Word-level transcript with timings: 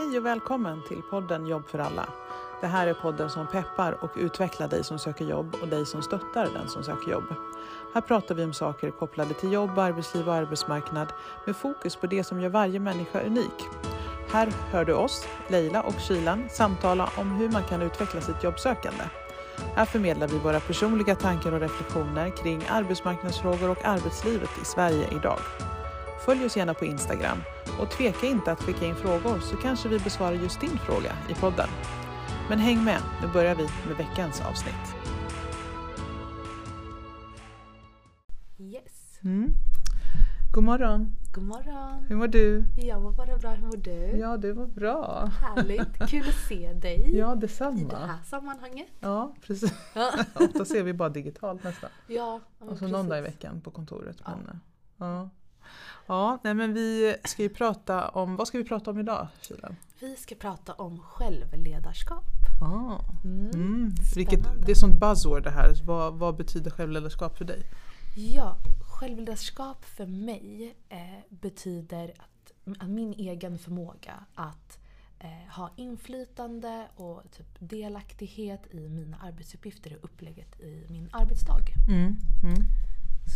Hej 0.00 0.18
och 0.18 0.26
välkommen 0.26 0.82
till 0.88 1.02
podden 1.10 1.46
Jobb 1.46 1.68
för 1.68 1.78
alla. 1.78 2.08
Det 2.60 2.66
här 2.66 2.86
är 2.86 2.94
podden 2.94 3.30
som 3.30 3.46
peppar 3.46 4.04
och 4.04 4.10
utvecklar 4.16 4.68
dig 4.68 4.84
som 4.84 4.98
söker 4.98 5.24
jobb 5.24 5.56
och 5.62 5.68
dig 5.68 5.86
som 5.86 6.02
stöttar 6.02 6.48
den 6.54 6.68
som 6.68 6.84
söker 6.84 7.10
jobb. 7.10 7.24
Här 7.94 8.00
pratar 8.00 8.34
vi 8.34 8.44
om 8.44 8.52
saker 8.52 8.90
kopplade 8.90 9.34
till 9.34 9.52
jobb, 9.52 9.78
arbetsliv 9.78 10.28
och 10.28 10.34
arbetsmarknad 10.34 11.12
med 11.46 11.56
fokus 11.56 11.96
på 11.96 12.06
det 12.06 12.24
som 12.24 12.40
gör 12.40 12.48
varje 12.48 12.80
människa 12.80 13.20
unik. 13.20 13.64
Här 14.30 14.52
hör 14.72 14.84
du 14.84 14.92
oss, 14.92 15.26
Leila 15.48 15.82
och 15.82 16.00
Kylan, 16.00 16.48
samtala 16.50 17.10
om 17.16 17.30
hur 17.30 17.50
man 17.50 17.62
kan 17.62 17.82
utveckla 17.82 18.20
sitt 18.20 18.44
jobbsökande. 18.44 19.04
Här 19.74 19.84
förmedlar 19.84 20.28
vi 20.28 20.38
våra 20.38 20.60
personliga 20.60 21.14
tankar 21.14 21.52
och 21.52 21.60
reflektioner 21.60 22.30
kring 22.30 22.62
arbetsmarknadsfrågor 22.68 23.70
och 23.70 23.84
arbetslivet 23.84 24.50
i 24.62 24.64
Sverige 24.64 25.06
idag. 25.12 25.38
Följ 26.24 26.44
oss 26.44 26.56
gärna 26.56 26.74
på 26.74 26.84
Instagram 26.84 27.38
och 27.80 27.90
tveka 27.90 28.26
inte 28.26 28.52
att 28.52 28.62
skicka 28.62 28.86
in 28.86 28.94
frågor 28.94 29.40
så 29.40 29.56
kanske 29.56 29.88
vi 29.88 29.98
besvarar 29.98 30.32
just 30.32 30.60
din 30.60 30.78
fråga 30.78 31.12
i 31.30 31.34
podden. 31.34 31.68
Men 32.48 32.58
häng 32.58 32.84
med, 32.84 33.00
nu 33.22 33.28
börjar 33.28 33.54
vi 33.54 33.62
med 33.88 33.96
veckans 33.96 34.40
avsnitt. 34.40 34.94
Yes. 38.58 39.18
Mm. 39.24 39.48
God 40.54 40.64
morgon, 40.64 41.12
God 41.34 41.44
morgon. 41.44 42.04
hur 42.08 42.16
mår 42.16 42.28
du? 42.28 42.64
Jag 42.76 43.02
mår 43.02 43.12
bara 43.12 43.36
bra. 43.38 43.50
Hur 43.50 43.66
mår 43.66 43.76
du? 43.76 44.16
Ja, 44.18 44.36
det 44.36 44.52
var 44.52 44.66
bra. 44.66 45.30
Härligt. 45.40 46.08
Kul 46.08 46.28
att 46.28 46.48
se 46.48 46.72
dig 46.72 47.16
Ja, 47.18 47.32
i 47.32 47.34
det 47.34 47.40
detsamma. 47.40 47.96
här 48.06 48.18
sammanhanget. 48.24 48.88
Ja, 49.00 49.34
precis. 49.46 49.72
Ja, 49.94 50.12
Ofta 50.34 50.64
ser 50.64 50.82
vi 50.82 50.92
bara 50.92 51.08
digitalt 51.08 51.64
nästan. 51.64 51.90
ja 52.06 52.40
Och 52.58 52.78
så 52.78 52.88
någon 52.88 53.08
dag 53.08 53.18
i 53.18 53.22
precis. 53.22 53.36
veckan 53.36 53.60
på 53.60 53.70
kontoret. 53.70 54.16
Ja. 54.24 54.30
Men, 54.46 54.60
ja. 54.98 55.28
Ja, 56.10 56.38
nej 56.44 56.54
men 56.54 56.74
vi 56.74 57.16
ska 57.24 57.42
ju 57.42 57.48
prata 57.48 58.08
om, 58.08 58.36
vad 58.36 58.48
ska 58.48 58.58
vi 58.58 58.64
prata 58.64 58.90
om 58.90 58.98
idag 58.98 59.28
Kilan? 59.40 59.76
Vi 60.00 60.16
ska 60.16 60.34
prata 60.34 60.74
om 60.74 61.00
självledarskap. 61.00 62.24
Ah. 62.62 63.00
Mm. 63.24 63.50
Mm. 63.50 63.92
Vilket, 64.16 64.40
det 64.66 64.70
är 64.70 64.74
sånt 64.74 65.00
buzzword 65.00 65.42
det 65.42 65.50
här. 65.50 65.74
Vad, 65.84 66.14
vad 66.14 66.36
betyder 66.36 66.70
självledarskap 66.70 67.38
för 67.38 67.44
dig? 67.44 67.62
Ja, 68.16 68.56
självledarskap 68.80 69.84
för 69.84 70.06
mig 70.06 70.74
eh, 70.88 70.98
betyder 71.28 72.12
att, 72.18 72.52
att 72.80 72.90
min 72.90 73.12
egen 73.12 73.58
förmåga 73.58 74.14
att 74.34 74.78
eh, 75.18 75.54
ha 75.56 75.70
inflytande 75.76 76.86
och 76.96 77.22
typ 77.36 77.56
delaktighet 77.58 78.74
i 78.74 78.88
mina 78.88 79.16
arbetsuppgifter 79.16 79.96
och 79.96 80.04
upplägget 80.04 80.60
i 80.60 80.86
min 80.88 81.08
arbetsdag. 81.12 81.58
Mm. 81.88 82.16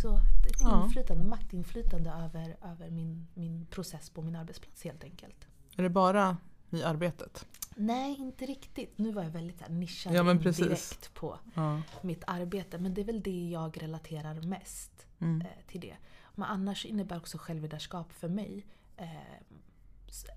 Så 0.01 0.17
ett 0.17 0.61
Ja. 0.61 0.83
inflytande, 0.85 1.23
maktinflytande 1.23 2.09
över, 2.09 2.57
över 2.61 2.89
min, 2.89 3.27
min 3.33 3.65
process 3.65 4.09
på 4.09 4.21
min 4.21 4.35
arbetsplats 4.35 4.83
helt 4.83 5.03
enkelt. 5.03 5.47
Är 5.77 5.83
det 5.83 5.89
bara 5.89 6.37
i 6.69 6.83
arbetet? 6.83 7.45
Nej, 7.75 8.15
inte 8.19 8.45
riktigt. 8.45 8.97
Nu 8.97 9.11
var 9.11 9.23
jag 9.23 9.29
väldigt 9.29 9.61
här 9.61 9.69
nischad 9.69 10.13
Ja, 10.15 10.33
direkt 10.33 11.13
på 11.13 11.39
Ja. 11.55 11.81
mitt 12.01 12.23
arbete. 12.27 12.77
Men 12.77 12.93
det 12.93 13.01
är 13.01 13.05
väl 13.05 13.21
det 13.21 13.49
jag 13.49 13.83
relaterar 13.83 14.41
mest 14.41 14.91
Mm. 15.19 15.41
eh, 15.41 15.47
till 15.67 15.81
det. 15.81 15.95
Men 16.35 16.49
annars 16.49 16.85
innebär 16.85 17.17
också 17.17 17.37
självledarskap 17.37 18.11
för 18.13 18.29
mig 18.29 18.65
eh, 18.97 19.09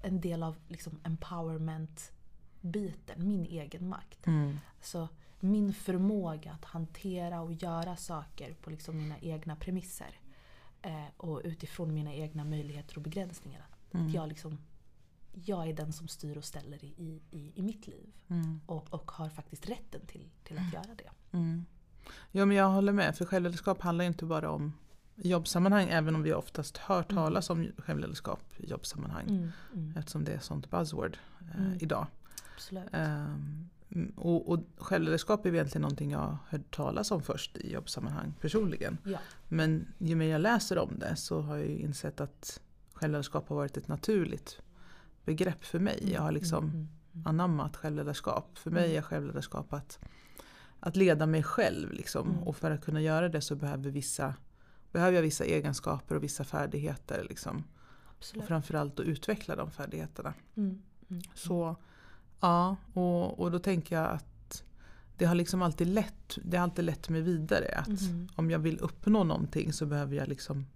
en 0.02 0.20
del 0.20 0.42
av 0.42 0.56
liksom 0.68 1.00
empowerment-biten, 1.02 3.28
min 3.28 3.46
egen 3.46 3.88
makt. 3.88 4.26
Mm. 4.26 4.58
Så 4.80 5.08
min 5.40 5.72
förmåga 5.72 6.52
att 6.52 6.64
hantera 6.64 7.40
och 7.40 7.52
göra 7.52 7.96
saker 7.96 8.54
på 8.54 8.70
liksom 8.70 8.96
mina 8.96 9.18
egna 9.18 9.56
premisser. 9.56 10.20
Eh, 10.82 11.04
och 11.16 11.40
utifrån 11.44 11.94
mina 11.94 12.14
egna 12.14 12.44
möjligheter 12.44 12.96
och 12.96 13.02
begränsningar. 13.02 13.66
Mm. 13.92 14.06
Att 14.06 14.14
jag, 14.14 14.28
liksom, 14.28 14.58
jag 15.32 15.68
är 15.68 15.72
den 15.72 15.92
som 15.92 16.08
styr 16.08 16.36
och 16.36 16.44
ställer 16.44 16.84
i, 16.84 17.20
i, 17.30 17.52
i 17.54 17.62
mitt 17.62 17.86
liv. 17.86 18.12
Mm. 18.28 18.60
Och, 18.66 18.94
och 18.94 19.10
har 19.10 19.28
faktiskt 19.28 19.68
rätten 19.68 20.00
till, 20.06 20.28
till 20.44 20.58
att 20.58 20.72
göra 20.72 20.94
det. 20.96 21.36
Mm. 21.36 21.64
Ja, 22.32 22.44
men 22.44 22.56
jag 22.56 22.68
håller 22.70 22.92
med. 22.92 23.16
För 23.16 23.24
självledarskap 23.24 23.80
handlar 23.80 24.04
inte 24.04 24.24
bara 24.24 24.50
om 24.50 24.72
jobbsammanhang. 25.16 25.88
Även 25.88 26.14
om 26.14 26.22
vi 26.22 26.32
oftast 26.32 26.76
hör 26.76 27.02
Mm. 27.02 27.14
talas 27.16 27.50
om 27.50 27.66
självledarskap 27.78 28.40
i 28.56 28.66
jobbsammanhang. 28.70 29.28
Mm, 29.28 29.52
mm, 29.74 29.94
Eftersom 29.96 30.24
det 30.24 30.32
är 30.32 30.38
sånt 30.40 30.70
buzzword 30.70 31.18
eh, 31.40 31.60
Mm. 31.60 31.78
idag. 31.80 32.06
absolut. 32.54 32.88
Ehm, 32.92 33.68
och, 34.16 34.48
och 34.48 34.58
självledarskap 34.76 35.46
är 35.46 35.54
egentligen 35.54 35.82
någonting 35.82 36.10
jag 36.10 36.18
har 36.18 36.38
hört 36.48 36.70
talas 36.74 37.10
om 37.10 37.22
först 37.22 37.56
i 37.56 37.72
jobbsammanhang 37.72 38.34
personligen. 38.40 38.98
Ja. 39.04 39.18
Men 39.48 39.86
ju 39.98 40.14
mer 40.14 40.26
jag 40.28 40.40
läser 40.40 40.78
om 40.78 40.98
det 40.98 41.16
så 41.16 41.40
har 41.40 41.56
jag 41.56 41.66
ju 41.66 41.78
insett 41.78 42.20
att 42.20 42.60
självledarskap 42.92 43.48
har 43.48 43.56
varit 43.56 43.76
ett 43.76 43.88
naturligt 43.88 44.60
begrepp 45.24 45.64
för 45.64 45.78
mig. 45.78 46.10
Jag 46.12 46.22
har 46.22 46.32
liksom 46.32 46.64
Mm, 46.64 46.76
mm, 46.76 46.88
mm. 47.14 47.26
anammat 47.26 47.76
självledarskap. 47.76 48.58
För 48.58 48.70
mig 48.70 48.84
Mm. 48.84 48.98
är 48.98 49.02
självledarskap 49.02 49.72
att, 49.72 49.98
att 50.80 50.96
leda 50.96 51.26
mig 51.26 51.42
själv. 51.42 51.92
Liksom. 51.92 52.30
Mm. 52.30 52.42
Och 52.42 52.56
för 52.56 52.70
att 52.70 52.84
kunna 52.84 53.00
göra 53.00 53.28
det 53.28 53.40
så 53.40 53.54
behöver, 53.56 53.90
vissa, 53.90 54.34
behöver 54.92 55.12
jag 55.14 55.22
vissa 55.22 55.44
egenskaper 55.44 56.14
och 56.14 56.22
vissa 56.22 56.44
färdigheter. 56.44 57.26
Liksom. 57.28 57.64
Och 58.36 58.44
framförallt 58.46 59.00
att 59.00 59.06
utveckla 59.06 59.56
de 59.56 59.70
färdigheterna. 59.70 60.34
Mm, 60.56 60.82
mm, 61.10 61.22
Så 61.34 61.76
ja, 62.40 62.76
och, 62.92 63.40
och 63.40 63.50
då 63.50 63.58
tänker 63.58 63.96
jag 63.96 64.10
att 64.10 64.62
det 65.16 65.24
har 65.24 65.34
liksom 65.34 65.62
alltid 65.62 65.86
lett, 65.86 66.38
det 66.44 66.56
har 66.56 66.64
alltid 66.64 66.84
lett 66.84 67.08
mig 67.08 67.20
vidare. 67.20 67.74
Att 67.78 67.88
Mhm. 67.88 68.28
om 68.36 68.50
jag 68.50 68.58
vill 68.58 68.78
uppnå 68.78 69.24
någonting 69.24 69.72
så 69.72 69.86
behöver 69.86 70.16
jag 70.16 70.28
liksom 70.28 70.66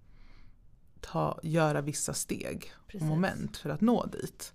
ta, 1.01 1.39
göra 1.43 1.81
vissa 1.81 2.15
steg 2.15 2.73
och 2.83 2.87
Precis. 2.89 3.09
moment 3.09 3.57
för 3.57 3.71
att 3.71 3.81
nå 3.81 4.07
dit. 4.07 4.53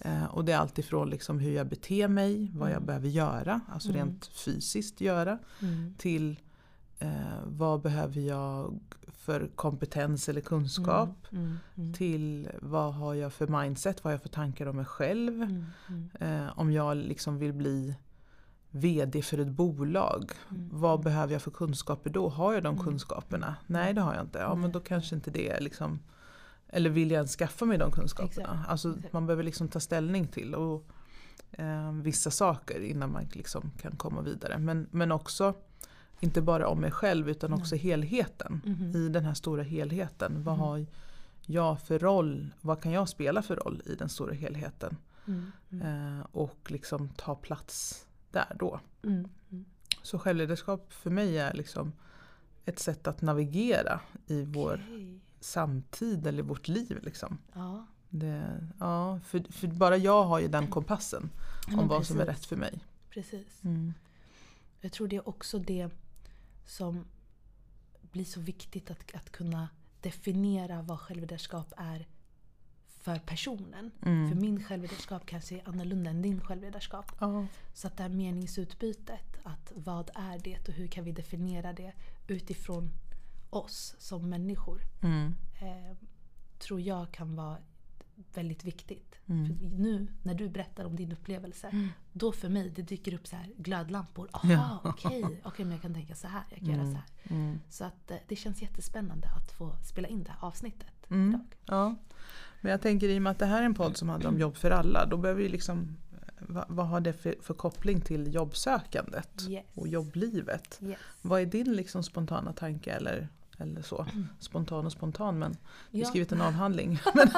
Eh, 0.00 0.24
och 0.24 0.44
det 0.44 0.52
är 0.52 0.58
alltifrån 0.58 1.10
liksom 1.10 1.38
hur 1.38 1.52
jag 1.52 1.66
beter 1.66 2.08
mig, 2.08 2.50
vad 2.54 2.68
jag 2.70 2.76
Mm. 2.76 2.86
behöver 2.86 3.08
göra, 3.08 3.60
alltså 3.68 3.88
Mm. 3.88 4.00
rent 4.00 4.26
fysiskt 4.26 5.00
göra, 5.00 5.38
Mm. 5.62 5.94
till 5.98 6.40
eh, 7.00 7.38
vad 7.46 7.80
behöver 7.80 8.20
jag 8.20 8.80
för 9.12 9.48
kompetens 9.54 10.28
eller 10.28 10.40
kunskap, 10.40 11.08
Mm, 11.32 11.44
mm, 11.44 11.58
mm. 11.76 11.92
till 11.92 12.48
vad 12.62 12.94
har 12.94 13.14
jag 13.14 13.32
för 13.32 13.46
mindset, 13.46 14.04
vad 14.04 14.10
har 14.10 14.12
jag 14.14 14.22
för 14.22 14.28
tankar 14.28 14.66
om 14.66 14.76
mig 14.76 14.84
själv. 14.84 15.42
Mm, 15.42 15.64
mm, 15.88 16.10
Eh, 16.20 16.58
om 16.58 16.72
jag 16.72 16.96
liksom 16.96 17.38
vill 17.38 17.52
bli 17.52 17.94
VD 18.70 19.22
för 19.22 19.38
ett 19.38 19.48
bolag, 19.48 20.30
mm, 20.50 20.68
vad 20.72 21.02
behöver 21.02 21.32
jag 21.32 21.42
för 21.42 21.50
kunskaper 21.50 22.10
då? 22.10 22.28
Har 22.28 22.52
jag 22.54 22.62
de 22.62 22.78
kunskaperna? 22.78 23.56
Nej 23.66 23.94
det 23.94 24.00
har 24.00 24.14
jag 24.14 24.24
inte. 24.24 24.38
Ja 24.38 24.54
men 24.54 24.72
då 24.72 24.80
kanske 24.80 25.14
inte 25.14 25.30
det 25.30 25.48
är 25.50 25.60
liksom 25.60 25.98
Eller 26.72 26.90
vill 26.90 27.10
jag 27.10 27.16
ens 27.16 27.36
skaffa 27.36 27.64
mig 27.64 27.78
de 27.78 27.90
kunskaperna? 27.90 28.48
Exakt, 28.52 28.68
Alltså 28.70 28.94
exakt. 28.96 29.12
man 29.12 29.26
behöver 29.26 29.42
liksom 29.42 29.68
ta 29.68 29.80
ställning 29.80 30.26
till 30.28 30.54
och, 30.54 30.84
eh, 31.52 31.92
vissa 31.92 32.30
saker 32.30 32.80
innan 32.80 33.12
man 33.12 33.24
liksom 33.32 33.70
kan 33.82 33.92
komma 33.96 34.20
vidare. 34.22 34.58
Men, 34.58 34.86
men 34.90 35.12
också 35.12 35.54
inte 36.20 36.42
bara 36.42 36.68
om 36.68 36.80
mig 36.80 36.90
själv 36.90 37.28
utan 37.28 37.52
också 37.52 37.74
Nej. 37.74 37.84
helheten. 37.84 38.60
Mhm. 38.64 38.96
I 38.96 39.08
den 39.08 39.24
här 39.24 39.34
stora 39.34 39.62
helheten. 39.62 40.42
Vad 40.44 40.54
Mhm. 40.54 40.64
har 40.66 40.86
jag 41.46 41.80
för 41.80 41.98
roll? 41.98 42.50
Vad 42.60 42.82
kan 42.82 42.92
jag 42.92 43.08
spela 43.08 43.42
för 43.42 43.56
roll 43.56 43.82
i 43.86 43.94
den 43.94 44.08
stora 44.08 44.32
helheten? 44.34 44.96
Mm, 45.26 45.52
mm, 45.70 46.16
Eh, 46.18 46.26
och 46.32 46.70
liksom 46.70 47.08
ta 47.08 47.34
plats 47.34 48.06
där 48.30 48.56
då. 48.58 48.80
mm, 49.02 49.28
mm. 49.50 49.64
Så 50.02 50.18
självledarskap 50.18 50.92
för 50.92 51.10
mig 51.10 51.38
är 51.38 51.54
liksom 51.54 51.92
ett 52.64 52.78
sätt 52.78 53.06
att 53.06 53.22
navigera 53.22 54.00
i 54.26 54.44
vår 54.44 54.80
samtid 55.40 56.26
eller 56.26 56.42
vårt 56.42 56.68
liv. 56.68 56.98
Liksom. 57.02 57.38
Ja. 57.54 57.86
Det, 58.08 58.66
ja, 58.80 59.20
för, 59.24 59.52
för 59.52 59.66
bara 59.68 59.96
jag 59.96 60.24
har 60.24 60.40
ju 60.40 60.48
den 60.48 60.66
kompassen 60.66 61.30
Ja, 61.68 61.80
om 61.80 61.88
vad 61.88 62.06
som 62.06 62.20
är 62.20 62.24
precis. 62.24 62.36
rätt 62.42 62.46
för 62.46 62.56
mig. 62.56 62.84
Precis. 63.10 63.64
Mm. 63.64 63.94
Jag 64.80 64.92
tror 64.92 65.08
det 65.08 65.16
är 65.16 65.28
också 65.28 65.58
det 65.58 65.90
som 66.70 67.04
blir 68.02 68.24
så 68.24 68.40
viktigt 68.40 68.90
att, 68.90 69.14
att 69.14 69.30
kunna 69.32 69.68
definiera 70.00 70.82
vad 70.82 71.00
självledarskap 71.00 71.72
är 71.76 72.06
för 72.86 73.18
personen. 73.18 73.90
Mm. 74.02 74.28
För 74.28 74.36
min 74.36 74.64
självledarskap 74.64 75.26
kanske 75.26 75.54
är 75.54 75.68
annorlunda 75.68 76.10
än 76.10 76.22
din 76.22 76.40
självledarskap. 76.40 77.12
Ja. 77.20 77.46
Så 77.74 77.86
att 77.86 77.96
det 77.96 78.02
här 78.02 78.10
meningsutbytet, 78.10 79.38
att 79.42 79.72
vad 79.76 80.10
är 80.14 80.38
det 80.38 80.68
och 80.68 80.74
hur 80.74 80.86
kan 80.86 81.04
vi 81.04 81.12
definiera 81.12 81.72
det 81.72 81.92
utifrån 82.26 82.90
oss 83.50 83.94
som 83.98 84.30
människor. 84.30 84.80
Mm. 85.02 85.34
Eh, 85.60 85.96
tror 86.58 86.80
jag 86.80 87.12
kan 87.12 87.36
vara 87.36 87.58
väldigt 88.34 88.64
viktigt. 88.64 89.14
Mm. 89.26 89.58
Nu 89.78 90.06
när 90.22 90.34
du 90.34 90.48
berättar 90.48 90.84
om 90.84 90.96
din 90.96 91.12
upplevelse, 91.12 91.68
Mm. 91.68 91.88
då 92.12 92.32
för 92.32 92.48
mig 92.48 92.70
det 92.76 92.82
dyker 92.82 93.14
upp 93.14 93.26
så 93.26 93.36
här 93.36 93.50
glödlampor. 93.56 94.28
Ja. 94.32 94.38
Aha, 94.54 94.80
okej, 94.84 95.24
okej 95.44 95.64
men 95.64 95.72
jag 95.72 95.82
kan 95.82 95.94
tänka 95.94 96.14
så 96.14 96.26
här, 96.26 96.42
jag 96.50 96.58
kan 96.58 96.68
göra 96.68 96.80
Mm. 96.80 96.92
så 96.92 96.98
här. 96.98 97.36
Mm. 97.36 97.60
Så 97.70 97.84
att 97.84 98.10
eh, 98.10 98.16
det 98.28 98.36
känns 98.36 98.62
jättespännande 98.62 99.28
att 99.36 99.52
få 99.52 99.72
spela 99.84 100.08
in 100.08 100.22
det 100.22 100.30
här 100.30 100.48
avsnittet 100.48 101.10
Mm. 101.10 101.28
idag. 101.28 101.40
Ja. 101.66 101.94
Men 102.60 102.70
jag 102.72 102.80
tänker 102.82 103.08
i 103.08 103.18
och 103.18 103.22
med 103.22 103.30
att 103.30 103.38
det 103.38 103.46
här 103.46 103.62
är 103.62 103.66
en 103.66 103.74
podd 103.74 103.96
som 103.96 104.08
handlar 104.08 104.30
om 104.30 104.38
jobb 104.38 104.56
för 104.56 104.70
alla. 104.70 105.06
Då 105.06 105.16
behöver 105.16 105.42
vi 105.42 105.48
liksom 105.48 105.96
vad, 106.48 106.64
vad 106.68 106.86
har 106.88 107.00
det 107.00 107.12
för, 107.12 107.34
för 107.42 107.54
koppling 107.54 108.00
till 108.00 108.34
jobbsökandet 108.34 109.46
Yes. 109.48 109.64
och 109.74 109.88
jobblivet? 109.88 110.78
Yes. 110.82 110.98
Vad 111.22 111.40
är 111.40 111.46
din 111.46 111.72
liksom 111.72 112.02
spontana 112.02 112.52
tanke 112.52 112.92
eller, 112.92 113.28
eller 113.60 113.82
så? 113.82 114.06
Spontan 114.38 114.86
och 114.86 114.92
spontan 114.92 115.38
men 115.38 115.52
du 115.90 115.98
Ja. 115.98 116.06
skrivit 116.06 116.32
en 116.32 116.40
avhandling. 116.40 116.98
men, 117.14 117.28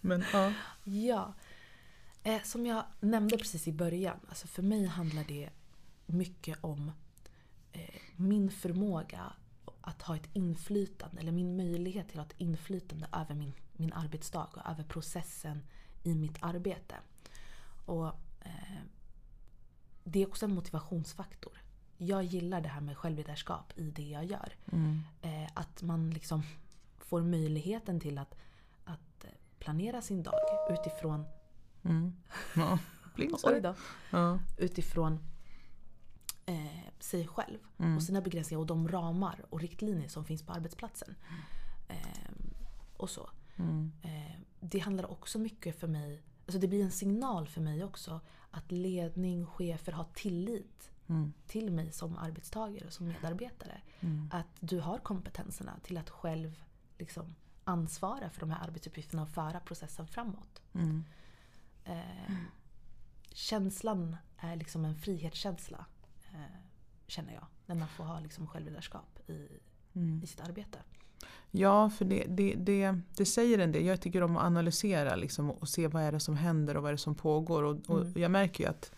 men 0.00 0.24
ja. 0.32 0.52
Ja. 0.84 1.34
Eh, 2.22 2.42
som 2.42 2.66
jag 2.66 2.84
nämnde 3.00 3.36
precis 3.36 3.68
i 3.68 3.72
början, 3.72 4.16
alltså 4.28 4.46
för 4.46 4.62
mig 4.62 4.86
handlar 4.86 5.24
det 5.24 5.50
mycket 6.06 6.58
om 6.64 6.92
eh, 7.72 7.94
min 8.16 8.50
förmåga 8.50 9.32
att 9.80 10.02
ha 10.02 10.16
ett 10.16 10.28
inflytande, 10.32 11.20
eller 11.20 11.32
min 11.32 11.56
möjlighet 11.56 12.08
till 12.08 12.20
att 12.20 12.26
ha 12.26 12.34
ett 12.34 12.40
inflytande 12.40 13.08
över 13.12 13.34
min, 13.34 13.52
min 13.72 13.92
arbetsdag 13.92 14.48
och 14.54 14.70
över 14.70 14.84
processen 14.84 15.62
i 16.02 16.14
mitt 16.14 16.38
arbete. 16.40 16.94
Och 17.86 18.06
eh, 18.40 18.78
Det 20.04 20.22
är 20.22 20.26
också 20.28 20.44
en 20.46 20.54
motivationsfaktor. 20.54 21.52
Jag 21.98 22.24
gillar 22.24 22.60
det 22.60 22.68
här 22.68 22.80
med 22.80 22.96
självledarskap 22.96 23.72
i 23.76 23.90
det 23.90 24.02
jag 24.08 24.24
gör. 24.24 24.52
Mm. 24.72 25.00
Eh, 25.22 25.50
att 25.54 25.82
man 25.82 26.10
liksom 26.10 26.42
får 26.98 27.22
möjligheten 27.22 28.00
till 28.00 28.18
att, 28.18 28.34
att 28.84 29.24
eh, 29.24 29.30
planera 29.58 30.02
sin 30.02 30.22
dag 30.22 30.34
utifrån 30.70 31.24
Mm. 31.84 32.12
Ja. 32.56 32.78
Oj 33.44 33.60
då. 33.60 33.74
Ja. 34.10 34.38
Utifrån 34.58 35.18
eh, 36.46 36.90
sig 36.98 37.26
själv 37.26 37.58
Mm. 37.78 37.96
och 37.96 38.02
sina 38.02 38.20
begränsningar 38.20 38.60
och 38.60 38.66
de 38.66 38.88
ramar 38.88 39.44
och 39.50 39.60
riktlinjer 39.60 40.08
som 40.08 40.24
finns 40.24 40.42
på 40.42 40.52
arbetsplatsen. 40.52 41.14
Eh, 41.88 42.30
och 42.96 43.10
så. 43.10 43.30
Mm. 43.56 43.92
Eh, 44.02 44.40
det 44.60 44.78
handlar 44.78 45.10
också 45.10 45.38
mycket 45.38 45.80
för 45.80 45.88
mig, 45.88 46.22
alltså 46.46 46.58
det 46.58 46.68
blir 46.68 46.84
en 46.84 46.90
signal 46.90 47.48
för 47.48 47.60
mig 47.60 47.84
också 47.84 48.20
att 48.50 48.72
ledning, 48.72 49.46
chefer 49.46 49.92
har 49.92 50.06
tillit 50.14 50.90
Mm. 51.08 51.32
till 51.46 51.70
mig 51.72 51.92
som 51.92 52.18
arbetstagare 52.18 52.86
och 52.86 52.92
som 52.92 53.08
medarbetare. 53.08 53.80
Mm. 54.00 54.30
Att 54.32 54.46
du 54.60 54.80
har 54.80 54.98
kompetenserna 54.98 55.72
till 55.82 55.98
att 55.98 56.10
själv 56.10 56.62
liksom 56.98 57.34
ansvara 57.64 58.30
för 58.30 58.40
de 58.40 58.50
här 58.50 58.64
arbetsuppgifterna 58.64 59.22
och 59.22 59.28
föra 59.28 59.60
processen 59.60 60.06
framåt. 60.06 60.62
Mm. 60.74 61.04
Eh, 61.84 62.34
känslan 63.32 64.16
är 64.36 64.56
liksom 64.56 64.84
en 64.84 64.94
frihetskänsla, 64.96 65.86
eh, 66.34 66.40
känner 67.06 67.34
jag. 67.34 67.46
När 67.66 67.74
man 67.74 67.88
får 67.88 68.04
ha 68.04 68.20
liksom 68.20 68.46
självledarskap 68.46 69.18
i, 69.30 69.48
Mm. 69.94 70.20
i 70.24 70.26
sitt 70.26 70.40
arbete. 70.40 70.78
Ja, 71.50 71.90
för 71.90 72.04
det, 72.04 72.24
det, 72.28 72.54
det, 72.54 73.00
det 73.16 73.26
säger 73.26 73.58
en 73.58 73.72
del. 73.72 73.84
Jag 73.84 74.00
tycker 74.00 74.22
om 74.22 74.36
att 74.36 74.44
analysera 74.44 75.16
liksom, 75.16 75.50
och 75.50 75.68
se 75.68 75.88
vad 75.88 76.02
är 76.02 76.12
det 76.12 76.20
som 76.20 76.36
händer 76.36 76.76
och 76.76 76.82
vad 76.82 76.88
är 76.88 76.92
det 76.94 76.98
som 76.98 77.14
pågår. 77.14 77.62
Och, 77.62 77.90
och 77.90 78.00
Mm. 78.00 78.12
jag 78.22 78.30
märker 78.30 78.64
ju 78.64 78.70
att 78.70 78.92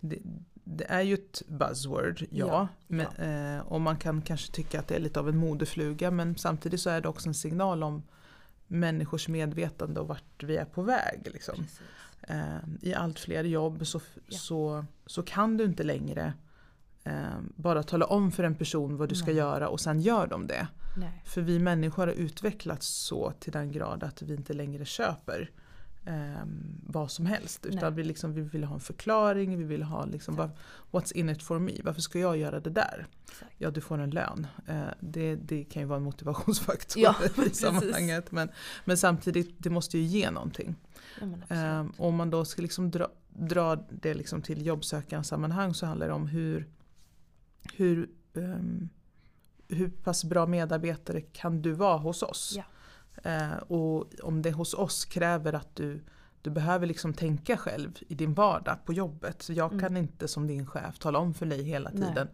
det, 0.00 0.18
det 0.68 0.84
är 0.84 1.00
ju 1.00 1.14
ett 1.14 1.42
buzzword, 1.48 2.22
ja. 2.30 2.46
Ja, 2.46 2.68
men, 2.86 3.06
Eh, 3.06 3.60
och 3.60 3.80
man 3.80 3.96
kan 3.96 4.22
kanske 4.22 4.52
tycka 4.52 4.80
att 4.80 4.88
det 4.88 4.94
är 4.96 5.00
lite 5.00 5.20
av 5.20 5.28
en 5.28 5.36
modefluga 5.36 6.10
men 6.10 6.36
samtidigt 6.36 6.80
så 6.80 6.90
är 6.90 7.00
det 7.00 7.08
också 7.08 7.28
en 7.28 7.34
signal 7.34 7.82
om 7.82 8.02
människors 8.66 9.28
medvetande 9.28 10.00
och 10.00 10.08
vart 10.08 10.42
vi 10.42 10.56
är 10.56 10.64
på 10.64 10.82
väg. 10.82 11.28
Liksom. 11.32 11.66
Eh, 12.22 12.56
I 12.80 12.94
allt 12.94 13.18
fler 13.18 13.44
jobb 13.44 13.86
så, 13.86 14.00
Ja. 14.26 14.38
så, 14.38 14.84
så 15.06 15.22
kan 15.22 15.56
du 15.56 15.64
inte 15.64 15.82
längre 15.82 16.32
eh, 17.04 17.38
bara 17.56 17.82
tala 17.82 18.06
om 18.06 18.32
för 18.32 18.44
en 18.44 18.54
person 18.54 18.96
vad 18.96 19.08
du 19.08 19.14
ska 19.14 19.26
Nej. 19.26 19.36
göra 19.36 19.68
och 19.68 19.80
sen 19.80 20.00
gör 20.00 20.26
de 20.26 20.46
det. 20.46 20.66
Nej. 20.96 21.22
För 21.26 21.40
vi 21.40 21.58
människor 21.58 22.06
har 22.06 22.14
utvecklats 22.14 22.86
så 22.86 23.32
till 23.40 23.52
den 23.52 23.72
grad 23.72 24.04
att 24.04 24.22
vi 24.22 24.34
inte 24.34 24.52
längre 24.52 24.84
köper 24.84 25.50
eh, 26.06 26.44
vad 26.86 27.10
som 27.10 27.26
helst. 27.26 27.66
Utan 27.66 27.80
Nej. 27.80 27.92
vi, 27.92 28.04
liksom, 28.04 28.32
vi 28.32 28.40
vill 28.40 28.64
ha 28.64 28.74
en 28.74 28.80
förklaring, 28.80 29.58
vi 29.58 29.64
vill 29.64 29.82
ha 29.82 30.04
liksom, 30.04 30.36
vad, 30.36 30.50
what's 30.90 31.12
in 31.12 31.28
it 31.28 31.42
for 31.42 31.58
me? 31.58 31.72
Varför 31.84 32.00
ska 32.00 32.18
jag 32.18 32.36
göra 32.36 32.60
det 32.60 32.70
där? 32.70 33.06
Exakt. 33.28 33.52
Ja, 33.58 33.70
du 33.70 33.80
får 33.80 33.98
en 33.98 34.10
lön. 34.10 34.46
Eh, 34.66 34.86
det, 35.00 35.36
det 35.36 35.64
kan 35.64 35.82
ju 35.82 35.88
vara 35.88 35.96
en 35.96 36.02
motivationsfaktor 36.04 37.02
Ja, 37.02 37.14
i 37.24 37.28
precis. 37.28 37.60
sammanhanget. 37.60 38.32
Men, 38.32 38.48
men 38.84 38.96
samtidigt, 38.98 39.54
det 39.58 39.70
måste 39.70 39.98
ju 39.98 40.04
ge 40.04 40.30
någonting. 40.30 40.74
Ja. 41.48 41.56
Eh, 41.56 41.86
om 41.96 42.14
man 42.14 42.30
då 42.30 42.44
ska 42.44 42.62
liksom 42.62 42.90
dra, 42.90 43.08
dra 43.28 43.76
det 43.90 44.14
liksom 44.14 44.42
till 44.42 44.66
jobbsökarsammanhang 44.66 45.74
så 45.74 45.86
handlar 45.86 46.06
det 46.06 46.12
om 46.14 46.26
hur, 46.26 46.68
hur, 47.74 48.08
ehm, 48.34 48.88
hur 49.68 49.88
pass 49.88 50.24
bra 50.24 50.46
medarbetare 50.46 51.20
kan 51.20 51.62
du 51.62 51.72
vara 51.72 51.96
hos 51.96 52.22
oss? 52.22 52.54
Ja. 52.56 52.64
Eh, 53.22 53.56
och 53.56 54.06
om 54.22 54.42
det 54.42 54.50
hos 54.52 54.74
oss 54.74 55.04
kräver 55.04 55.52
att 55.52 55.76
du, 55.76 56.00
du 56.42 56.50
behöver 56.50 56.86
liksom 56.86 57.14
tänka 57.14 57.56
själv 57.56 57.98
i 58.08 58.14
din 58.14 58.34
vardag 58.34 58.76
på 58.84 58.92
jobbet. 58.92 59.42
Så 59.42 59.52
jag 59.52 59.72
Mm. 59.72 59.80
kan 59.80 59.96
inte 59.96 60.28
som 60.28 60.46
din 60.46 60.66
chef 60.66 60.98
tala 60.98 61.18
om 61.18 61.34
för 61.34 61.46
dig 61.46 61.62
hela 61.62 61.90
tiden. 61.90 62.28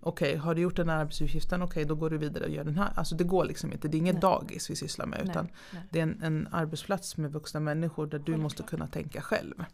Okej, 0.00 0.36
har 0.36 0.54
du 0.54 0.60
gjort 0.62 0.76
den 0.76 0.88
här 0.88 0.96
arbetsuppgiften? 0.96 1.62
Okej, 1.62 1.84
då 1.84 1.94
går 1.94 2.10
du 2.10 2.18
vidare 2.18 2.44
och 2.44 2.50
gör 2.50 2.64
den 2.64 2.78
här. 2.78 2.92
Alltså 2.96 3.14
det 3.16 3.24
går 3.24 3.44
liksom 3.44 3.72
inte. 3.72 3.88
Det 3.88 3.96
är 3.96 3.98
inget 3.98 4.14
Nej. 4.14 4.20
dagis 4.20 4.70
vi 4.70 4.76
sysslar 4.76 5.06
med. 5.06 5.18
Nej, 5.22 5.30
Utan 5.30 5.48
nej. 5.72 5.82
det 5.90 5.98
är 5.98 6.02
en, 6.02 6.22
en 6.22 6.48
arbetsplats 6.52 7.16
med 7.16 7.32
vuxna 7.32 7.60
människor 7.60 8.06
där 8.06 8.18
du 8.18 8.24
Självklart. 8.24 8.42
måste 8.42 8.62
kunna 8.62 8.86
tänka 8.86 9.20
själv. 9.20 9.64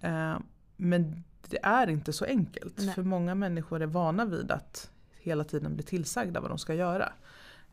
Eh, 0.00 0.38
men 0.76 1.24
det 1.48 1.58
är 1.62 1.90
inte 1.90 2.12
så 2.12 2.24
enkelt. 2.24 2.74
Nej. 2.78 2.94
För 2.94 3.02
många 3.02 3.34
människor 3.34 3.82
är 3.82 3.86
vana 3.86 4.24
vid 4.24 4.50
att 4.50 4.90
hela 5.20 5.44
tiden 5.44 5.74
bli 5.74 5.82
tillsagda 5.84 6.40
vad 6.40 6.50
de 6.50 6.58
ska 6.58 6.74
göra. 6.74 7.12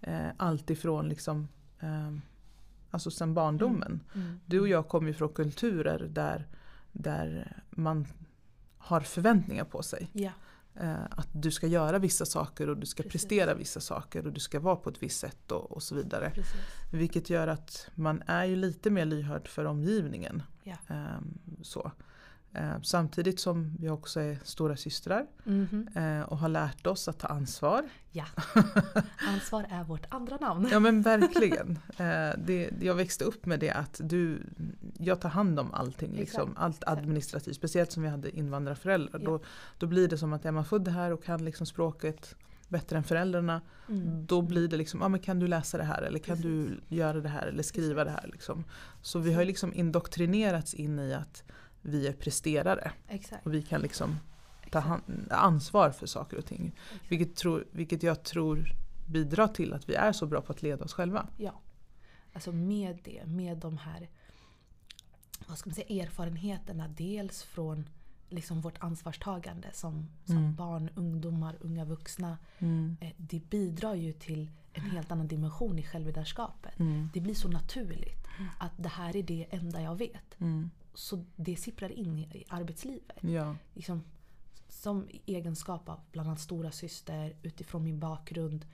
Eh, 0.01 0.27
allt 0.37 0.69
ifrån 0.69 1.09
liksom, 1.09 1.47
eh, 1.79 2.11
alltså 2.91 3.11
sen 3.11 3.33
barndomen. 3.33 4.03
Mm. 4.15 4.39
Du 4.45 4.59
och 4.59 4.67
jag 4.67 4.87
kommer 4.87 5.07
ju 5.07 5.13
från 5.13 5.29
kulturer 5.29 6.07
där, 6.11 6.47
där 6.91 7.61
man 7.69 8.07
har 8.77 9.01
förväntningar 9.01 9.65
på 9.65 9.83
sig. 9.83 10.09
Ja, 10.13 10.31
Eh, 10.79 11.03
att 11.11 11.27
du 11.31 11.51
ska 11.51 11.67
göra 11.67 11.99
vissa 11.99 12.25
saker 12.25 12.69
och 12.69 12.77
du 12.77 12.85
ska 12.85 13.03
Precis. 13.03 13.21
prestera 13.21 13.53
vissa 13.53 13.79
saker 13.79 14.27
och 14.27 14.33
du 14.33 14.39
ska 14.39 14.59
vara 14.59 14.75
på 14.75 14.89
ett 14.89 15.03
visst 15.03 15.19
sätt 15.19 15.51
och, 15.51 15.71
och 15.71 15.83
så 15.83 15.95
vidare. 15.95 16.31
precis. 16.35 16.61
Vilket 16.93 17.29
gör 17.29 17.47
att 17.47 17.89
man 17.95 18.23
är 18.27 18.45
ju 18.45 18.55
lite 18.55 18.89
mer 18.89 19.05
lyhörd 19.05 19.47
för 19.47 19.65
omgivningen. 19.65 20.43
Ja. 20.63 20.75
Ehm, 20.87 21.37
så. 21.61 21.91
Ehm, 22.55 22.83
samtidigt 22.83 23.39
som 23.39 23.75
vi 23.79 23.89
också 23.89 24.19
är 24.19 24.39
stora 24.43 24.75
systrar 24.77 25.25
Mhm. 25.43 25.87
eh, 25.95 26.21
och 26.21 26.37
har 26.37 26.49
lärt 26.49 26.87
oss 26.87 27.07
att 27.07 27.19
ta 27.19 27.27
ansvar. 27.27 27.83
Ja. 28.11 28.25
Ansvar 29.27 29.65
är 29.69 29.83
vårt 29.83 30.05
andra 30.09 30.37
namn. 30.37 30.67
Ja 30.71 30.79
men 30.79 31.01
verkligen. 31.01 31.79
Eh, 31.97 32.29
det, 32.37 32.69
jag 32.81 32.95
växte 32.95 33.23
upp 33.25 33.45
med 33.45 33.59
det 33.59 33.69
att 33.71 34.01
du, 34.03 34.41
jag 34.97 35.19
tar 35.21 35.29
hand 35.29 35.59
om 35.59 35.73
allting. 35.73 36.11
Liksom, 36.11 36.41
Exakt, 36.41 36.59
allt 36.63 36.83
administrativt. 36.87 37.55
Speciellt 37.55 37.91
som 37.91 38.03
vi 38.03 38.09
hade 38.09 38.37
invandrarföräldrar. 38.37 39.19
Ja. 39.19 39.25
Då, 39.25 39.39
då 39.77 39.87
blir 39.87 40.07
det 40.07 40.17
som 40.17 40.33
att 40.33 40.45
är 40.45 40.51
man 40.51 40.65
född 40.65 40.87
här 40.87 41.11
och 41.13 41.23
kan 41.23 41.45
liksom 41.45 41.65
språket 41.65 42.35
bättre 42.67 42.97
än 42.97 43.03
föräldrarna. 43.03 43.61
Mm. 43.89 44.25
Då 44.25 44.41
blir 44.41 44.67
det 44.67 44.77
liksom, 44.77 45.01
ah, 45.01 45.09
men 45.09 45.19
kan 45.19 45.39
du 45.39 45.47
läsa 45.47 45.77
det 45.77 45.83
här 45.83 46.01
eller 46.01 46.19
kan 46.19 46.41
du 46.41 46.79
göra 46.87 47.19
det 47.21 47.29
här 47.29 47.47
eller 47.47 47.63
skriva 47.63 48.03
det 48.03 48.11
här. 48.11 48.29
Liksom. 48.31 48.63
Så 49.01 49.19
vi 49.19 49.33
har 49.33 49.45
liksom 49.45 49.73
indoktrinerats 49.73 50.73
in 50.73 50.99
i 50.99 51.13
att 51.13 51.43
vi 51.85 52.07
är 52.07 52.13
presterare 52.13 52.91
Exakt. 53.07 53.45
och 53.45 53.53
vi 53.53 53.61
kan 53.61 53.81
liksom 53.81 54.17
ta 54.71 54.99
ansvar 55.29 55.89
för 55.91 56.07
saker 56.07 56.37
och 56.37 56.45
ting. 56.45 56.67
exakt. 56.67 57.11
Vilket, 57.11 57.35
tror, 57.35 57.65
vilket 57.71 58.03
jag 58.03 58.23
tror 58.23 58.65
bidrar 59.07 59.47
till 59.47 59.73
att 59.73 59.89
vi 59.89 59.95
är 59.95 60.11
så 60.11 60.25
bra 60.25 60.41
på 60.41 60.51
att 60.51 60.61
leda 60.61 60.85
oss 60.85 60.93
själva. 60.93 61.27
Ja. 61.37 61.61
Alltså 62.33 62.51
med 62.51 62.99
det, 63.03 63.25
med 63.25 63.57
de 63.57 63.77
här 63.77 64.09
vad 65.47 65.57
ska 65.57 65.69
man 65.69 65.75
säga, 65.75 66.03
erfarenheterna. 66.03 66.87
Dels 66.87 67.43
från 67.43 67.89
liksom 68.29 68.61
vårt 68.61 68.77
ansvarstagande 68.83 69.67
som, 69.73 70.07
som 70.25 70.37
Mm. 70.37 70.55
barn, 70.55 70.89
ungdomar, 70.95 71.55
unga 71.61 71.85
vuxna. 71.85 72.37
Mm. 72.59 72.97
Eh, 73.01 73.11
Det 73.17 73.39
bidrar 73.49 73.93
ju 73.95 74.13
till 74.13 74.51
en 74.73 74.81
helt 74.81 75.11
annan 75.11 75.27
dimension 75.27 75.79
i 75.79 75.83
självledarskapet. 75.83 76.79
Mm. 76.79 77.09
Det 77.13 77.21
blir 77.21 77.33
så 77.33 77.47
naturligt 77.47 78.27
att 78.59 78.71
det 78.77 78.89
här 78.89 79.15
är 79.15 79.23
det 79.23 79.47
enda 79.49 79.81
jag 79.81 79.95
vet. 79.95 80.35
Så 80.95 81.25
det 81.35 81.55
sipprar 81.55 81.91
in 81.91 82.17
i, 82.19 82.21
i 82.21 82.45
arbetslivet. 82.49 83.17
Ja. 83.23 83.55
Liksom, 83.73 84.03
som 84.69 85.07
egenskap 85.25 85.89
av 85.89 85.99
bland 86.11 86.29
annat 86.29 86.39
stora 86.39 86.71
syster 86.71 87.35
utifrån 87.41 87.83
min 87.83 87.99
bakgrund. 87.99 88.65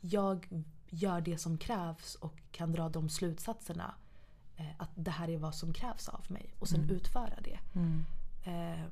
Jag 0.00 0.48
gör 0.90 1.20
det 1.20 1.38
som 1.38 1.58
krävs 1.58 2.14
och 2.14 2.40
kan 2.52 2.72
dra 2.72 2.88
de 2.88 3.08
slutsatserna. 3.08 3.94
Eh, 4.56 4.66
att 4.78 4.90
det 4.94 5.10
här 5.10 5.28
är 5.30 5.38
vad 5.38 5.54
som 5.54 5.72
krävs 5.72 6.08
av 6.08 6.24
mig. 6.28 6.54
Och 6.58 6.68
sen 6.68 6.80
Mm. 6.80 6.96
utföra 6.96 7.40
det. 7.44 7.58
Mm. 7.74 8.04
Eh, 8.44 8.86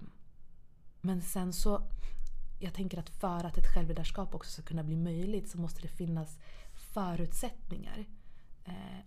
men 1.01 1.23
sen 1.23 1.53
så, 1.53 1.83
jag 2.61 2.75
tänker 2.75 2.99
att 2.99 3.11
för 3.11 3.45
att 3.45 3.59
ett 3.59 3.75
självledarskap 3.75 4.35
också 4.35 4.51
ska 4.51 4.63
kunna 4.63 4.85
bli 4.85 4.97
möjligt 4.97 5.49
så 5.51 5.59
måste 5.59 5.83
det 5.83 5.89
finnas 5.89 6.39
förutsättningar 6.75 8.05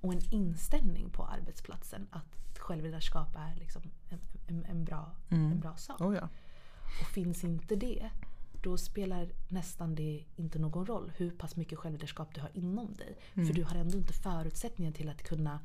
och 0.01 0.13
en 0.13 0.21
inställning 0.33 1.09
på 1.09 1.23
arbetsplatsen 1.25 2.07
att 2.11 2.59
självledarskap 2.59 3.35
är 3.35 3.55
liksom 3.59 3.81
en, 4.09 4.19
en, 4.47 4.65
en, 4.65 4.85
bra, 4.85 5.11
Mm. 5.29 5.51
en 5.51 5.59
bra 5.59 5.75
sak. 5.75 6.01
Oh 6.01 6.15
ja. 6.15 6.29
Och 7.01 7.07
finns 7.07 7.43
inte 7.43 7.75
det, 7.75 8.09
då 8.61 8.77
spelar 8.77 9.29
nästan 9.49 9.95
det 9.95 10.23
inte 10.35 10.59
någon 10.59 10.85
roll 10.85 11.11
hur 11.15 11.31
pass 11.31 11.55
mycket 11.55 11.79
självledarskap 11.79 12.35
du 12.35 12.41
har 12.41 12.49
inom 12.53 12.93
dig. 12.93 13.17
Mm. 13.33 13.47
För 13.47 13.53
du 13.53 13.63
har 13.63 13.75
ändå 13.75 13.97
inte 13.97 14.13
förutsättningar 14.13 14.91
till 14.91 15.09
att 15.09 15.23
kunna 15.23 15.59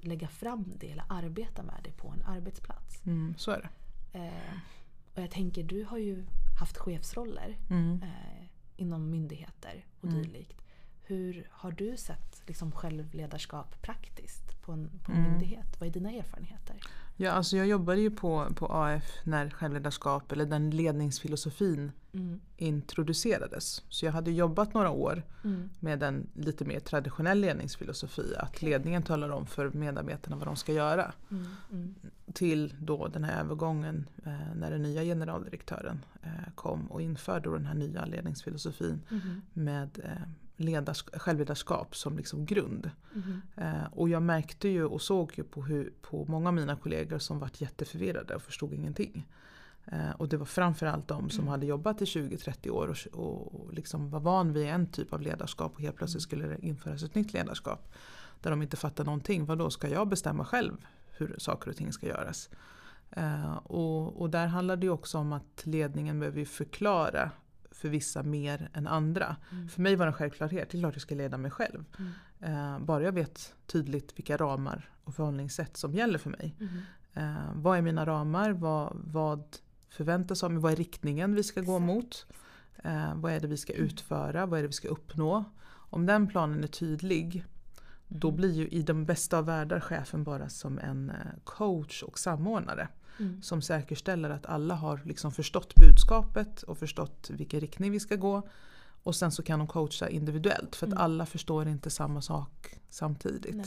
lägga 0.00 0.28
fram 0.28 0.72
det 0.76 0.90
eller 0.90 1.04
arbeta 1.08 1.62
med 1.62 1.80
det 1.84 1.92
på 1.92 2.08
en 2.08 2.22
arbetsplats. 2.22 3.06
Mm. 3.06 3.34
Så 3.38 3.50
är 3.50 3.60
det. 4.12 4.18
Eh, 4.18 4.52
och 5.14 5.22
jag 5.22 5.30
tänker, 5.30 5.62
du 5.62 5.84
har 5.84 5.98
ju 5.98 6.24
haft 6.60 6.78
chefsroller 6.78 7.56
Mm. 7.70 8.02
eh, 8.02 8.44
inom 8.76 9.10
myndigheter 9.10 9.84
och 10.00 10.08
Mm. 10.08 10.22
dylikt. 10.22 10.60
Hur 11.08 11.46
har 11.50 11.72
du 11.72 11.96
sett 11.96 12.42
liksom, 12.46 12.72
självledarskap 12.72 13.82
praktiskt 13.82 14.62
på 14.62 14.72
en, 14.72 14.90
på 15.04 15.12
en 15.12 15.18
Mm. 15.18 15.30
myndighet? 15.30 15.80
Vad 15.80 15.88
är 15.88 15.92
dina 15.92 16.10
erfarenheter? 16.12 16.76
Ja, 17.16 17.30
alltså 17.32 17.56
jag 17.56 17.66
jobbade 17.66 18.00
ju 18.00 18.10
på, 18.10 18.46
på 18.56 18.66
AF 18.72 19.04
när 19.24 19.50
självledarskap 19.50 20.32
eller 20.32 20.46
den 20.46 20.70
ledningsfilosofin 20.70 21.92
Mm. 22.12 22.40
introducerades. 22.56 23.82
Så 23.88 24.04
jag 24.04 24.12
hade 24.12 24.30
jobbat 24.30 24.74
några 24.74 24.90
år 24.90 25.22
Mm. 25.44 25.70
med 25.80 26.02
en 26.02 26.26
lite 26.34 26.64
mer 26.64 26.80
traditionell 26.80 27.40
ledningsfilosofi. 27.40 28.34
Att 28.36 28.48
Okej. 28.48 28.68
ledningen 28.68 29.02
talar 29.02 29.28
om 29.30 29.46
för 29.46 29.70
medarbetarna 29.70 30.36
vad 30.36 30.46
de 30.46 30.56
ska 30.56 30.72
göra. 30.72 31.12
Mm. 31.30 31.46
Mm. 31.72 31.94
Till 32.32 32.74
då 32.80 33.08
den 33.08 33.24
här 33.24 33.40
övergången 33.40 34.08
eh, 34.26 34.54
när 34.56 34.70
den 34.70 34.82
nya 34.82 35.02
generaldirektören 35.02 36.04
eh, 36.22 36.30
kom 36.54 36.86
och 36.86 37.02
införde 37.02 37.50
den 37.50 37.66
här 37.66 37.74
nya 37.74 38.04
ledningsfilosofin 38.04 39.00
Mhm. 39.10 39.42
med 39.52 40.00
eh, 40.04 40.28
ledarsk- 40.58 41.18
självledarskap 41.18 41.96
som 41.96 42.16
liksom 42.16 42.46
grund. 42.46 42.90
Mhm. 43.12 43.42
Eh, 43.56 43.84
och 43.92 44.08
jag 44.08 44.22
märkte 44.22 44.68
ju 44.68 44.84
och 44.84 45.02
såg 45.02 45.32
ju 45.38 45.44
på, 45.44 45.62
hur, 45.62 45.92
på 46.02 46.24
många 46.24 46.48
av 46.48 46.54
mina 46.54 46.76
kollegor 46.76 47.18
som 47.18 47.38
varit 47.38 47.60
jätteförvirrade 47.60 48.34
och 48.34 48.42
förstod 48.42 48.74
ingenting. 48.74 49.28
Eh, 49.86 50.10
och 50.10 50.28
det 50.28 50.36
var 50.36 50.46
framförallt 50.46 51.08
de 51.08 51.30
som 51.30 51.40
Mm. 51.40 51.50
hade 51.50 51.66
jobbat 51.66 52.02
i 52.02 52.04
20-30 52.04 52.70
år 52.70 52.96
och, 53.12 53.54
och 53.54 53.72
liksom 53.72 54.10
var 54.10 54.20
van 54.20 54.52
vid 54.52 54.66
en 54.66 54.86
typ 54.86 55.12
av 55.12 55.20
ledarskap 55.22 55.74
och 55.74 55.80
helt 55.80 55.96
plötsligt 55.96 56.22
skulle 56.22 56.46
det 56.48 56.66
införas 56.66 57.02
ett 57.02 57.14
nytt 57.14 57.32
ledarskap. 57.32 57.92
Där 58.42 58.50
de 58.50 58.62
inte 58.62 58.76
fattar 58.76 59.04
någonting. 59.04 59.44
Vad 59.44 59.58
då 59.58 59.70
ska 59.70 59.88
jag 59.88 60.08
bestämma 60.08 60.44
själv 60.44 60.76
hur 61.16 61.34
saker 61.38 61.70
och 61.70 61.76
ting 61.76 61.92
ska 61.92 62.06
göras? 62.06 62.50
Eh, 63.10 63.56
och, 63.56 64.20
och 64.20 64.30
där 64.30 64.46
handlar 64.46 64.76
det 64.76 64.86
ju 64.86 64.92
också 64.92 65.18
om 65.18 65.32
att 65.32 65.62
ledningen 65.66 66.20
behöver 66.20 66.44
förklara 66.44 67.30
för 67.78 67.88
vissa 67.88 68.22
mer 68.22 68.70
än 68.72 68.86
andra. 68.86 69.36
Mm. 69.52 69.68
För 69.68 69.80
mig 69.82 69.96
var 69.96 70.06
det 70.06 70.10
en 70.10 70.12
självklarhet, 70.12 70.70
det 70.70 70.78
är 70.78 70.80
klart 70.80 70.94
jag 70.94 71.02
ska 71.02 71.14
leda 71.14 71.36
mig 71.36 71.50
själv. 71.50 71.84
Mm. 71.98 72.12
Eh, 72.74 72.78
bara 72.78 73.02
jag 73.02 73.12
vet 73.12 73.54
tydligt 73.66 74.18
vilka 74.18 74.36
ramar 74.36 74.90
och 75.04 75.14
förhållningssätt 75.14 75.76
som 75.76 75.94
gäller 75.94 76.18
för 76.18 76.30
mig. 76.30 76.54
Mhm. 76.58 76.82
Eh, 77.14 77.52
vad 77.54 77.78
är 77.78 77.82
mina 77.82 78.06
ramar? 78.06 78.50
Vad, 78.50 78.96
vad 79.04 79.42
förväntas 79.88 80.42
av 80.44 80.50
mig? 80.52 80.62
Vad 80.62 80.72
är 80.72 80.76
riktningen 80.76 81.34
vi 81.34 81.42
ska 81.42 81.60
gå 81.60 81.78
mot? 81.78 82.26
Eh, 82.84 83.14
vad 83.14 83.32
är 83.32 83.40
det 83.40 83.46
vi 83.46 83.56
ska 83.56 83.72
Mm. 83.72 83.84
utföra? 83.86 84.46
Vad 84.46 84.58
är 84.58 84.62
det 84.62 84.68
vi 84.68 84.72
ska 84.74 84.88
uppnå? 84.88 85.44
Om 85.90 86.06
den 86.06 86.26
planen 86.26 86.64
är 86.64 86.68
tydlig 86.68 87.44
då 88.08 88.28
Mhm. 88.28 88.36
blir 88.36 88.52
ju 88.52 88.68
i 88.68 88.82
de 88.82 89.04
bästa 89.04 89.38
av 89.38 89.44
världar 89.46 89.80
chefen 89.80 90.24
bara 90.24 90.48
som 90.48 90.78
en 90.78 91.10
eh, 91.10 91.16
coach 91.44 92.02
och 92.02 92.18
samordnare. 92.18 92.88
Mm. 93.20 93.42
Som 93.42 93.62
säkerställer 93.62 94.30
att 94.30 94.46
alla 94.46 94.74
har 94.74 95.00
liksom 95.04 95.32
förstått 95.32 95.74
budskapet 95.74 96.62
och 96.62 96.78
förstått 96.78 97.30
vilken 97.30 97.60
riktning 97.60 97.92
vi 97.92 98.00
ska 98.00 98.16
gå. 98.16 98.42
Och 99.02 99.14
sen 99.16 99.32
så 99.32 99.42
kan 99.42 99.58
de 99.58 99.68
coacha 99.68 100.08
individuellt 100.08 100.76
för 100.76 100.86
att 100.86 100.92
Mm. 100.92 101.04
alla 101.04 101.26
förstår 101.26 101.68
inte 101.68 101.90
samma 101.90 102.22
sak 102.22 102.74
samtidigt. 102.90 103.54
Nej. 103.56 103.66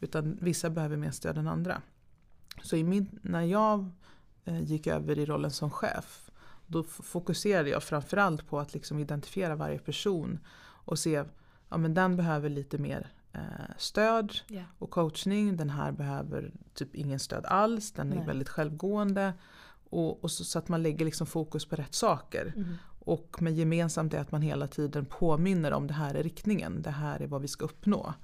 Utan 0.00 0.38
vissa 0.40 0.70
behöver 0.70 0.96
mer 0.96 1.10
stöd 1.10 1.38
än 1.38 1.48
andra. 1.48 1.82
Så 2.62 2.76
min, 2.76 3.18
när 3.22 3.42
jag 3.42 3.90
eh, 4.44 4.62
gick 4.62 4.86
över 4.86 5.18
i 5.18 5.26
rollen 5.26 5.50
som 5.50 5.70
chef 5.70 6.30
då 6.66 6.82
fokuserade 6.82 7.70
jag 7.70 7.82
framförallt 7.82 8.46
på 8.48 8.60
att 8.60 8.74
liksom 8.74 8.98
identifiera 8.98 9.56
varje 9.56 9.78
person 9.78 10.38
och 10.84 10.98
se 10.98 11.24
ja 11.68 11.76
men 11.76 11.94
den 11.94 12.16
behöver 12.16 12.48
lite 12.48 12.78
mer 12.78 13.12
stöd 13.76 14.32
Ja. 14.48 14.62
och 14.78 14.90
coachning. 14.90 15.56
Den 15.56 15.70
här 15.70 15.92
behöver 15.92 16.52
typ 16.74 16.94
ingen 16.94 17.18
stöd 17.18 17.46
alls. 17.46 17.92
Den 17.92 18.12
är 18.12 18.16
Nej. 18.16 18.26
väldigt 18.26 18.48
självgående. 18.48 19.32
Och, 19.90 20.24
och 20.24 20.30
så, 20.30 20.44
så 20.44 20.58
att 20.58 20.68
man 20.68 20.82
lägger 20.82 21.04
liksom 21.04 21.26
fokus 21.26 21.64
på 21.64 21.76
rätt 21.76 21.94
saker. 21.94 22.52
Mhm. 22.56 22.76
Och 22.98 23.42
med 23.42 23.54
gemensamt 23.54 24.14
är 24.14 24.18
att 24.18 24.32
man 24.32 24.42
hela 24.42 24.66
tiden 24.66 25.04
påminner 25.04 25.72
om 25.72 25.86
det 25.86 25.94
här 25.94 26.14
är 26.14 26.22
riktningen. 26.22 26.82
Det 26.82 26.90
här 26.90 27.22
är 27.22 27.26
vad 27.26 27.42
vi 27.42 27.48
ska 27.48 27.64
uppnå. 27.64 28.14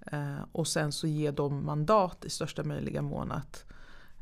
Eh, 0.00 0.38
och 0.52 0.68
sen 0.68 0.92
så 0.92 1.06
ge 1.06 1.30
dem 1.30 1.66
mandat 1.66 2.24
i 2.24 2.30
största 2.30 2.64
möjliga 2.64 3.02
mån 3.02 3.32
att 3.32 3.64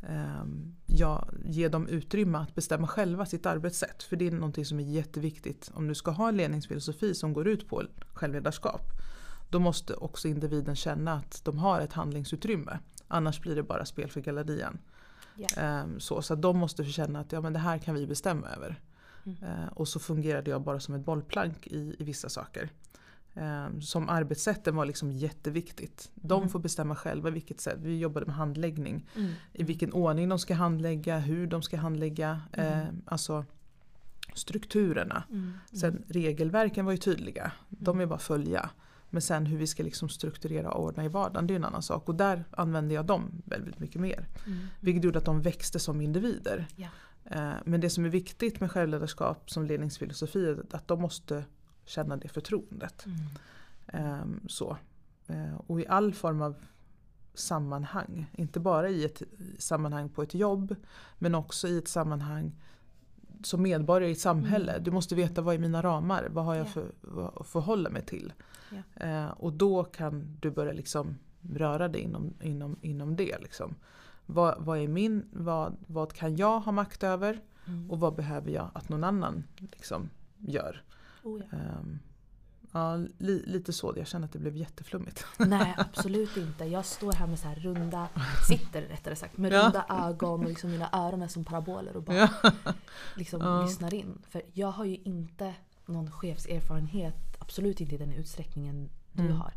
eh, 0.03 0.45
ja, 0.87 1.29
ge 1.45 1.69
dem 1.69 1.89
utrymme 1.89 2.39
att 2.39 2.55
bestämma 2.55 2.87
själva 2.87 3.27
sitt 3.27 3.47
arbetssätt. 3.47 4.03
För 4.03 4.17
det 4.17 4.27
är 4.27 4.31
någonting 4.31 4.65
som 4.65 4.81
är 4.81 4.85
jätteviktigt. 4.85 5.71
Om 5.75 5.89
du 5.89 5.95
ska 5.95 6.11
ha 6.11 6.29
en 6.29 6.37
ledningsfilosofi 6.37 7.15
som 7.15 7.33
går 7.33 7.49
ut 7.49 7.69
på 7.69 7.83
självledarskap 8.13 8.83
då 9.55 9.61
måste 9.61 9.95
också 9.95 10.29
individen 10.29 10.77
känna 10.77 11.13
att 11.13 11.45
de 11.45 11.59
har 11.59 11.81
ett 11.81 11.93
handlingsutrymme. 11.93 12.79
Annars 13.09 13.41
blir 13.41 13.57
det 13.57 13.63
bara 13.63 13.85
spel 13.85 14.11
för 14.11 14.21
gallerian. 14.21 14.79
Ehm, 15.57 16.01
så, 16.01 16.23
så 16.23 16.35
de 16.35 16.59
måste 16.59 16.85
känna 16.85 17.21
att 17.21 17.33
ja, 17.33 17.41
men 17.41 17.53
det 17.53 17.59
här 17.59 17.79
kan 17.79 17.95
vi 17.95 18.07
bestämma 18.07 18.49
över. 18.49 18.81
Mm. 19.27 19.39
Eh, 19.43 19.69
och 19.75 19.89
så 19.89 19.99
fungerade 20.01 20.51
jag 20.51 20.63
bara 20.63 20.81
som 20.81 20.95
ett 20.95 21.05
bollplank 21.05 21.67
i, 21.67 21.97
i 21.99 22.05
vissa 22.05 22.29
saker. 22.29 22.71
Ehm, 23.35 23.83
som 23.83 24.09
arbetssätten 24.09 24.77
var 24.77 24.85
liksom 24.85 25.13
jätteviktigt. 25.13 26.11
De 26.15 26.39
Mm. 26.39 26.49
får 26.49 26.59
bestämma 26.59 26.97
själva 26.97 27.31
vilket 27.31 27.61
sätt. 27.61 27.79
Vi 27.83 27.99
jobbade 27.99 28.27
med 28.27 28.35
handläggning. 28.35 29.07
Mm. 29.17 29.33
I 29.53 29.63
vilken 29.63 29.93
ordning 29.93 30.29
de 30.29 30.39
ska 30.39 30.55
handlägga, 30.55 31.19
hur 31.19 31.47
de 31.47 31.63
ska 31.63 31.77
handlägga. 31.77 32.41
Mm. 32.53 32.73
Eh, 32.81 32.87
alltså 33.07 33.45
strukturerna. 34.35 35.23
Mm. 35.31 35.53
Sen 35.73 36.05
regelverken 36.09 36.85
var 36.85 36.93
ju 36.93 36.99
tydliga. 36.99 37.53
De 37.69 38.01
är 38.01 38.07
bara 38.07 38.15
att 38.15 38.23
följa. 38.23 38.71
Men 39.15 39.23
sen 39.23 39.47
hur 39.47 39.59
vi 39.59 39.67
ska 39.67 39.83
liksom 39.83 40.09
strukturera 40.09 40.71
och 40.73 40.85
ordna 40.85 41.05
i 41.05 41.09
vardagen, 41.09 41.47
det 41.47 41.55
är 41.55 41.57
en 41.57 41.65
annan 41.65 41.83
sak. 41.83 42.09
Och 42.09 42.15
där 42.15 42.45
använde 42.51 42.95
jag 42.95 43.07
dem 43.07 43.43
väldigt 43.45 43.79
mycket 43.79 44.01
mer. 44.01 44.29
Mm. 44.47 44.59
Vilket 44.81 45.05
gjorde 45.05 45.19
att 45.19 45.25
de 45.25 45.43
växte 45.43 45.79
som 45.79 46.01
individer. 46.01 46.67
Ja. 46.77 46.89
Eh, 47.25 47.53
Men 47.65 47.81
det 47.81 47.91
som 47.91 48.05
är 48.05 48.09
viktigt 48.09 48.61
med 48.61 48.71
självledarskap 48.71 49.51
som 49.51 49.65
ledningsfilosofi 49.67 50.47
är 50.49 50.65
att 50.71 50.89
de 50.89 51.01
måste 51.03 51.45
känna 51.85 52.17
det 52.17 52.29
förtroendet. 52.29 53.07
Mm. 53.07 53.19
Ehm, 53.87 54.41
Så. 54.49 54.77
Eh, 55.27 55.55
Och 55.67 55.81
i 55.81 55.87
all 55.87 56.15
form 56.15 56.43
av 56.43 56.55
sammanhang. 57.35 58.31
Inte 58.33 58.61
bara 58.61 58.89
i 58.89 59.05
ett 59.05 59.23
sammanhang 59.59 60.09
på 60.09 60.23
ett 60.23 60.35
jobb. 60.35 60.75
Men 61.19 61.35
också 61.35 61.69
i 61.69 61.79
ett 61.79 61.89
sammanhang 61.89 62.53
som 63.47 63.63
medborgare 63.63 64.09
i 64.09 64.13
ett 64.13 64.21
samhälle. 64.21 64.73
Mm. 64.73 64.85
Du 64.85 64.91
måste 64.91 65.15
veta 65.15 65.43
vad 65.43 65.55
är 65.55 65.59
mina 65.59 65.83
ramar? 65.83 66.29
Vad 66.31 66.45
har 66.45 66.55
jag 66.55 66.67
Ja. 66.67 66.71
för, 66.71 66.93
vad, 67.01 67.47
förhålla 67.47 67.91
mig 67.91 68.03
till? 68.03 68.33
Eh, 68.95 69.27
och 69.27 69.53
då 69.53 69.85
kan 69.85 70.37
du 70.41 70.51
börja 70.51 70.73
liksom 70.73 71.19
röra 71.55 71.89
dig 71.89 72.01
inom, 72.01 72.35
inom, 72.41 72.77
inom 72.81 73.17
det. 73.17 73.39
Liksom. 73.39 73.75
Vad, 74.27 74.55
vad 74.59 74.79
är 74.79 74.89
min, 74.89 75.29
vad, 75.33 75.77
vad 75.87 76.13
kan 76.13 76.37
jag 76.37 76.61
ha 76.61 76.73
makt 76.73 77.03
över? 77.03 77.41
Mm. 77.67 77.91
Och 77.91 78.01
vad 78.01 78.15
behöver 78.15 78.51
jag 78.51 78.71
att 78.75 78.89
någon 78.89 79.05
annan 79.05 79.45
liksom 79.73 80.11
gör? 80.39 80.83
Oh, 81.23 81.41
ja. 81.51 81.59
Ehm, 81.59 81.99
ja, 82.75 82.97
li, 83.19 83.43
lite 83.47 83.73
så. 83.73 83.95
Jag 83.97 84.07
känner 84.07 84.25
att 84.27 84.33
det 84.33 84.39
blev 84.39 84.57
jätteflummigt. 84.57 85.25
Nej 85.39 85.75
absolut 85.79 86.37
inte. 86.37 86.65
Jag 86.65 86.85
står 86.85 87.13
här 87.13 87.27
med 87.27 87.39
så 87.39 87.49
här 87.49 87.55
runda, 87.57 88.09
sitter 88.49 88.83
rättare 88.83 89.17
sagt, 89.17 89.37
med 89.37 89.53
Ja. 89.53 89.63
runda 89.65 89.87
ögon 89.89 90.41
och 90.41 90.49
liksom 90.49 90.71
mina 90.71 90.89
öron 90.93 91.23
är 91.23 91.29
som 91.29 91.45
paraboler 91.45 91.97
och 91.97 92.03
bara 92.03 92.17
Ja. 92.17 92.29
liksom 93.17 93.41
Ja. 93.41 93.63
lyssnar 93.63 93.95
in. 93.95 94.23
För 94.29 94.43
jag 94.53 94.69
har 94.71 94.85
ju 94.85 94.97
inte 94.97 95.55
någon 95.87 96.11
chefserfarenhet, 96.11 97.37
absolut 97.39 97.81
inte 97.81 97.95
i 97.95 97.99
den 97.99 98.13
utsträckningen 98.13 98.91
du 99.13 99.23
Mm. 99.23 99.37
har. 99.37 99.53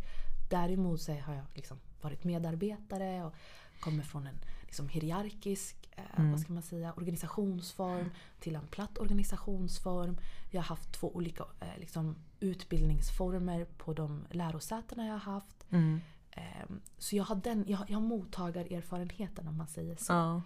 Däremot 0.49 1.01
så 1.01 1.11
har 1.11 1.33
jag 1.33 1.45
liksom 1.53 1.77
varit 2.01 2.23
medarbetare 2.23 3.23
och 3.25 3.33
kommer 3.79 4.03
från 4.03 4.27
en 4.27 4.39
liksom 4.61 4.89
hierarkisk 4.89 5.86
Mm. 6.15 6.31
vad 6.31 6.39
ska 6.39 6.53
man 6.53 6.63
säga, 6.63 6.93
organisationsform 6.93 8.09
till 8.39 8.55
en 8.55 8.67
platt 8.67 8.97
organisationsform. 8.97 10.17
Jag 10.51 10.61
har 10.61 10.65
haft 10.67 10.91
två 10.93 11.15
olika 11.15 11.45
eh, 11.59 11.77
liksom, 11.79 12.15
utbildningsformer 12.39 13.65
på 13.65 13.93
de 13.93 14.25
lärosätena 14.31 15.05
jag 15.05 15.13
har 15.13 15.33
haft. 15.33 15.65
Mm. 15.69 16.01
Ehm, 16.31 16.81
Så 16.97 17.15
jag 17.15 17.23
har, 17.23 17.35
den, 17.35 17.65
jag, 17.67 17.89
jag 17.89 17.97
har 17.97 18.07
mottagarerfarenheten 18.07 19.47
om 19.47 19.57
man 19.57 19.67
säger 19.67 19.95
så. 19.95 20.13
Ja. 20.13 20.41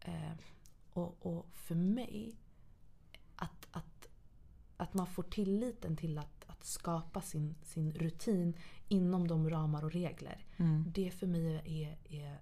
Eh, 0.00 0.32
och, 0.92 1.26
och 1.26 1.46
för 1.52 1.74
mig, 1.74 2.36
att, 3.36 3.66
att, 3.70 4.08
att 4.76 4.94
man 4.94 5.06
får 5.06 5.22
tilliten 5.22 5.96
till 5.96 6.18
att, 6.18 6.44
att 6.46 6.64
skapa 6.64 7.20
sin, 7.22 7.54
sin 7.62 7.92
rutin 7.92 8.56
inom 8.88 9.28
de 9.28 9.50
ramar 9.50 9.84
och 9.84 9.92
regler. 9.92 10.44
Mm. 10.56 10.84
Det 10.94 11.10
för 11.10 11.26
mig 11.26 11.54
är, 11.64 11.98
är 12.16 12.38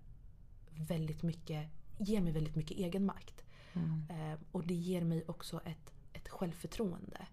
väldigt 0.71 1.23
mycket, 1.23 1.71
ger 1.99 2.21
mig 2.21 2.33
väldigt 2.33 2.57
mycket 2.57 2.77
egenmakt. 2.79 3.45
Mm. 3.73 4.03
Eh, 4.33 4.39
och 4.53 4.67
det 4.67 4.75
ger 4.75 5.05
mig 5.05 5.25
också 5.27 5.61
ett, 5.65 5.93
ett 6.13 6.29
självförtroende 6.29 7.27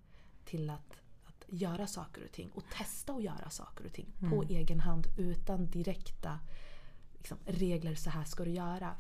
till 0.46 0.70
att, 0.70 0.94
att 1.26 1.46
göra 1.48 1.88
saker 1.88 2.24
och 2.26 2.32
ting. 2.32 2.50
Och 2.50 2.64
testa 2.78 3.14
att 3.14 3.24
göra 3.24 3.50
saker 3.50 3.86
och 3.86 3.94
ting 3.94 4.12
på 4.20 4.26
Mm. 4.44 4.48
egen 4.50 4.80
hand 4.80 5.08
utan 5.18 5.70
direkta 5.70 6.40
liksom, 7.18 7.38
regler, 7.46 7.96
så 7.96 8.10
här 8.10 8.24
ska 8.24 8.44
du 8.46 8.52
göra. 8.52 8.96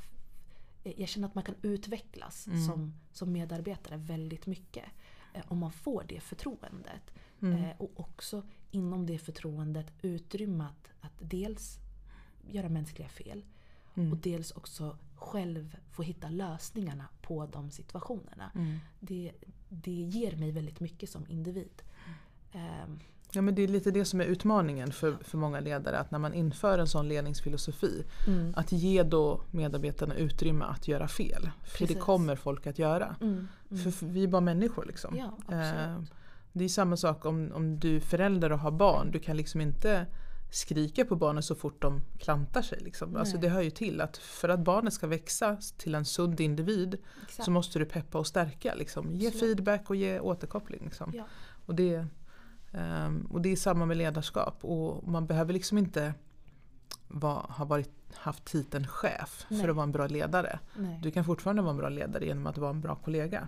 Eh, 0.84 0.94
Jag 1.00 1.10
känner 1.10 1.28
att 1.28 1.36
man 1.36 1.44
kan 1.44 1.56
utvecklas 1.62 2.48
Mm. 2.48 2.66
som, 2.66 2.94
som 3.12 3.32
medarbetare 3.32 3.98
väldigt 3.98 4.46
mycket. 4.46 4.86
Eh, 5.34 5.42
om 5.48 5.58
man 5.58 5.72
får 5.72 6.06
det 6.08 6.20
förtroendet. 6.20 7.14
Mm. 7.42 7.64
Eh, 7.64 7.76
och 7.78 7.92
också 8.00 8.44
inom 8.72 9.06
det 9.06 9.18
förtroendet 9.18 9.94
utrymme 10.02 10.64
att, 10.64 10.90
att 11.06 11.30
dels 11.30 11.78
göra 12.50 12.70
mänskliga 12.70 13.10
fel 13.10 13.46
Mm. 13.96 14.12
och 14.12 14.18
dels 14.18 14.52
också 14.52 14.98
själv 15.24 15.76
få 15.92 16.04
hitta 16.04 16.30
lösningarna 16.30 17.06
på 17.22 17.46
de 17.46 17.72
situationerna. 17.72 18.52
Mm. 18.56 18.80
Det, 19.00 19.32
det 19.70 19.92
ger 19.92 20.36
mig 20.36 20.52
väldigt 20.52 20.80
mycket 20.80 21.10
som 21.10 21.26
individ. 21.28 21.82
Ehm, 22.52 23.00
Ja 23.36 23.42
men 23.42 23.56
det 23.56 23.62
är 23.62 23.68
lite 23.68 23.92
det 23.92 24.06
som 24.06 24.22
är 24.22 24.26
utmaningen 24.26 24.92
för, 24.92 25.18
för 25.22 25.38
många 25.38 25.60
ledare. 25.60 26.00
Att 26.00 26.12
när 26.12 26.20
man 26.20 26.34
inför 26.34 26.80
en 26.80 26.88
sån 26.88 27.08
ledningsfilosofi. 27.08 28.04
Mm. 28.28 28.54
Att 28.56 28.72
ge 28.72 29.04
då 29.04 29.42
medarbetarna 29.52 30.16
utrymme 30.16 30.66
att 30.66 30.88
göra 30.88 31.08
fel. 31.08 31.50
För 31.64 31.80
det 31.80 31.88
Precis. 31.88 32.04
kommer 32.04 32.36
folk 32.36 32.68
att 32.68 32.80
göra. 32.80 33.16
Mm. 33.22 33.48
Mm. 33.72 33.84
För, 33.84 33.92
för 33.92 34.06
vi 34.06 34.24
är 34.24 34.28
bara 34.28 34.42
människor 34.42 34.86
liksom. 34.86 35.18
Ja, 35.18 35.56
Eh, 35.56 36.02
det 36.52 36.64
är 36.64 36.70
samma 36.70 36.98
sak 36.98 37.26
om, 37.26 37.52
om 37.56 37.80
du 37.80 37.96
är 37.96 38.00
förälder 38.00 38.52
och 38.52 38.60
har 38.60 38.72
barn. 38.72 39.12
Du 39.12 39.20
kan 39.20 39.38
liksom 39.38 39.62
inte 39.62 40.06
skrika 40.54 41.06
på 41.06 41.16
barnen 41.16 41.44
så 41.44 41.56
fort 41.56 41.82
de 41.82 42.02
klantar 42.20 42.62
sig. 42.62 42.80
Liksom. 42.82 43.16
Alltså 43.16 43.38
det 43.38 43.50
hör 43.50 43.62
ju 43.62 43.70
till 43.70 44.02
att 44.02 44.18
för 44.18 44.50
att 44.50 44.60
barnet 44.60 44.94
ska 44.94 45.08
växa 45.08 45.58
till 45.78 45.96
en 45.96 46.06
sund 46.06 46.40
individ 46.40 46.98
Exakt. 47.24 47.46
så 47.46 47.52
måste 47.52 47.80
du 47.80 47.86
peppa 47.86 48.20
och 48.20 48.28
stärka. 48.28 48.76
Liksom. 48.76 49.16
Ge 49.16 49.28
Absolut. 49.28 49.58
feedback 49.58 49.90
och 49.90 49.96
ge 49.96 50.20
återkoppling. 50.20 50.82
Liksom. 50.84 51.12
Ja. 51.16 51.24
Och, 51.66 51.76
det, 51.76 52.06
ehm, 52.72 53.28
och 53.32 53.42
det 53.42 53.52
är 53.52 53.56
samma 53.56 53.86
med 53.86 53.98
ledarskap. 53.98 54.66
Och 54.66 55.08
man 55.08 55.28
behöver 55.28 55.54
liksom 55.54 55.78
inte 55.78 56.14
va, 57.08 57.46
ha 57.50 57.66
varit, 57.66 57.92
haft 58.14 58.46
titeln 58.46 58.88
chef 58.88 59.46
Nej. 59.50 59.62
för 59.62 59.70
att 59.70 59.76
vara 59.76 59.84
en 59.84 59.92
bra 59.92 60.08
ledare. 60.08 60.60
Nej. 60.78 61.00
Du 61.04 61.12
kan 61.12 61.26
fortfarande 61.26 61.62
vara 61.62 61.72
en 61.72 61.78
bra 61.78 61.90
ledare 61.90 62.26
genom 62.26 62.48
att 62.48 62.58
vara 62.58 62.70
en 62.70 62.82
bra 62.82 62.96
kollega. 62.96 63.48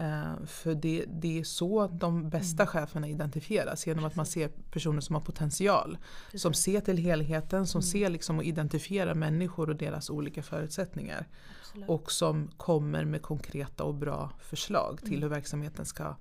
Eh, 0.00 0.44
för 0.46 0.74
det, 0.74 1.04
det 1.08 1.38
är 1.38 1.44
så 1.44 1.86
de 1.86 2.30
bästa 2.30 2.66
cheferna 2.66 3.08
identifieras. 3.08 3.86
Genom 3.86 4.04
att 4.04 4.16
man 4.16 4.26
ser 4.26 4.48
personer 4.48 5.00
som 5.00 5.14
har 5.14 5.22
potential. 5.22 5.98
Som 6.34 6.50
Precis. 6.52 6.64
ser 6.64 6.80
till 6.80 6.96
helheten, 6.98 7.66
som 7.66 7.78
Mm. 7.78 7.82
ser 7.82 8.08
liksom 8.10 8.38
och 8.38 8.44
identifierar 8.44 9.14
människor 9.14 9.70
och 9.70 9.76
deras 9.76 10.10
olika 10.10 10.42
förutsättningar. 10.42 11.26
Absolut. 11.60 11.88
Och 11.88 12.12
som 12.12 12.48
kommer 12.56 13.04
med 13.04 13.22
konkreta 13.22 13.84
och 13.84 13.94
bra 13.94 14.30
förslag 14.38 14.98
till 15.00 15.08
Mm. 15.08 15.22
hur 15.22 15.28
verksamheten 15.28 15.86
ska, 15.86 16.16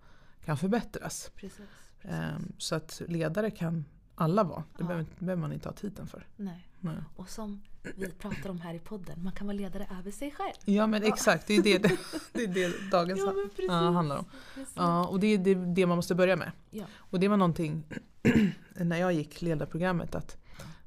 kan 0.45 0.57
förbättras. 0.57 1.31
Precis. 1.35 1.61
Ehm, 2.01 2.51
så 2.57 2.75
att 2.75 3.01
ledare 3.07 3.51
kan 3.51 3.85
alla 4.15 4.43
vara. 4.43 4.59
Det 4.59 4.63
Ja. 4.83 4.85
behöver, 4.87 5.05
behöver 5.19 5.41
man 5.41 5.53
inte 5.53 5.69
ha 5.69 5.73
titeln 5.73 6.07
för. 6.07 6.27
Nej. 6.35 6.67
Nej. 6.79 6.95
Och 7.15 7.29
som 7.29 7.61
vi 7.95 8.11
pratar 8.11 8.49
om 8.49 8.61
här 8.61 8.73
i 8.73 8.79
podden, 8.79 9.23
man 9.23 9.33
kan 9.33 9.47
vara 9.47 9.57
ledare 9.57 9.87
över 9.99 10.11
sig 10.11 10.31
själv. 10.31 10.53
Ja 10.65 10.87
men 10.87 11.03
exakt, 11.03 11.47
det 11.47 11.53
är 11.53 11.63
det, 11.63 11.77
det, 12.33 12.43
är 12.43 12.47
det 12.47 12.89
dagens 12.91 13.19
Ja, 13.19 13.33
precis. 13.55 13.69
handlar 13.69 14.17
om. 14.17 14.25
Precis. 14.55 14.73
Ja, 14.75 15.07
och 15.07 15.19
det 15.19 15.27
är 15.27 15.37
det, 15.37 15.55
det 15.55 15.85
man 15.85 15.95
måste 15.95 16.15
börja 16.15 16.35
med. 16.35 16.51
Ja. 16.71 16.85
Och 16.95 17.19
det 17.19 17.27
var 17.27 17.37
någonting 17.37 17.83
när 18.75 18.97
jag 18.97 19.13
gick 19.13 19.41
ledarprogrammet 19.41 20.15
att 20.15 20.37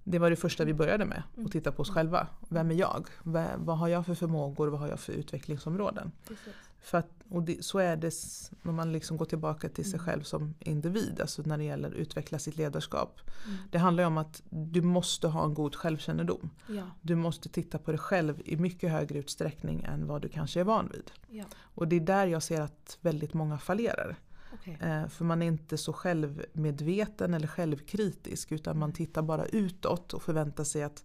det 0.04 0.18
var 0.18 0.30
det 0.30 0.36
första 0.36 0.64
vi 0.64 0.74
började 0.74 1.04
med. 1.04 1.22
Mm. 1.34 1.46
Att 1.46 1.52
titta 1.52 1.72
på 1.72 1.82
oss 1.82 1.90
själva. 1.90 2.26
Vem 2.48 2.70
är 2.70 2.74
jag? 2.74 3.06
Vad, 3.22 3.46
vad 3.56 3.78
har 3.78 3.88
jag 3.88 4.06
för 4.06 4.14
förmågor? 4.14 4.68
Vad 4.68 4.80
har 4.80 4.88
jag 4.88 5.00
för 5.00 5.12
utvecklingsområden? 5.12 6.12
Precis. 6.28 6.54
För 6.82 6.98
att, 6.98 7.10
och 7.30 7.42
det, 7.42 7.64
så 7.64 7.78
är 7.78 7.96
det 7.96 8.14
när 8.62 8.72
man 8.72 8.92
liksom 8.92 9.16
går 9.16 9.24
tillbaka 9.24 9.68
till 9.68 9.84
sig 9.84 9.94
Mm. 9.94 10.04
själv 10.06 10.22
som 10.22 10.54
individ. 10.60 11.20
Alltså 11.20 11.42
när 11.42 11.58
det 11.58 11.64
gäller 11.64 11.88
att 11.88 11.94
utveckla 11.94 12.38
sitt 12.38 12.56
ledarskap. 12.56 13.20
Mm. 13.46 13.58
Det 13.70 13.78
handlar 13.78 14.02
ju 14.02 14.06
om 14.06 14.18
att 14.18 14.42
du 14.50 14.82
måste 14.82 15.28
ha 15.28 15.44
en 15.44 15.54
god 15.54 15.74
självkännedom. 15.74 16.50
Ja. 16.68 16.82
Du 17.02 17.14
måste 17.14 17.48
titta 17.48 17.78
på 17.78 17.90
dig 17.90 17.98
själv 17.98 18.42
i 18.44 18.56
mycket 18.56 18.90
högre 18.90 19.18
utsträckning 19.18 19.82
än 19.82 20.06
vad 20.06 20.22
du 20.22 20.28
kanske 20.28 20.60
är 20.60 20.64
van 20.64 20.88
vid. 20.92 21.10
Ja. 21.28 21.44
Och 21.74 21.88
det 21.88 21.96
är 21.96 22.00
där 22.00 22.26
jag 22.26 22.42
ser 22.42 22.60
att 22.60 22.98
väldigt 23.00 23.34
många 23.34 23.58
fallerar. 23.58 24.16
Okej. 24.54 24.78
Eh, 24.80 25.08
för 25.08 25.24
man 25.24 25.42
är 25.42 25.46
inte 25.46 25.78
så 25.78 25.92
självmedveten 25.92 27.34
eller 27.34 27.46
självkritisk 27.46 28.52
utan 28.52 28.78
man 28.78 28.92
tittar 28.92 29.22
bara 29.22 29.44
utåt 29.44 30.14
och 30.14 30.22
förväntar 30.22 30.64
sig 30.64 30.82
att 30.82 31.04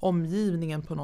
omgivningen 0.00 0.82
på 0.82 0.94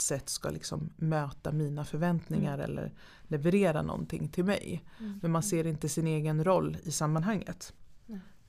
något 0.00 0.04
sätt 0.04 0.28
ska 0.28 0.50
liksom 0.50 0.90
möta 0.96 1.52
mina 1.52 1.84
förväntningar 1.84 2.58
eller 2.58 2.92
leverera 3.22 3.82
någonting 3.82 4.28
till 4.28 4.44
mig. 4.44 4.84
Mm. 5.00 5.18
Men 5.22 5.30
man 5.30 5.42
ser 5.42 5.66
inte 5.66 5.88
sin 5.88 6.06
egen 6.06 6.44
roll 6.44 6.76
i 6.82 6.90
sammanhanget. 6.90 7.72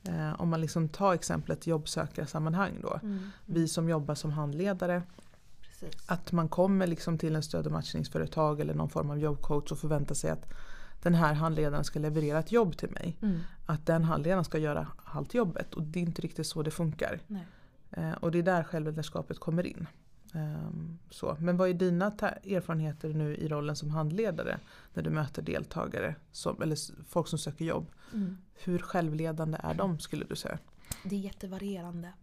Eh, 0.08 0.42
om 0.42 0.50
man 0.50 0.62
liksom 0.62 0.90
tar 0.90 1.14
exemplet 1.14 1.68
jobbsökarsammanhang 1.68 2.80
då. 2.82 3.00
Mm. 3.04 3.20
Vi 3.46 3.68
som 3.68 3.90
jobbar 3.90 4.16
som 4.16 4.32
handledare, 4.32 5.04
Precis. 5.62 6.10
att 6.10 6.32
man 6.32 6.50
kommer 6.50 6.88
liksom 6.88 7.18
till 7.18 7.36
en 7.36 7.44
stöd 7.44 7.66
och 7.66 7.72
matchningsföretag 7.72 8.60
eller 8.60 8.74
någon 8.74 8.90
form 8.90 9.10
av 9.10 9.20
jobbcoach 9.20 9.72
och 9.72 9.78
förväntar 9.78 10.16
sig 10.16 10.30
att 10.30 10.46
den 11.04 11.14
här 11.14 11.34
handledaren 11.34 11.84
ska 11.84 12.00
leverera 12.00 12.40
ett 12.40 12.52
jobb 12.52 12.78
till 12.78 12.90
mig. 12.90 13.18
Mm. 13.22 13.40
Att 13.66 13.86
den 13.86 14.04
handledaren 14.04 14.44
ska 14.44 14.58
göra 14.58 14.88
allt 15.04 15.34
jobbet 15.34 15.74
och 15.74 15.84
det 15.84 16.00
är 16.00 16.04
inte 16.04 16.22
riktigt 16.22 16.48
så 16.48 16.64
det 16.64 16.72
funkar. 16.72 17.20
Eh, 17.92 18.12
och 18.12 18.32
det 18.32 18.40
är 18.40 18.44
där 18.44 18.64
självledarskapet 18.64 19.40
kommer 19.40 19.66
in. 19.66 19.88
Ehm, 20.34 21.00
så. 21.10 21.38
Men 21.40 21.58
vad 21.58 21.70
är 21.70 21.74
dina 21.74 22.06
erfarenheter 22.06 23.14
nu 23.14 23.36
i 23.36 23.48
rollen 23.48 23.76
som 23.76 23.90
handledare 23.90 24.60
när 24.94 25.04
du 25.04 25.10
möter 25.10 25.42
deltagare 25.42 26.16
som, 26.32 26.62
eller 26.62 27.04
folk 27.04 27.28
som 27.28 27.40
söker 27.40 27.66
jobb? 27.66 27.92
Mm. 28.14 28.38
Hur 28.54 28.80
självledande 28.80 29.58
är 29.64 29.74
de 29.74 30.00
skulle 30.00 30.26
du 30.26 30.36
säga? 30.36 30.60
Det 31.04 31.16
är 31.16 31.20
jättevarierande. 31.20 32.14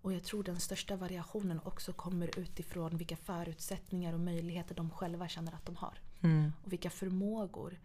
Och 0.00 0.12
jag 0.12 0.24
tror 0.24 0.44
den 0.44 0.60
största 0.60 0.96
variationen 0.96 1.60
också 1.64 1.92
kommer 1.92 2.38
utifrån 2.38 2.96
vilka 2.96 3.16
förutsättningar 3.16 4.12
och 4.12 4.20
möjligheter 4.20 4.74
de 4.74 4.90
själva 4.90 5.28
känner 5.28 5.54
att 5.54 5.66
de 5.66 5.76
har. 5.76 5.98
Mm. 6.20 6.52
Och 6.64 6.72
vilka 6.72 6.90
förmågor 6.90 7.78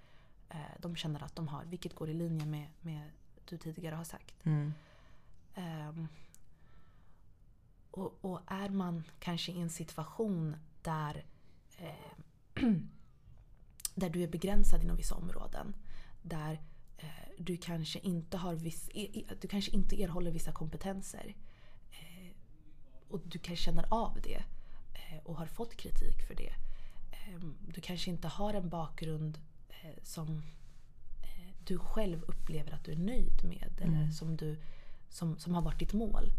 eh, 0.49 0.57
de 0.79 0.95
känner 0.95 1.23
att 1.23 1.36
de 1.36 1.47
har. 1.47 1.63
Vilket 1.65 1.95
går 1.95 2.09
i 2.09 2.13
linje 2.13 2.45
med, 2.45 2.67
med 2.81 3.09
du 3.49 3.57
tidigare 3.57 3.95
har 3.95 4.03
sagt. 4.03 4.45
Mm. 4.45 4.73
Ehm, 5.55 6.07
och, 7.93 8.17
och 8.21 8.39
är 8.47 8.69
man 8.69 9.03
kanske 9.19 9.51
i 9.51 9.62
en 9.62 9.69
situation 9.69 10.56
där, 10.82 11.25
eh, 11.77 12.63
där 13.95 14.10
du 14.10 14.23
är 14.23 14.27
begränsad 14.27 14.84
inom 14.84 14.95
vissa 14.97 15.15
områden. 15.15 15.75
Där 16.21 16.62
eh, 16.97 17.08
du, 17.38 17.58
kanske 17.58 17.99
inte 17.99 18.38
har 18.38 18.53
viss, 18.53 18.89
du 19.41 19.47
kanske 19.47 19.71
inte 19.71 20.01
erhåller 20.01 20.32
vissa 20.32 20.51
kompetenser. 20.51 21.36
Eh, 21.91 22.32
och 23.10 23.19
du 23.25 23.39
kanske 23.39 23.65
känner 23.65 23.86
av 23.89 24.19
det 24.23 24.43
eh, 24.93 25.19
och 25.23 25.36
har 25.38 25.45
fått 25.45 25.75
kritik 25.75 26.27
för 26.27 26.36
det. 26.36 26.53
Eh, 27.12 27.39
du 27.67 27.82
kanske 27.82 28.10
inte 28.10 28.27
har 28.27 28.53
en 28.53 28.69
bakgrund 28.69 29.39
eh, 29.69 30.03
som 30.03 30.41
du 31.65 31.79
själv 31.79 32.23
upplever 32.23 32.71
att 32.71 32.84
du 32.84 32.91
är 32.91 32.97
nöjd 32.97 33.43
med. 33.43 33.73
Eller 33.82 33.97
Mm. 33.97 34.12
som, 34.12 34.38
du, 34.38 34.58
som, 35.10 35.39
som 35.39 35.53
har 35.56 35.62
varit 35.62 35.79
ditt 35.79 35.93
mål. 35.93 36.32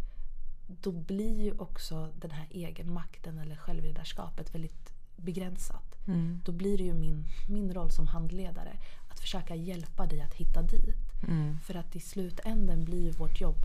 Då 0.66 0.92
blir 0.92 1.42
ju 1.42 1.52
också 1.58 2.12
den 2.20 2.30
här 2.30 2.46
egenmakten 2.50 3.38
eller 3.38 3.56
självledarskapet 3.56 4.54
väldigt 4.54 4.92
begränsat. 5.16 6.06
Mm. 6.06 6.40
Då 6.44 6.52
blir 6.52 6.78
det 6.78 6.84
ju 6.84 6.94
min, 6.94 7.24
min 7.48 7.74
roll 7.74 7.90
som 7.90 8.06
handledare 8.06 8.76
att 9.08 9.20
försöka 9.20 9.54
hjälpa 9.54 10.06
dig 10.06 10.20
att 10.20 10.34
hitta 10.34 10.62
dit. 10.62 10.96
Mm. 11.28 11.58
För 11.60 11.74
att 11.74 11.96
i 11.96 12.00
slutänden 12.00 12.84
blir 12.84 13.02
ju 13.02 13.10
vårt 13.10 13.40
jobb 13.40 13.58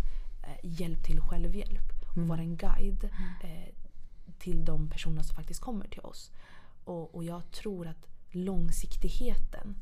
eh, 0.44 0.60
hjälp 0.82 1.04
till 1.04 1.22
självhjälp. 1.22 1.92
Och 2.10 2.18
Mm. 2.18 2.30
vara 2.30 2.42
en 2.42 2.58
guide 2.58 3.10
eh, 3.44 3.74
till 4.40 4.66
de 4.66 4.90
personer 4.90 5.24
som 5.24 5.36
faktiskt 5.36 5.62
kommer 5.62 5.88
till 5.88 6.02
oss. 6.02 6.32
Och, 6.84 7.16
och 7.16 7.24
jag 7.24 7.52
tror 7.52 7.88
att 7.88 8.08
långsiktigheten 8.32 9.76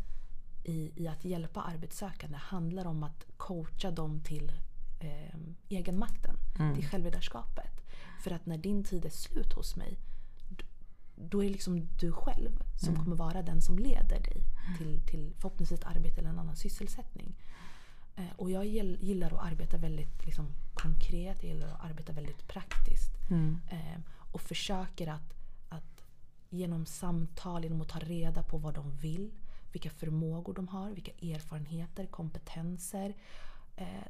i, 0.63 0.91
i 0.95 1.07
att 1.07 1.25
hjälpa 1.25 1.61
arbetssökande 1.61 2.37
handlar 2.37 2.85
om 2.85 3.03
att 3.03 3.25
coacha 3.37 3.91
dem 3.91 4.21
till 4.21 4.51
eh, 4.99 5.39
egenmakten. 5.69 6.35
Mm. 6.59 6.75
Till 6.75 6.87
självledarskapet. 6.87 7.81
För 8.23 8.31
att 8.31 8.45
när 8.45 8.57
din 8.57 8.83
tid 8.83 9.05
är 9.05 9.09
slut 9.09 9.53
hos 9.53 9.75
mig 9.75 9.97
då 11.15 11.39
är 11.39 11.47
det 11.47 11.51
liksom 11.51 11.87
du 11.99 12.11
själv 12.11 12.49
som 12.75 12.89
Mm. 12.89 13.03
kommer 13.03 13.15
vara 13.15 13.41
den 13.41 13.61
som 13.61 13.79
leder 13.79 14.19
dig 14.19 14.43
till, 14.77 14.99
till 15.07 15.33
förhoppningsvis 15.37 15.79
ett 15.79 15.85
arbete 15.85 16.19
eller 16.19 16.29
en 16.29 16.39
annan 16.39 16.55
sysselsättning. 16.55 17.35
Eh, 18.15 18.31
och 18.35 18.51
jag 18.51 18.65
gill- 18.65 18.97
gillar 19.01 19.33
att 19.33 19.51
arbeta 19.51 19.77
väldigt 19.77 20.25
liksom, 20.25 20.47
konkret, 20.73 21.43
jag 21.43 21.53
gillar 21.53 21.67
att 21.67 21.83
arbeta 21.85 22.13
väldigt 22.13 22.47
praktiskt. 22.47 23.11
Mm. 23.29 23.59
Eh, 23.69 23.99
och 24.31 24.41
försöker 24.41 25.07
att, 25.07 25.33
att 25.69 26.03
genom 26.49 26.85
samtal, 26.85 27.63
genom 27.63 27.81
att 27.81 27.89
ta 27.89 27.99
reda 27.99 28.43
på 28.43 28.57
vad 28.57 28.73
de 28.73 28.91
vill, 28.97 29.31
vilka 29.71 29.89
förmågor 29.89 30.53
de 30.53 30.67
har, 30.67 30.91
vilka 30.91 31.11
erfarenheter, 31.11 32.05
kompetenser 32.05 33.13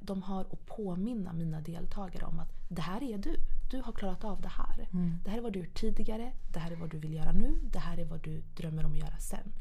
de 0.01 0.23
har 0.23 0.43
och 0.53 0.65
påminna 0.65 1.33
mina 1.33 1.61
deltagare 1.61 2.25
om 2.25 2.39
att 2.39 2.49
det 2.69 2.81
här 2.81 3.03
är 3.03 3.17
du. 3.17 3.35
Du 3.71 3.81
har 3.81 3.93
klarat 3.93 4.23
av 4.23 4.41
det 4.41 4.47
här. 4.47 4.87
Mm. 4.93 5.19
Det 5.23 5.29
här 5.29 5.37
är 5.37 5.41
vad 5.41 5.53
du 5.53 5.59
gjort 5.59 5.73
tidigare, 5.73 6.31
det 6.53 6.59
här 6.59 6.71
är 6.71 6.75
vad 6.75 6.89
du 6.89 6.97
vill 6.99 7.13
göra 7.13 7.31
nu, 7.31 7.59
det 7.63 7.79
här 7.79 7.97
är 7.97 8.05
vad 8.05 8.23
du 8.23 8.41
drömmer 8.55 8.85
om 8.85 8.91
att 8.91 8.97
göra 8.97 9.17
sen. 9.17 9.53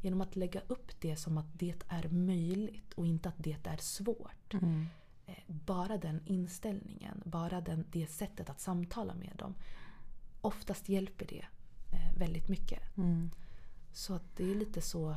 Genom 0.00 0.20
att 0.20 0.36
lägga 0.36 0.60
upp 0.66 1.00
det 1.00 1.16
som 1.16 1.38
att 1.38 1.46
det 1.52 1.74
är 1.88 2.08
möjligt 2.08 2.92
och 2.92 3.06
inte 3.06 3.28
att 3.28 3.34
det 3.38 3.66
är 3.66 3.76
svårt. 3.76 4.54
Mm. 4.54 4.86
Eh, 5.26 5.34
Bara 5.46 5.96
den 5.96 6.20
inställningen, 6.26 7.22
bara 7.24 7.60
den, 7.60 7.84
det 7.92 8.06
sättet 8.06 8.50
att 8.50 8.60
samtala 8.60 9.14
med 9.14 9.32
dem. 9.36 9.54
Oftast 10.40 10.88
hjälper 10.88 11.26
det 11.26 11.44
eh, 11.92 12.18
väldigt 12.18 12.48
mycket. 12.48 12.96
Mm. 12.96 13.30
Så 13.92 14.14
att 14.14 14.36
det 14.36 14.50
är 14.50 14.54
lite 14.54 14.80
så 14.80 15.10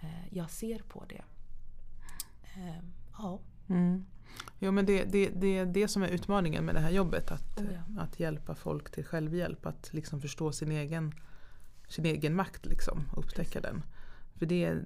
eh, 0.00 0.26
jag 0.30 0.50
ser 0.50 0.78
på 0.78 1.04
det. 1.08 1.22
Eh, 2.56 2.78
ja, 3.18 3.40
Mm. 3.68 4.04
Jo 4.58 4.72
men 4.72 4.86
det, 4.86 5.04
det, 5.04 5.28
det 5.28 5.58
är 5.58 5.66
det 5.66 5.88
som 5.88 6.02
är 6.02 6.08
utmaningen 6.08 6.64
med 6.64 6.74
det 6.74 6.80
här 6.80 6.90
jobbet. 6.90 7.30
Att, 7.30 7.58
Oh 7.58 7.64
ja. 7.72 8.02
att 8.02 8.20
hjälpa 8.20 8.54
folk 8.54 8.90
till 8.90 9.04
självhjälp. 9.04 9.66
Att 9.66 9.92
liksom 9.92 10.20
förstå 10.20 10.52
sin 10.52 10.72
egen, 10.72 11.14
sin 11.88 12.06
egen 12.06 12.34
makt. 12.34 12.66
Liksom, 12.66 13.04
och 13.12 13.18
upptäcka 13.18 13.60
den. 13.60 13.82
För 14.34 14.46
det 14.46 14.64
är, 14.64 14.84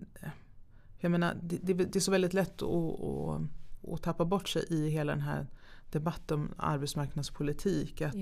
jag 0.99 1.11
menar, 1.11 1.37
det, 1.43 1.59
det, 1.63 1.75
det 1.75 1.97
är 1.97 2.01
så 2.01 2.11
väldigt 2.11 2.35
lätt 2.35 2.63
att, 2.63 3.01
att, 3.01 3.43
och 3.81 4.03
tappa 4.03 4.25
bort 4.25 4.49
sig 4.49 4.65
i 4.69 4.89
hela 4.89 5.13
den 5.13 5.21
här 5.21 5.47
debatten 5.91 6.41
om 6.41 6.55
arbetsmarknadspolitik. 6.57 8.01
Att, 8.01 8.15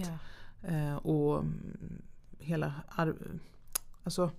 eh, 0.63 0.97
och 0.97 1.45
hela 2.39 2.73
ar- 2.89 3.17
alltså, 4.03 4.31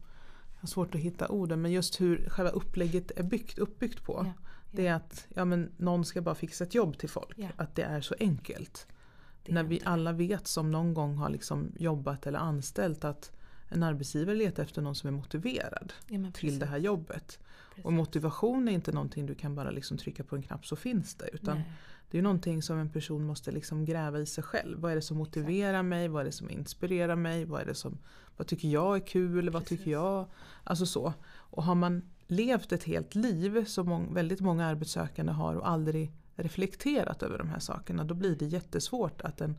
jag 0.60 0.64
har 0.64 0.68
svårt 0.68 0.96
att 0.96 1.02
hitta 1.02 1.28
orden 1.28 1.62
men 1.62 1.72
just 1.72 2.02
hur 2.02 2.30
själva 2.30 2.52
upplägget 2.52 3.12
är 3.16 3.24
byggt, 3.24 3.60
uppbyggt 3.60 4.04
på. 4.04 4.26
Ja, 4.26 4.34
Det 4.72 4.88
är 4.88 4.94
att 4.94 5.28
ja, 5.36 5.46
men 5.46 5.72
någon 5.78 6.06
ska 6.06 6.22
bara 6.22 6.36
fixa 6.36 6.64
ett 6.64 6.76
jobb 6.76 6.98
till 6.98 7.10
folk. 7.10 7.34
Ja. 7.38 7.48
Att 7.56 7.76
det 7.76 7.84
är 7.84 8.02
så 8.02 8.16
enkelt. 8.20 8.88
Är 9.46 9.54
När 9.54 9.64
vi 9.64 9.82
alla 9.84 10.12
vet 10.12 10.48
som 10.48 10.72
någon 10.72 10.94
gång 10.94 11.18
har 11.18 11.30
liksom 11.30 11.72
jobbat 11.78 12.28
eller 12.28 12.40
anställt 12.40 13.06
att 13.06 13.32
en 13.70 13.84
arbetsgivare 13.84 14.36
letar 14.36 14.64
efter 14.64 14.82
någon 14.82 14.96
som 14.96 15.08
är 15.08 15.12
motiverad 15.12 15.94
ja, 16.08 16.32
till 16.34 16.60
det 16.60 16.66
här 16.66 16.74
precis, 16.74 16.86
jobbet. 16.86 17.40
Och 17.70 17.76
precis. 17.76 17.92
motivation 17.92 18.68
är 18.68 18.72
inte 18.72 18.92
någonting 18.92 19.26
du 19.26 19.36
kan 19.36 19.56
bara 19.56 19.72
liksom 19.72 19.98
trycka 19.98 20.24
på 20.24 20.36
en 20.36 20.44
knapp 20.44 20.66
så 20.66 20.76
finns 20.76 21.16
det. 21.16 21.30
Utan 21.34 21.58
Nej. 21.58 21.72
Det 22.12 22.18
är 22.18 22.22
någonting 22.22 22.62
som 22.62 22.78
en 22.78 22.90
person 22.90 23.24
måste 23.24 23.52
liksom 23.52 23.86
gräva 23.86 24.20
i 24.20 24.26
sig 24.26 24.44
själv. 24.44 24.80
Vad 24.80 24.92
är 24.92 24.96
det 24.96 25.02
som 25.02 25.18
motiverar 25.18 25.84
mig? 25.84 26.08
Vad 26.08 26.22
är 26.22 26.26
det 26.26 26.32
som 26.32 26.50
inspirerar 26.50 27.16
mig? 27.16 27.46
Vad, 27.46 27.62
är 27.62 27.66
det 27.66 27.76
som, 27.76 27.98
vad 28.38 28.48
tycker 28.48 28.68
jag 28.68 28.96
är 28.96 29.08
kul? 29.08 29.50
Vad 29.50 29.62
Precis. 29.64 29.78
tycker 29.80 29.92
jag? 29.92 30.26
Alltså 30.64 30.86
så. 30.86 31.14
Och 31.36 31.64
har 31.64 31.76
man 31.76 32.02
levt 32.28 32.72
ett 32.72 32.84
helt 32.84 33.16
liv 33.16 33.66
som 33.66 34.14
väldigt 34.14 34.42
många 34.42 34.66
arbetssökande 34.66 35.32
har 35.32 35.56
och 35.56 35.70
aldrig 35.70 36.12
reflekterat 36.36 37.24
över 37.24 37.38
de 37.38 37.50
här 37.50 37.60
sakerna. 37.60 38.04
Då 38.04 38.14
blir 38.14 38.36
det 38.36 38.46
jättesvårt 38.46 39.22
att 39.22 39.42
en 39.42 39.58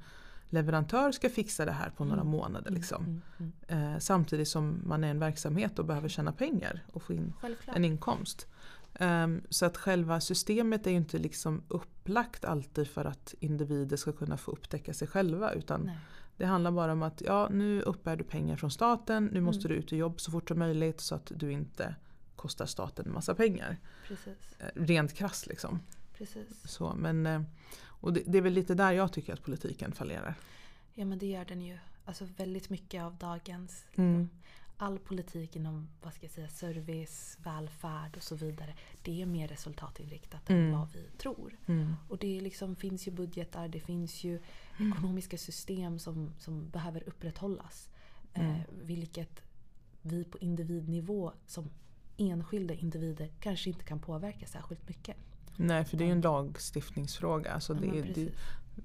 leverantör 0.52 1.12
ska 1.12 1.28
fixa 1.30 1.64
det 1.64 1.72
här 1.72 1.90
på 1.90 2.04
några 2.04 2.20
Mm. 2.20 2.30
månader. 2.32 2.70
Liksom. 2.70 3.04
Mm, 3.04 3.20
mm, 3.38 3.52
mm. 3.68 3.92
Eh, 3.94 3.98
samtidigt 3.98 4.48
som 4.48 4.80
man 4.86 5.04
är 5.04 5.10
en 5.10 5.18
verksamhet 5.18 5.78
och 5.78 5.84
behöver 5.84 6.08
tjäna 6.08 6.32
pengar 6.32 6.84
och 6.92 7.02
få 7.02 7.12
in 7.12 7.32
Självklart. 7.40 7.76
en 7.76 7.84
inkomst. 7.84 8.46
Ehm, 8.94 9.42
så 9.50 9.66
att 9.66 9.76
själva 9.76 10.20
systemet 10.20 10.87
är 10.87 10.90
ju 10.90 10.96
inte 10.96 11.18
liksom 11.18 11.62
upplagt 11.68 12.44
alltid 12.44 12.88
för 12.88 13.05
att 13.05 13.35
individer 13.40 13.96
ska 13.96 14.12
kunna 14.12 14.37
få 14.37 14.50
upptäcka 14.50 14.94
sig 14.94 15.09
själva. 15.09 15.53
Utan 15.53 15.81
Nej. 15.81 15.98
det 16.37 16.46
handlar 16.46 16.70
bara 16.70 16.92
om 16.92 17.03
att 17.03 17.20
ja, 17.26 17.48
nu 17.50 17.83
uppbär 17.83 18.16
du 18.16 18.24
pengar 18.24 18.57
från 18.57 18.70
staten, 18.70 19.24
nu 19.33 19.40
måste 19.40 19.66
Mm. 19.68 19.76
du 19.76 19.83
ut 19.85 19.92
i 19.92 19.96
jobb 19.96 20.20
så 20.20 20.31
fort 20.31 20.48
som 20.48 20.59
möjligt 20.59 21.00
så 21.00 21.14
att 21.14 21.33
du 21.37 21.53
inte 21.53 21.94
kostar 22.37 22.66
staten 22.66 23.07
en 23.07 23.12
massa 23.12 23.35
pengar. 23.35 23.76
Precis. 24.09 24.57
Eh, 24.59 24.66
Rent 24.74 25.14
krasst 25.14 25.46
liksom. 25.46 25.81
Precis. 26.18 26.48
Så, 26.64 26.94
men, 26.94 27.26
eh, 27.26 27.42
och 27.83 28.12
det, 28.12 28.22
det 28.26 28.38
är 28.38 28.42
väl 28.42 28.53
lite 28.53 28.74
där 28.74 28.92
jag 28.92 29.12
tycker 29.12 29.33
att 29.33 29.42
politiken 29.42 29.92
fallerar. 29.92 30.35
Ja 30.94 31.05
men 31.05 31.18
det 31.18 31.26
gör 31.26 31.44
den 31.44 31.61
ju. 31.61 31.79
Alltså 32.05 32.24
väldigt 32.37 32.70
mycket 32.70 33.03
av 33.03 33.16
dagens 33.16 33.85
Mm. 33.94 34.29
All 34.83 34.99
politik 34.99 35.57
inom 35.57 35.88
vad 36.03 36.14
ska 36.14 36.25
jag 36.27 36.31
säga, 36.33 36.49
service, 36.49 37.38
välfärd 37.45 38.16
och 38.16 38.23
så 38.23 38.35
vidare. 38.37 38.75
Det 39.03 39.23
är 39.23 39.27
mer 39.27 39.49
resultatinriktat 39.49 40.51
Mm. 40.51 40.62
än 40.64 40.79
vad 40.79 40.88
vi 40.93 41.03
tror. 41.19 41.59
Mm. 41.66 41.95
Och 42.09 42.19
det 42.19 42.40
liksom 42.40 42.77
finns 42.77 43.09
ju 43.09 43.11
budgetar, 43.12 43.69
det 43.69 43.81
finns 43.81 44.25
ju 44.25 44.40
Mm. 44.79 44.93
ekonomiska 44.93 45.38
system 45.38 45.99
som, 45.99 46.33
som 46.38 46.69
behöver 46.71 47.09
upprätthållas. 47.09 47.88
Mm. 48.35 48.51
Eh, 48.51 48.61
vilket 48.83 49.43
vi 50.03 50.25
på 50.25 50.38
individnivå 50.38 51.33
som 51.47 51.71
enskilda 52.16 52.75
individer 52.75 53.31
kanske 53.40 53.71
inte 53.71 53.85
kan 53.85 54.01
påverka 54.01 54.47
särskilt 54.47 54.88
mycket. 54.88 55.16
Nej, 55.57 55.85
för 55.85 55.97
det 55.97 56.05
är 56.05 56.07
ju 56.07 56.12
en 56.12 56.21
lagstiftningsfråga. 56.21 57.53
Alltså 57.53 57.75
Ja, 57.75 57.81
det, 57.81 57.99
är- 57.99 58.12
det, 58.14 58.29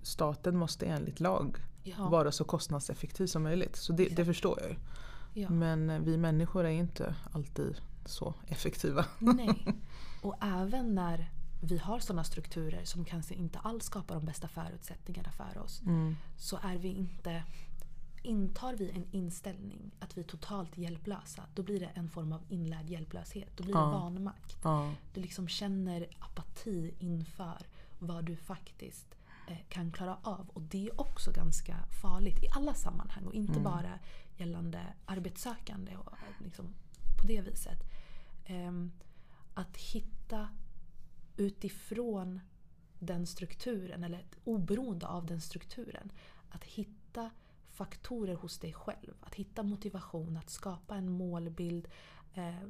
staten 0.01 0.57
måste 0.57 0.85
enligt 0.85 1.19
lag 1.19 1.57
Ja, 1.83 2.09
vara 2.09 2.31
så 2.31 2.43
kostnadseffektiv 2.43 3.27
som 3.27 3.43
möjligt. 3.43 3.75
Så 3.75 3.93
det, 3.93 4.09
det 4.09 4.25
förstår 4.25 4.59
jag 4.61 4.69
ju. 4.69 4.75
Ja. 5.35 5.49
Men 5.49 5.89
eh, 5.89 5.99
vi 5.99 6.17
människor 6.17 6.63
är 6.65 6.69
inte 6.69 7.15
alltid 7.31 7.77
så 8.05 8.33
effektiva. 8.47 9.05
Nej. 9.19 9.65
Och 10.21 10.35
även 10.41 10.95
när 10.95 11.29
vi 11.61 11.77
har 11.77 11.99
sådana 11.99 12.23
strukturer 12.23 12.83
som 12.85 13.05
kanske 13.05 13.33
inte 13.35 13.59
alls 13.59 13.85
skapar 13.85 14.15
de 14.15 14.25
bästa 14.25 14.47
förutsättningarna 14.47 15.31
för 15.31 15.57
oss. 15.61 15.81
Mm. 15.81 16.15
Så 16.37 16.59
är 16.63 16.77
vi 16.77 16.87
inte... 16.87 17.43
Intar 18.21 18.73
vi 18.75 18.89
en 18.89 19.05
inställning 19.11 19.91
att 19.99 20.17
vi 20.17 20.21
är 20.21 20.25
totalt 20.25 20.77
hjälplösa, 20.77 21.43
då 21.55 21.63
blir 21.63 21.79
det 21.79 21.85
en 21.93 22.09
form 22.09 22.31
av 22.33 22.41
inlärd 22.49 22.89
hjälplöshet. 22.89 23.49
Då 23.57 23.63
blir 23.63 23.73
det 23.73 23.79
Ja. 23.79 23.91
vanmakt. 23.91 24.57
Ja. 24.63 24.93
Du 25.13 25.21
liksom 25.21 25.47
känner 25.47 26.07
apati 26.19 26.93
inför 26.99 27.57
vad 27.99 28.25
du 28.25 28.35
faktiskt 28.35 29.15
eh, 29.47 29.57
kan 29.69 29.91
klara 29.91 30.17
av. 30.23 30.49
Och 30.53 30.61
det 30.61 30.87
är 30.87 31.01
också 31.01 31.31
ganska 31.31 31.75
farligt 32.01 32.43
i 32.43 32.47
alla 32.51 32.73
sammanhang 32.73 33.23
och 33.25 33.33
inte 33.33 33.51
Mm. 33.59 33.63
bara 33.63 33.99
gällande 34.37 34.93
arbetssökande 35.05 35.97
och 35.97 36.09
liksom 36.43 36.73
på 37.21 37.27
det 37.27 37.41
viset. 37.41 37.79
Ehm, 38.45 38.91
att 39.53 39.77
hitta 39.77 40.49
utifrån 41.37 42.39
den 42.99 43.27
strukturen, 43.27 44.03
eller 44.03 44.25
oberoende 44.43 45.07
av 45.07 45.25
den 45.25 45.41
strukturen, 45.41 46.11
att 46.49 46.63
hitta 46.63 47.29
faktorer 47.71 48.35
hos 48.35 48.59
dig 48.59 48.73
själv. 48.73 49.13
Att 49.21 49.35
hitta 49.35 49.63
motivation, 49.63 50.37
att 50.37 50.49
skapa 50.49 50.95
en 50.95 51.09
målbild. 51.09 51.87
Eh, 52.33 52.67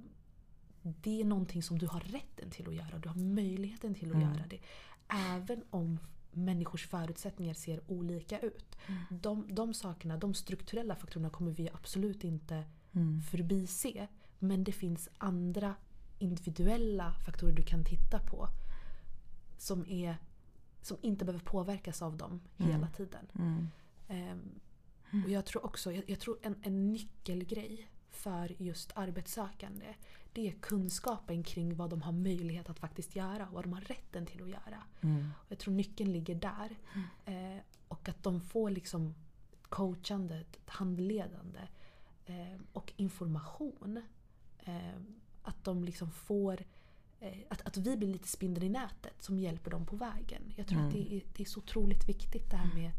det 0.81 1.21
är 1.21 1.25
någonting 1.25 1.63
som 1.63 1.79
du 1.79 1.87
har 1.87 1.99
rätten 1.99 2.51
till 2.51 2.67
att 2.67 2.75
göra. 2.75 2.97
Du 2.99 3.09
har 3.09 3.15
möjligheten 3.15 3.95
till 3.95 4.09
att 4.11 4.15
Mm. 4.15 4.33
göra 4.33 4.47
det. 4.47 4.59
Även 5.07 5.63
om 5.69 5.99
människors 6.35 6.87
förutsättningar 6.87 7.53
ser 7.53 7.81
olika 7.91 8.39
ut. 8.39 8.75
De, 9.09 9.47
de 9.55 9.73
sakerna, 9.73 10.17
de 10.17 10.33
strukturella 10.33 10.95
faktorerna 10.95 11.29
kommer 11.29 11.51
vi 11.51 11.69
absolut 11.73 12.23
inte 12.23 12.63
Mm. 12.95 13.21
förbise. 13.21 14.07
Men 14.39 14.63
det 14.63 14.71
finns 14.71 15.09
andra 15.17 15.75
individuella 16.19 17.13
faktorer 17.25 17.53
du 17.53 17.63
kan 17.63 17.83
titta 17.85 18.19
på. 18.19 18.47
Som, 19.57 19.85
är, 19.87 20.17
som 20.81 20.97
inte 21.01 21.25
behöver 21.25 21.45
påverkas 21.45 22.01
av 22.01 22.17
dem 22.17 22.41
Mm. 22.57 22.71
hela 22.71 22.87
tiden. 22.87 23.27
Mm. 23.39 23.67
Ehm, 24.07 24.59
och 25.25 25.29
jag 25.29 25.45
tror 25.45 25.65
också, 25.65 25.91
jag, 25.91 26.03
jag 26.09 26.19
tror 26.19 26.37
en, 26.41 26.55
en 26.63 26.91
nyckelgrej 26.91 27.89
för 28.11 28.61
just 28.61 28.91
arbetssökande 28.95 29.85
det 30.35 30.47
är 30.47 30.51
kunskapen 30.51 31.43
kring 31.43 31.75
vad 31.75 31.89
de 31.89 32.01
har 32.01 32.11
möjlighet 32.11 32.69
att 32.69 32.79
faktiskt 32.79 33.15
göra 33.15 33.47
och 33.47 33.53
vad 33.53 33.63
de 33.63 33.73
har 33.73 33.81
rätten 33.81 34.25
till 34.25 34.43
att 34.43 34.49
göra. 34.49 34.83
Mm. 35.01 35.31
Och 35.37 35.51
jag 35.51 35.59
tror 35.59 35.73
nyckeln 35.73 36.11
ligger 36.11 36.35
där. 36.35 36.75
Eh, 37.25 37.61
och 37.87 38.09
att 38.09 38.23
de 38.23 38.41
får 38.41 38.69
liksom 38.69 39.13
coachande, 39.61 40.43
handledande 40.65 41.59
eh, 42.25 42.61
och 42.73 42.93
information. 42.95 44.01
Eh, 44.59 44.99
att 45.43 45.63
de 45.63 45.83
liksom 45.83 46.11
får 46.11 46.65
eh, 47.19 47.37
att, 47.49 47.61
att 47.67 47.77
vi 47.77 47.97
blir 47.97 48.07
lite 48.07 48.27
spindeln 48.27 48.65
i 48.65 48.69
nätet 48.69 49.23
som 49.23 49.39
hjälper 49.39 49.71
dem 49.71 49.85
på 49.85 49.95
vägen. 49.95 50.53
Jag 50.55 50.67
tror 50.67 50.79
Mm. 50.79 50.87
att 50.87 50.93
det 50.93 51.13
är, 51.15 51.21
det 51.37 51.43
är 51.43 51.47
så 51.47 51.59
otroligt 51.59 52.09
viktigt 52.09 52.51
det 52.51 52.57
här 52.57 52.73
med 52.75 52.91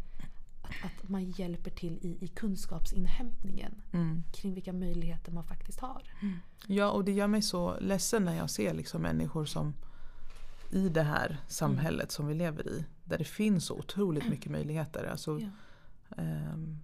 att, 0.84 1.02
att 1.02 1.08
man 1.08 1.30
hjälper 1.30 1.70
till 1.70 1.98
i, 2.02 2.24
i 2.24 2.28
kunskapsinhämtningen 2.28 3.82
Mm. 3.92 4.22
kring 4.32 4.54
vilka 4.54 4.72
möjligheter 4.72 5.32
man 5.32 5.44
faktiskt 5.44 5.80
har. 5.80 6.02
Ja, 6.66 6.90
och 6.90 7.04
det 7.04 7.12
gör 7.12 7.26
mig 7.26 7.42
så 7.42 7.80
ledsen 7.80 8.24
när 8.24 8.36
jag 8.36 8.50
ser 8.50 8.74
liksom 8.74 9.02
människor 9.02 9.44
som 9.44 9.74
i 10.70 10.88
det 10.88 11.02
här 11.02 11.40
samhället 11.48 12.10
som 12.12 12.26
vi 12.26 12.34
lever 12.34 12.68
i. 12.68 12.84
Där 13.04 13.18
det 13.18 13.24
finns 13.24 13.64
så 13.66 13.74
otroligt 13.78 14.28
mycket 14.28 14.50
möjligheter. 14.50 15.04
Alltså, 15.04 15.40
Ja. 15.40 15.48
ehm, 16.16 16.78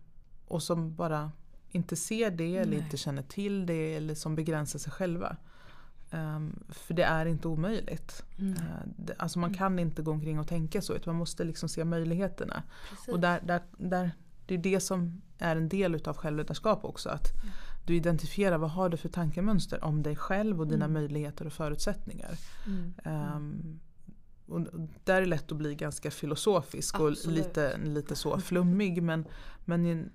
och 0.47 0.63
som 0.63 0.95
bara 0.95 1.33
inte 1.71 1.97
ser 1.97 2.31
det 2.31 2.57
eller 2.57 2.77
Nej. 2.77 2.85
inte 2.85 2.97
känner 2.97 3.23
till 3.23 3.67
det 3.67 3.95
eller 3.95 4.15
som 4.15 4.35
begränsar 4.35 4.79
sig 4.79 4.93
själva. 4.93 5.37
Ehm, 6.13 6.59
för 6.69 6.95
det 6.95 7.03
är 7.03 7.27
inte 7.27 7.49
omöjligt. 7.49 8.25
Mm. 8.39 8.53
Eh, 8.53 8.63
det, 8.97 9.15
alltså 9.19 9.39
man 9.39 9.55
kan 9.55 9.79
inte 9.79 10.03
gå 10.03 10.11
omkring 10.11 10.39
och 10.39 10.49
tänka 10.49 10.83
så 10.83 10.95
utan 10.95 11.15
man 11.15 11.19
måste 11.19 11.45
liksom 11.45 11.69
se 11.69 11.85
möjligheterna. 11.85 12.63
Precis. 12.91 13.09
Och 13.09 13.21
där, 13.21 13.41
där, 13.45 13.63
där, 13.79 14.11
det 14.47 14.55
är 14.55 14.59
det 14.59 14.81
som 14.81 15.23
är 15.39 15.57
en 15.57 15.69
del 15.69 15.95
utav 15.95 16.17
självledarskap 16.17 16.85
också. 16.85 17.09
Att 17.09 17.29
du 17.87 17.97
identifierar 17.97 18.59
vad 18.59 18.71
har 18.71 18.89
du 18.89 18.97
för 18.97 19.09
tankemönster 19.09 19.85
om 19.85 20.03
dig 20.03 20.17
själv 20.17 20.61
och 20.61 20.67
dina 20.67 20.85
Mm. 20.85 20.93
möjligheter 20.93 21.47
och 21.47 21.53
förutsättningar. 21.53 22.39
Mm. 22.67 22.95
Ehm, 23.05 23.81
och 24.47 24.61
och 24.61 24.89
där 25.05 25.17
är 25.17 25.21
det 25.21 25.27
lätt 25.27 25.53
att 25.53 25.59
bli 25.59 25.75
ganska 25.75 26.11
filosofisk 26.11 27.01
och 27.01 27.09
Absolut. 27.09 27.39
lite, 27.39 27.79
lite 27.85 28.17
så 28.17 28.39
flummig. 28.41 29.03
Men, 29.03 29.25
men 29.65 30.11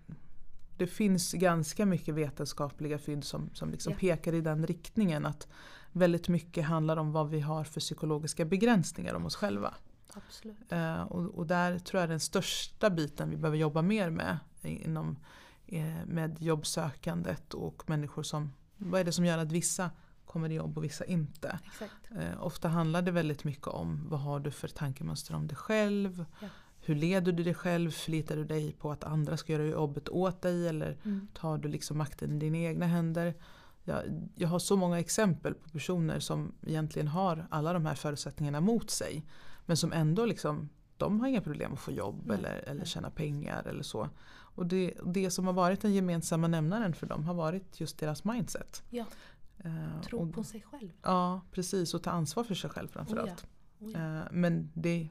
det 0.77 0.87
finns 0.87 1.33
ganska 1.33 1.85
mycket 1.85 2.15
vetenskapliga 2.15 2.97
fynd 2.97 3.23
som, 3.23 3.49
som 3.53 3.71
liksom 3.71 3.93
Ja. 3.93 3.99
pekar 3.99 4.33
i 4.33 4.41
den 4.41 4.65
riktningen. 4.67 5.25
Att 5.25 5.47
väldigt 5.97 6.27
mycket 6.27 6.65
handlar 6.65 6.97
om 6.97 7.11
vad 7.11 7.29
vi 7.29 7.39
har 7.39 7.63
för 7.63 7.79
psykologiska 7.79 8.45
begränsningar 8.45 9.13
om 9.13 9.25
oss 9.25 9.35
själva. 9.35 9.73
Absolut. 10.13 10.71
Eh, 10.71 11.01
och, 11.01 11.25
och 11.37 11.47
där 11.47 11.79
tror 11.79 12.01
jag 12.01 12.09
den 12.09 12.19
största 12.19 12.89
biten 12.89 13.29
vi 13.29 13.37
behöver 13.37 13.57
jobba 13.57 13.81
mer 13.81 14.09
med 14.09 14.37
inom, 14.61 15.17
eh, 15.67 16.05
med 16.05 16.41
jobbsökandet 16.41 17.53
och 17.53 17.89
människor 17.89 18.23
som, 18.23 18.53
vad 18.77 19.01
är 19.01 19.05
det 19.05 19.11
som 19.11 19.25
gör 19.25 19.37
att 19.37 19.51
vissa 19.51 19.91
kommer 20.25 20.49
i 20.49 20.53
jobb 20.53 20.77
och 20.77 20.83
vissa 20.83 21.05
inte. 21.05 21.59
Exakt. 21.65 22.11
Eh, 22.19 22.43
ofta 22.43 22.67
handlar 22.67 23.01
det 23.01 23.11
väldigt 23.11 23.43
mycket 23.43 23.67
om 23.67 24.05
vad 24.09 24.19
har 24.19 24.39
du 24.39 24.51
för 24.51 24.67
tankemönster 24.67 25.35
om 25.35 25.47
dig 25.47 25.57
själv. 25.57 26.25
Ja. 26.41 26.47
Hur 26.79 26.95
leder 26.95 27.31
du 27.31 27.43
dig 27.43 27.53
själv? 27.53 27.91
Förlitar 27.91 28.35
du 28.35 28.45
dig 28.45 28.71
på 28.73 28.91
att 28.91 29.03
andra 29.03 29.37
ska 29.37 29.53
göra 29.53 29.63
jobbet 29.63 30.09
åt 30.09 30.41
dig? 30.41 30.67
Eller 30.67 30.97
Mm. 31.03 31.27
tar 31.33 31.57
du 31.57 31.67
liksom 31.69 31.97
makten 31.97 32.31
i 32.35 32.39
dina 32.39 32.57
egna 32.57 32.85
händer? 32.85 33.33
Jag, 33.87 34.29
jag 34.35 34.47
har 34.47 34.59
så 34.59 34.75
många 34.75 34.99
exempel 34.99 35.53
på 35.53 35.69
personer 35.69 36.19
som 36.19 36.55
egentligen 36.65 37.07
har 37.07 37.47
alla 37.49 37.73
de 37.73 37.85
här 37.85 37.95
förutsättningarna 37.95 38.61
mot 38.61 38.89
sig. 38.89 39.25
Men 39.65 39.77
som 39.77 39.93
ändå 39.93 40.25
liksom, 40.25 40.69
de 40.97 41.19
har 41.19 41.27
inga 41.27 41.41
problem 41.41 41.73
att 41.73 41.79
få 41.79 41.91
jobb 41.91 42.21
Nej, 42.25 42.37
eller, 42.37 42.63
eller 42.67 42.85
tjäna 42.85 43.09
pengar 43.09 43.63
eller 43.67 43.83
så. 43.83 44.09
Och 44.29 44.65
det, 44.65 44.93
det 45.05 45.31
som 45.31 45.45
har 45.47 45.53
varit 45.53 45.81
den 45.81 45.93
gemensamma 45.93 46.47
nämnaren 46.47 46.93
för 46.93 47.07
dem 47.07 47.23
har 47.23 47.33
varit 47.33 47.79
just 47.79 47.97
deras 47.99 48.23
mindset. 48.23 48.83
Ja, 48.89 49.05
Eh, 49.63 50.01
tro 50.01 50.19
och, 50.19 50.33
på 50.33 50.43
sig 50.43 50.61
själv. 50.61 50.89
Ja, 51.03 51.41
precis. 51.51 51.93
Och 51.93 52.03
ta 52.03 52.11
ansvar 52.11 52.43
för 52.43 52.55
sig 52.55 52.69
själv 52.69 52.87
Oh 52.87 52.93
framförallt. 52.93 53.45
ja. 53.79 53.85
Oh 53.87 53.91
ja. 53.91 54.19
Eh, 54.19 54.23
Men, 54.31 54.71
det, 54.73 55.07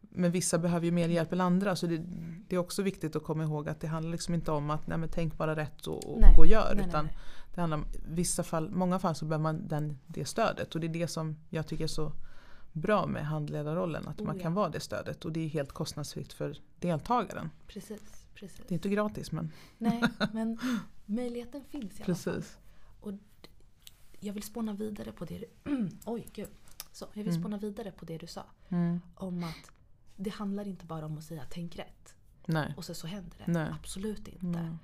men 0.00 0.30
vissa 0.30 0.58
behöver 0.58 0.86
ju 0.86 0.92
mer 0.92 1.08
hjälp 1.08 1.32
än 1.32 1.40
andra. 1.40 1.76
Så 1.76 1.86
det, 1.86 2.02
det 2.48 2.56
är 2.56 2.58
också 2.58 2.82
viktigt 2.82 3.16
att 3.16 3.24
komma 3.24 3.42
ihåg 3.42 3.68
att 3.68 3.80
det 3.80 3.86
handlar 3.86 4.12
liksom 4.12 4.34
inte 4.34 4.50
om 4.52 4.70
att 4.70 4.86
nej, 4.86 4.98
men 4.98 5.08
tänk 5.08 5.36
bara 5.36 5.56
rätt 5.56 5.86
och, 5.86 6.04
och 6.14 6.20
Nej, 6.20 6.34
gå 6.36 6.40
och 6.40 6.46
gör. 6.46 6.72
nej, 6.76 6.86
utan 6.88 7.04
nej, 7.04 7.16
det 7.54 7.60
handlar 7.60 7.76
om 7.78 7.84
vissa 8.08 8.42
fall, 8.42 8.70
många 8.70 8.98
fall 8.98 9.14
så 9.14 9.24
behöver 9.24 9.42
man 9.42 9.68
den, 9.68 9.98
det 10.06 10.24
stödet. 10.24 10.74
Och 10.74 10.80
det 10.80 10.86
är 10.86 10.92
det 10.92 11.08
som 11.08 11.36
jag 11.50 11.66
tycker 11.66 11.84
är 11.84 11.88
så 11.88 12.12
bra 12.72 13.06
med 13.06 13.26
handledarrollen. 13.26 14.08
Att 14.08 14.20
Oh, 14.20 14.26
man 14.26 14.36
ja. 14.36 14.42
kan 14.42 14.54
vara 14.54 14.68
det 14.68 14.80
stödet. 14.80 15.24
Och 15.24 15.32
det 15.32 15.40
är 15.40 15.48
helt 15.48 15.72
kostnadsfritt 15.72 16.32
för 16.32 16.56
deltagaren. 16.78 17.50
Precis, 17.66 18.26
precis. 18.34 18.58
Det 18.68 18.72
är 18.72 18.76
inte 18.76 18.88
gratis 18.88 19.32
men 19.32 19.52
Nej, 19.78 20.02
men 20.32 20.58
möjligheten 21.06 21.64
finns 21.64 22.00
i 22.00 22.02
alla 22.02 22.14
fall. 22.14 22.34
precis. 22.34 22.58
Och 23.00 23.12
jag 24.20 24.32
vill 24.32 24.42
spåna 24.42 24.72
vidare 24.72 25.12
på 25.12 25.24
det 25.24 25.38
du... 25.38 25.46
Oj, 26.04 26.28
gud. 26.32 26.48
Så, 26.92 27.04
jag 27.14 27.24
vill 27.24 27.32
Mm. 27.32 27.42
spåna 27.42 27.58
vidare 27.58 27.90
på 27.92 28.04
det 28.04 28.18
du 28.18 28.26
sa. 28.26 28.44
Mm. 28.68 29.00
Om 29.14 29.44
att 29.44 29.70
det 30.16 30.30
handlar 30.30 30.68
inte 30.68 30.86
bara 30.86 31.06
om 31.06 31.18
att 31.18 31.24
säga 31.24 31.42
tänk 31.50 31.76
rätt. 31.76 32.14
Nej. 32.46 32.74
Och 32.76 32.84
så, 32.84 32.94
så 32.94 33.06
händer 33.06 33.36
det. 33.46 33.52
Nej. 33.52 33.68
Absolut 33.80 34.28
inte. 34.28 34.58
Mm. 34.58 34.78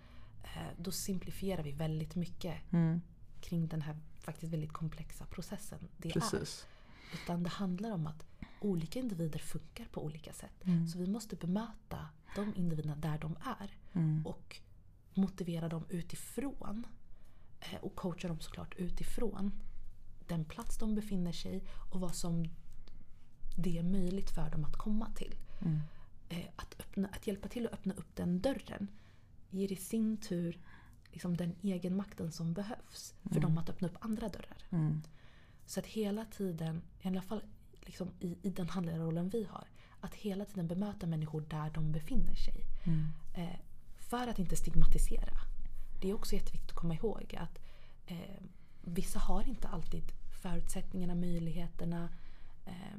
Eh, 0.54 0.68
Då 0.78 0.90
simplifierar 0.92 1.62
vi 1.62 1.72
väldigt 1.72 2.14
mycket 2.14 2.72
Mm. 2.72 3.00
kring 3.40 3.68
den 3.68 3.82
här 3.82 3.96
faktiskt 4.20 4.52
väldigt 4.52 4.72
komplexa 4.72 5.26
processen 5.26 5.88
det 5.96 6.09
är. 6.09 6.12
Precis. 6.12 6.66
Utan 7.14 7.42
det 7.42 7.48
handlar 7.48 7.90
om 7.90 8.06
att 8.06 8.26
olika 8.61 8.98
individer 8.98 9.38
funkar 9.38 9.85
på 9.85 10.04
olika 10.04 10.32
sätt. 10.32 10.64
Mm. 10.64 10.88
Så 10.88 10.98
vi 10.98 11.06
måste 11.06 11.37
bemöta 11.37 12.09
de 12.35 12.52
individerna 12.56 12.96
där 12.96 13.18
de 13.18 13.37
är. 13.61 13.70
Mm. 13.92 14.26
Och 14.26 14.61
motivera 15.14 15.68
dem 15.68 15.85
utifrån. 15.88 16.87
eh, 17.61 17.78
Och 17.80 17.94
coacha 17.96 18.28
dem 18.28 18.40
såklart 18.40 18.74
utifrån 18.74 19.52
den 20.28 20.44
plats 20.44 20.78
de 20.78 20.94
befinner 20.94 21.32
sig 21.32 21.64
och 21.92 22.00
vad 22.00 22.14
som 22.14 22.44
det 23.56 23.78
är 23.78 23.82
möjligt 23.82 24.30
för 24.30 24.50
dem 24.50 24.64
att 24.64 24.76
komma 24.78 25.11
till. 25.16 25.35
Mm. 25.61 25.80
Eh, 26.28 26.46
Att, 26.56 26.74
öppna, 26.80 27.09
att 27.09 27.26
hjälpa 27.26 27.48
till 27.48 27.66
att 27.66 27.72
öppna 27.72 27.94
upp 27.94 28.16
den 28.16 28.40
dörren 28.40 28.88
ger 29.50 29.72
i 29.72 29.76
sin 29.76 30.16
tur 30.16 30.59
liksom 31.12 31.37
den 31.37 31.54
egenmakten 31.62 32.32
som 32.32 32.52
behövs 32.52 33.14
för 33.32 33.40
dem 33.40 33.59
att 33.59 33.70
öppna 33.70 33.88
upp 33.88 33.96
andra 34.00 34.28
dörrar. 34.28 34.59
Mm. 34.70 35.02
Så 35.66 35.80
att 35.80 35.87
hela 35.87 36.24
tiden, 36.24 36.82
i 37.02 37.09
alla 37.09 37.22
fall 37.22 37.42
liksom 37.80 38.11
i, 38.20 38.37
i 38.42 38.50
den 38.50 38.68
handledarrollen 38.68 39.28
vi 39.28 39.44
har, 39.44 39.68
att 40.00 40.14
hela 40.14 40.44
tiden 40.44 40.68
bemöta 40.68 41.06
människor 41.06 41.40
där 41.40 41.70
de 41.70 41.92
befinner 41.92 42.35
sig. 42.35 42.64
Mm. 42.85 43.09
Eh, 43.35 43.61
för 43.96 44.28
att 44.28 44.38
inte 44.38 44.56
stigmatisera. 44.56 45.38
Det 46.00 46.11
är 46.11 46.14
också 46.14 46.35
jätteviktigt 46.35 46.70
att 46.70 46.76
komma 46.76 46.94
ihåg 46.94 47.35
att 47.38 47.59
eh, 48.06 48.42
vissa 48.82 49.18
har 49.18 49.48
inte 49.48 49.68
alltid 49.68 50.12
förutsättningarna, 50.42 51.14
möjligheterna, 51.14 52.09
eh, 52.66 52.98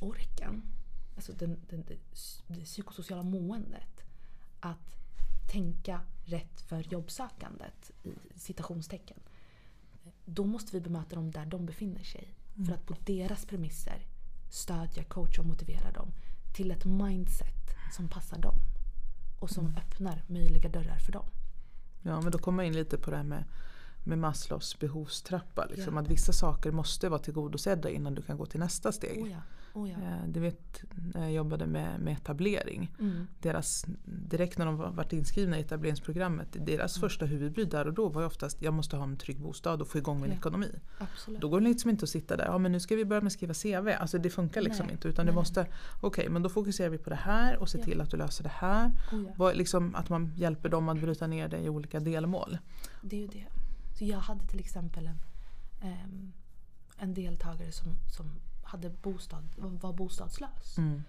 orken, 0.00 0.62
alltså 1.16 1.32
den, 1.32 1.60
den, 1.68 1.84
det, 1.88 1.98
det 2.46 2.64
psykosociala 2.64 3.22
måendet. 3.22 4.00
Att 4.60 5.01
tänka 5.46 6.00
rätt 6.24 6.60
för 6.60 6.80
jobbsökandet, 6.92 7.90
i 8.02 8.12
citationstecken. 8.38 9.16
Då 10.24 10.44
måste 10.44 10.72
vi 10.72 10.80
bemöta 10.80 11.16
dem 11.16 11.30
där 11.30 11.46
de 11.46 11.66
befinner 11.66 12.02
sig. 12.02 12.34
För 12.66 12.72
att 12.72 12.86
på 12.86 12.94
deras 13.04 13.44
premisser 13.44 14.06
stödja, 14.50 15.04
coacha 15.04 15.42
och 15.42 15.48
motivera 15.48 15.90
dem 15.90 16.12
till 16.54 16.70
ett 16.70 16.84
mindset 16.84 17.76
som 17.96 18.08
passar 18.08 18.38
dem. 18.38 18.54
Och 19.40 19.50
som 19.50 19.76
öppnar 19.76 20.22
möjliga 20.26 20.68
dörrar 20.68 20.98
för 20.98 21.12
dem. 21.12 21.26
Ja 22.02 22.20
men 22.20 22.32
då 22.32 22.38
kommer 22.38 22.62
jag 22.62 22.68
in 22.68 22.74
lite 22.74 22.98
på 22.98 23.10
det 23.10 23.16
här 23.16 23.24
med, 23.24 23.44
med 24.04 24.18
Maslows 24.18 24.78
behovstrappa. 24.78 25.66
Liksom, 25.66 25.94
Ja. 25.94 26.00
Att 26.02 26.08
vissa 26.08 26.32
saker 26.32 26.70
måste 26.70 27.08
vara 27.08 27.20
tillgodosedda 27.20 27.90
innan 27.90 28.14
du 28.14 28.22
kan 28.22 28.36
gå 28.36 28.46
till 28.46 28.60
nästa 28.60 28.92
steg. 28.92 29.22
Oh 29.22 29.30
ja, 29.30 29.40
oh 29.74 29.90
ja. 29.90 29.96
Eh, 29.96 30.28
Du 30.28 30.40
vet 30.40 30.82
när 31.14 31.22
jag 31.22 31.32
jobbade 31.32 31.66
med, 31.66 32.00
med 32.00 32.12
etablering. 32.12 32.94
Mm. 33.00 33.26
Deras, 33.40 33.84
direkt 34.04 34.58
när 34.58 34.66
de 34.66 34.76
var- 34.76 34.90
varit 34.90 35.12
inskrivna 35.12 35.58
i 35.58 35.60
etableringsprogrammet. 35.60 36.48
Deras 36.66 36.98
första 37.00 37.26
huvudbry 37.26 37.64
där 37.64 37.86
och 37.86 37.94
då 37.94 38.08
var 38.08 38.20
ju 38.20 38.26
oftast 38.26 38.62
jag 38.62 38.74
måste 38.74 38.96
ha 38.96 39.04
en 39.04 39.16
trygg 39.16 39.40
bostad 39.40 39.82
och 39.82 39.88
få 39.88 39.98
igång 39.98 40.20
min 40.20 40.30
Ja. 40.30 40.36
ekonomi. 40.36 40.70
Absolut. 40.98 41.40
Då 41.40 41.48
går 41.48 41.60
det 41.60 41.68
liksom 41.68 41.90
inte 41.90 42.02
att 42.02 42.08
sitta 42.08 42.36
där, 42.36 42.44
ja 42.44 42.58
men 42.58 42.72
nu 42.72 42.80
ska 42.80 42.96
vi 42.96 43.04
börja 43.04 43.20
med 43.20 43.26
att 43.26 43.32
skriva 43.32 43.54
CV. 43.54 43.88
Alltså 44.00 44.18
det 44.18 44.30
funkar 44.30 44.60
liksom 44.60 44.86
Nej. 44.86 44.92
inte. 44.94 45.08
Utan 45.08 45.26
Nej. 45.26 45.34
måste, 45.34 45.66
okej 46.00 46.28
men 46.28 46.42
då 46.42 46.48
fokuserar 46.48 46.90
vi 46.90 46.98
på 46.98 47.10
det 47.10 47.16
här 47.16 47.56
och 47.56 47.68
ser 47.68 47.78
Ja. 47.78 47.84
till 47.84 48.00
att 48.00 48.10
du 48.10 48.16
löser 48.16 48.42
det 48.44 48.52
här. 48.54 48.90
oh 49.12 49.24
ja. 49.38 49.52
Liksom, 49.52 49.94
att 49.94 50.08
man 50.08 50.32
hjälper 50.36 50.68
dem 50.68 50.88
att 50.88 51.00
bryta 51.00 51.26
ner 51.26 51.48
det 51.48 51.58
i 51.58 51.68
olika 51.68 52.00
delmål. 52.00 52.58
Det 53.02 53.16
är 53.16 53.20
ju 53.20 53.26
det. 53.26 53.44
Så 53.98 54.04
jag 54.04 54.18
hade 54.18 54.46
till 54.46 54.60
exempel 54.60 55.06
en, 55.06 55.18
ehm, 55.82 56.32
en 56.98 57.14
deltagare 57.14 57.72
som, 57.72 57.88
som 58.16 58.26
hade 58.72 58.90
bostad, 58.90 59.44
var 59.56 59.92
bostadslös. 59.92 60.78
Mm. 60.78 61.02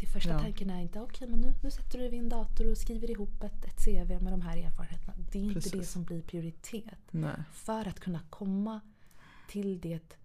Det 0.00 0.06
första 0.06 0.30
Ja. 0.30 0.38
tanken 0.38 0.70
är 0.70 0.80
inte 0.80 1.00
okej 1.00 1.28
men 1.28 1.40
nu, 1.40 1.54
nu 1.62 1.70
sätter 1.70 1.92
du 1.92 1.98
dig 1.98 2.10
vid 2.10 2.20
en 2.20 2.28
dator 2.28 2.70
och 2.70 2.76
skriver 2.78 3.10
ihop 3.10 3.42
ett, 3.42 3.64
ett 3.64 3.84
CV 3.84 4.22
med 4.22 4.32
de 4.32 4.40
här 4.40 4.56
erfarenheterna. 4.56 5.14
Det 5.32 5.38
är 5.38 5.42
inte 5.42 5.54
det 5.60 5.70
Precis. 5.70 5.90
som 5.90 6.04
blir 6.04 6.22
prioritet. 6.22 6.98
Nej. 7.10 7.34
För 7.52 7.88
att 7.88 8.00
kunna 8.00 8.20
komma 8.30 8.80
till 9.48 9.80
det 9.80 10.16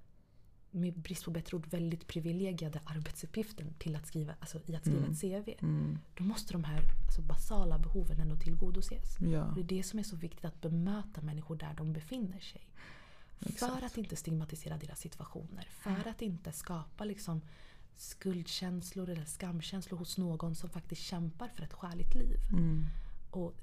med 0.71 0.99
brist 0.99 1.25
på 1.25 1.31
bättre 1.31 1.57
ord 1.57 1.67
väldigt 1.67 2.07
privilegierade 2.07 2.79
arbetsuppgiften 2.85 3.73
till 3.79 3.95
att 3.95 4.07
skriva, 4.07 4.33
alltså 4.39 4.59
i 4.65 4.75
att 4.75 4.81
skriva 4.81 4.99
Mm. 4.99 5.11
ett 5.11 5.19
CV. 5.21 5.53
Mm. 5.65 5.97
Då 6.17 6.23
måste 6.23 6.53
de 6.53 6.63
här 6.63 6.81
alltså 7.05 7.21
basala 7.21 7.79
behoven 7.79 8.19
ändå 8.19 8.35
tillgodoses. 8.35 9.17
Ja. 9.19 9.51
Det 9.55 9.61
är 9.61 9.63
det 9.77 9.83
som 9.83 9.99
är 9.99 10.03
så 10.03 10.15
viktigt 10.15 10.45
att 10.45 10.61
bemöta 10.61 11.21
människor 11.21 11.55
där 11.55 11.73
de 11.77 11.93
befinner 11.93 12.39
sig. 12.39 12.61
För 13.39 13.85
att 13.85 13.97
inte 13.97 14.15
stigmatisera 14.15 14.77
deras 14.77 14.99
situationer. 14.99 15.67
För 15.71 16.09
att 16.09 16.21
inte 16.21 16.51
skapa 16.51 17.03
liksom 17.03 17.41
skuldkänslor 17.95 19.09
eller 19.09 19.25
skamkänslor 19.25 19.97
hos 19.97 20.17
någon 20.17 20.55
som 20.55 20.69
faktiskt 20.69 21.01
kämpar 21.01 21.47
för 21.47 21.63
ett 21.63 21.73
skäligt 21.73 22.15
liv. 22.15 22.37
Mm. 22.51 22.85
Och 23.31 23.55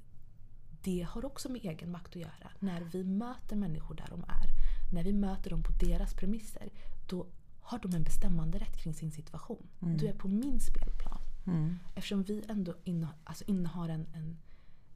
det 0.83 1.01
har 1.09 1.25
också 1.25 1.49
med 1.49 1.65
egen 1.65 1.91
makt 1.91 2.07
att 2.07 2.21
göra. 2.21 2.51
När 2.59 2.81
vi 2.81 3.03
möter 3.03 3.55
människor 3.55 3.95
där 3.95 4.07
de 4.09 4.23
är, 4.23 4.47
när 4.93 5.03
vi 5.03 5.13
möter 5.13 5.49
dem 5.49 5.63
på 5.63 5.71
deras 5.71 6.13
premisser, 6.13 6.69
då 7.09 7.27
har 7.61 7.79
de 7.79 7.93
en 7.93 8.03
bestämmande 8.03 8.57
rätt 8.57 8.77
kring 8.77 8.93
sin 8.93 9.11
situation. 9.11 9.67
Mm. 9.81 9.97
Du 9.97 10.07
är 10.07 10.13
på 10.13 10.27
min 10.27 10.59
spelplan. 10.59 11.21
Mm. 11.47 11.79
Eftersom 11.95 12.23
vi 12.23 12.43
ändå 12.49 12.73
inne, 12.83 13.07
alltså 13.23 13.43
innehar 13.47 13.89
en, 13.89 14.07
en 14.13 14.37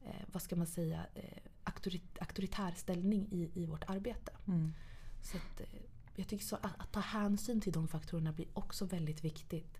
eh, 0.04 0.26
vad 0.32 0.42
ska 0.42 0.56
man 0.56 0.66
säga, 0.66 1.06
eh, 1.14 1.42
auktorit, 1.64 2.18
auktoritär 2.20 2.72
ställning 2.76 3.26
i, 3.30 3.50
i 3.54 3.66
vårt 3.66 3.84
arbete. 3.90 4.32
Mm. 4.46 4.72
Så 5.22 5.36
att, 5.36 5.60
eh, 5.60 5.66
jag 6.16 6.28
tycker 6.28 6.44
så 6.44 6.56
att, 6.56 6.80
att 6.80 6.92
ta 6.92 7.00
hänsyn 7.00 7.60
till 7.60 7.72
de 7.72 7.88
faktorerna 7.88 8.32
blir 8.32 8.46
också 8.54 8.84
väldigt 8.84 9.24
viktigt 9.24 9.78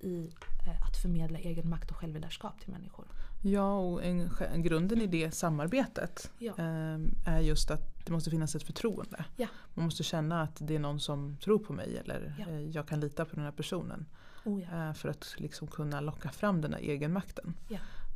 i 0.00 0.30
eh, 0.66 0.86
att 0.88 0.96
förmedla 1.02 1.38
egen 1.38 1.68
makt 1.68 1.90
och 1.90 1.96
självledarskap 1.96 2.60
till 2.60 2.70
människor. 2.72 3.06
Ja, 3.42 3.78
och 3.78 4.04
en, 4.04 4.30
en, 4.52 4.62
grunden 4.62 5.00
i 5.00 5.06
det 5.06 5.30
samarbetet 5.30 6.30
Ja. 6.38 6.52
eh, 6.58 6.98
är 7.26 7.40
just 7.40 7.70
att 7.70 8.06
det 8.06 8.12
måste 8.12 8.30
finnas 8.30 8.54
ett 8.54 8.62
förtroende. 8.62 9.24
Ja. 9.36 9.46
Man 9.74 9.84
måste 9.84 10.02
känna 10.02 10.42
att 10.42 10.56
det 10.58 10.74
är 10.74 10.78
någon 10.78 11.00
som 11.00 11.36
tror 11.36 11.58
på 11.58 11.72
mig 11.72 11.96
eller 11.96 12.34
Ja. 12.38 12.48
eh, 12.48 12.60
jag 12.60 12.88
kan 12.88 13.00
lita 13.00 13.24
på 13.24 13.34
den 13.34 13.44
här 13.44 13.52
personen. 13.52 14.06
Oh 14.44 14.88
eh, 14.88 14.92
för 14.92 15.08
att 15.08 15.34
liksom 15.36 15.68
kunna 15.68 16.00
locka 16.00 16.30
fram 16.30 16.60
den 16.60 16.72
här 16.72 16.80
egenmakten. 16.80 17.54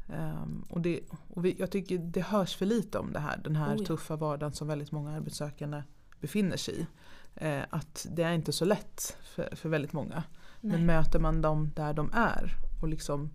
Ehm, 0.08 0.64
och 0.70 0.80
det, 0.80 1.00
och 1.28 1.44
vi, 1.44 1.56
jag 1.58 1.70
tycker 1.70 1.98
det 1.98 2.20
hörs 2.22 2.56
för 2.56 2.66
lite 2.66 2.98
om 2.98 3.12
det 3.12 3.18
här, 3.20 3.40
den 3.44 3.56
här 3.56 3.74
Oh 3.76 3.80
ja. 3.80 3.86
tuffa 3.86 4.16
vardagen 4.16 4.52
som 4.52 4.68
väldigt 4.68 4.92
många 4.92 5.10
arbetssökande 5.10 5.82
befinner 6.20 6.56
sig 6.56 6.74
i. 6.80 6.86
Eh, 7.34 7.62
att 7.70 8.06
det 8.10 8.22
är 8.22 8.32
inte 8.32 8.52
så 8.52 8.64
lätt 8.64 9.16
för, 9.22 9.56
för 9.56 9.68
väldigt 9.68 9.92
många. 9.92 10.22
Nej. 10.60 10.76
Men 10.76 10.86
möter 10.86 11.18
man 11.18 11.42
dem 11.42 11.70
där 11.76 11.92
de 11.94 12.10
är 12.12 12.52
och 12.82 12.88
liksom, 12.88 13.30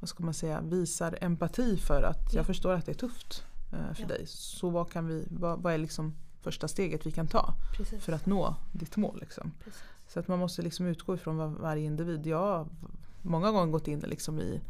vad 0.00 0.08
ska 0.08 0.24
man 0.24 0.34
säga, 0.34 0.60
visar 0.60 1.18
empati 1.20 1.76
för 1.76 2.02
att 2.02 2.32
Ja. 2.32 2.38
jag 2.38 2.46
förstår 2.46 2.72
att 2.72 2.86
det 2.86 2.92
är 2.92 2.96
tufft 2.96 3.44
eh, 3.72 3.94
för 3.94 4.02
Ja. 4.02 4.08
dig. 4.08 4.24
Så 4.26 4.70
vad, 4.70 4.90
kan 4.92 5.06
vi, 5.06 5.26
vad, 5.30 5.62
vad 5.62 5.74
är 5.74 5.78
liksom 5.78 6.14
första 6.40 6.68
steget 6.68 7.06
vi 7.06 7.10
kan 7.10 7.26
ta 7.28 7.54
Precis. 7.76 8.04
för 8.04 8.12
att 8.12 8.26
nå 8.26 8.54
ditt 8.72 8.96
mål? 8.96 9.18
Liksom? 9.20 9.52
Precis. 9.64 9.82
Så 10.08 10.20
att 10.20 10.28
man 10.28 10.38
måste 10.38 10.62
liksom 10.62 10.86
utgå 10.86 11.14
ifrån 11.14 11.36
var, 11.36 11.46
varje 11.48 11.84
individ. 11.84 12.26
Jag 12.26 12.38
har 12.38 12.66
många 13.22 13.50
gånger 13.50 13.72
gått 13.72 13.88
in 13.88 14.00
liksom 14.00 14.38
i, 14.40 14.60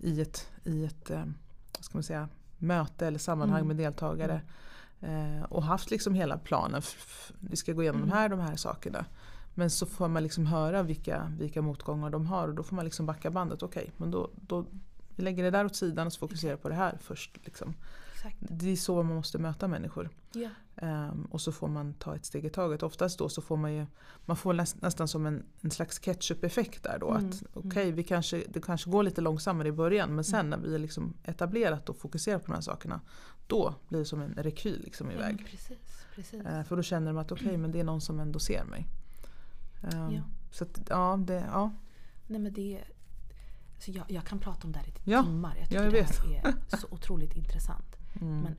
i 0.00 0.20
ett, 0.20 0.48
i 0.64 0.84
ett 0.84 1.10
eh, 1.10 1.24
vad 1.76 1.84
ska 1.84 1.96
man 1.98 2.02
säga, 2.02 2.28
möte 2.58 3.06
eller 3.06 3.18
sammanhang 3.18 3.58
Mm. 3.60 3.68
med 3.68 3.76
deltagare. 3.76 4.42
Eh, 5.00 5.42
och 5.48 5.62
haft 5.62 5.90
liksom 5.90 6.14
hela 6.14 6.38
planen. 6.38 6.82
Vi 7.40 7.56
ska 7.56 7.72
gå 7.72 7.82
igenom 7.82 8.00
Mm. 8.02 8.10
de 8.10 8.16
här 8.16 8.28
de 8.28 8.40
här 8.40 8.56
sakerna. 8.56 9.04
Men 9.54 9.70
så 9.70 9.86
får 9.86 10.08
man 10.08 10.22
liksom 10.22 10.46
höra 10.46 10.82
vilka, 10.82 11.32
vilka 11.38 11.62
motgångar 11.62 12.10
de 12.10 12.26
har 12.26 12.48
och 12.48 12.54
då 12.54 12.62
får 12.62 12.76
man 12.76 12.84
liksom 12.84 13.06
backa 13.06 13.30
bandet. 13.30 13.62
Okej, 13.62 13.92
men 13.96 14.10
då, 14.10 14.30
då 14.34 14.66
vi 15.16 15.22
lägger 15.22 15.42
det 15.44 15.50
där 15.50 15.64
åt 15.64 15.76
sidan 15.76 16.06
och 16.06 16.12
så 16.12 16.18
fokuserar 16.18 16.56
på 16.56 16.68
det 16.68 16.74
här 16.74 16.98
först. 17.00 17.38
Liksom. 17.44 17.74
Exakt. 18.20 18.36
Det 18.40 18.70
är 18.70 18.76
så 18.76 19.02
man 19.02 19.14
måste 19.14 19.38
möta 19.38 19.68
människor. 19.68 20.10
Ja. 20.32 20.50
Um, 20.82 21.24
och 21.24 21.40
så 21.40 21.52
får 21.52 21.68
man 21.68 21.94
ta 21.94 22.16
ett 22.16 22.24
steg 22.24 22.44
i 22.44 22.50
taget. 22.50 22.82
Oftast 22.82 23.18
då 23.18 23.28
så 23.28 23.42
får 23.42 23.56
man 23.56 23.74
ju, 23.74 23.86
man 24.24 24.36
får 24.36 24.52
näst, 24.52 24.82
nästan 24.82 25.08
som 25.08 25.26
en, 25.26 25.46
en 25.60 25.70
slags 25.70 25.98
ketchup-effekt 25.98 26.82
där 26.82 26.98
då. 26.98 27.10
Mm. 27.10 27.28
Att 27.28 27.42
okej, 27.52 27.68
okay, 27.68 27.92
vi 27.92 28.02
kanske, 28.02 28.44
det 28.48 28.60
kanske 28.60 28.90
går 28.90 29.02
lite 29.02 29.20
långsammare 29.20 29.68
i 29.68 29.72
början 29.72 30.14
men 30.14 30.24
sen 30.24 30.40
mm. 30.40 30.50
när 30.50 30.68
vi 30.68 30.74
är 30.74 30.78
liksom 30.78 31.14
etablerat 31.24 31.88
och 31.88 31.96
fokuserar 31.96 32.38
på 32.38 32.46
de 32.46 32.52
här 32.52 32.60
sakerna 32.60 33.00
då 33.46 33.74
blir 33.88 33.98
det 33.98 34.04
som 34.04 34.20
en 34.20 34.34
rekyl 34.34 34.80
liksom 34.84 35.10
iväg. 35.10 35.36
Ja, 35.40 35.44
precis, 35.50 36.06
precis. 36.14 36.46
Uh, 36.46 36.62
för 36.62 36.76
då 36.76 36.82
känner 36.82 37.06
de 37.06 37.18
att 37.18 37.32
okej, 37.32 37.46
okay, 37.46 37.58
men 37.58 37.72
det 37.72 37.80
är 37.80 37.84
någon 37.84 38.00
som 38.00 38.20
ändå 38.20 38.38
ser 38.38 38.64
mig. 38.64 38.86
Um, 39.82 40.14
ja. 40.14 40.22
Så 40.50 40.64
att, 40.64 40.80
ja, 40.88 41.18
det, 41.26 41.44
ja. 41.52 41.72
Nej 42.26 42.40
men 42.40 42.52
det, 42.52 42.80
alltså 43.74 43.90
jag, 43.90 44.04
jag 44.08 44.24
kan 44.24 44.38
prata 44.38 44.66
om 44.66 44.72
det 44.72 44.78
här 44.78 44.88
i 44.88 44.92
ja, 45.04 45.22
timmar. 45.22 45.56
Jag 45.56 45.68
tycker 45.68 45.84
jag 45.84 45.92
det 45.92 46.02
här 46.02 46.54
är 46.70 46.76
så 46.76 46.86
otroligt 46.90 47.36
intressant. 47.36 47.99
Mm. 48.20 48.40
Men 48.40 48.56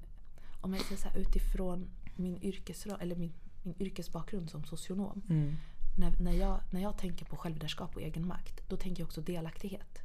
om 0.62 0.74
jag 0.74 0.84
säger 0.84 1.18
utifrån 1.18 1.90
min, 2.16 2.44
yrkesroll, 2.44 2.98
eller 3.02 3.16
min, 3.16 3.34
min 3.64 3.76
yrkesbakgrund 3.80 4.50
som 4.50 4.64
socionom. 4.64 5.22
Mm. 5.30 5.56
När, 5.98 6.16
när, 6.20 6.34
jag, 6.34 6.60
när 6.70 6.82
jag 6.82 6.98
tänker 6.98 7.26
på 7.26 7.36
självledarskap 7.38 7.96
och 7.96 8.02
egenmakt, 8.02 8.70
då 8.70 8.78
tänker 8.78 9.02
jag 9.02 9.08
också 9.08 9.22
delaktighet. 9.22 10.00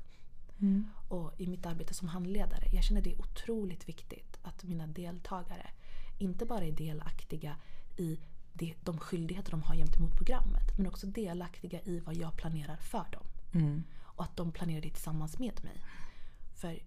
Mm. 0.60 0.84
Och 1.08 1.40
i 1.40 1.46
mitt 1.46 1.66
arbete 1.66 1.94
som 1.94 2.08
handledare, 2.08 2.68
jag 2.72 2.84
känner 2.84 3.00
det 3.00 3.12
är 3.12 3.20
otroligt 3.20 3.88
viktigt 3.88 4.38
att 4.42 4.64
mina 4.64 4.86
deltagare 4.86 5.70
inte 6.18 6.46
bara 6.46 6.64
är 6.64 6.72
delaktiga 6.72 7.56
i 7.96 8.18
det, 8.52 8.74
de 8.84 8.98
skyldigheter 8.98 9.50
de 9.50 9.62
har 9.62 9.74
gentemot 9.74 10.16
programmet, 10.16 10.78
men 10.78 10.86
också 10.86 11.06
delaktiga 11.06 11.80
i 11.80 12.00
vad 12.00 12.16
jag 12.16 12.36
planerar 12.36 12.76
för 12.76 13.06
dem. 13.12 13.26
Mm. 13.52 13.84
Och 14.02 14.24
att 14.24 14.36
de 14.36 14.52
planerar 14.52 14.80
det 14.80 14.90
tillsammans 14.90 15.38
med 15.38 15.64
mig. 15.64 15.80
För 16.54 16.78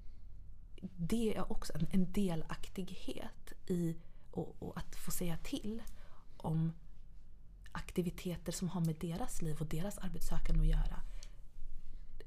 det 0.82 1.38
är 1.38 1.52
också 1.52 1.74
en, 1.76 1.88
en 1.92 2.12
delaktighet 2.12 3.54
i 3.68 3.96
och, 4.32 4.56
och, 4.60 4.78
att 4.78 4.96
få 4.96 5.12
säga 5.12 5.38
till 5.38 5.84
om 6.38 6.74
aktiviteter 7.72 8.52
som 8.52 8.70
har 8.70 8.82
med 8.82 8.96
deras 9.00 9.42
liv 9.42 9.58
och 9.60 9.68
deras 9.68 9.98
arbetssökande 9.98 10.62
att 10.62 10.68
göra. 10.68 11.02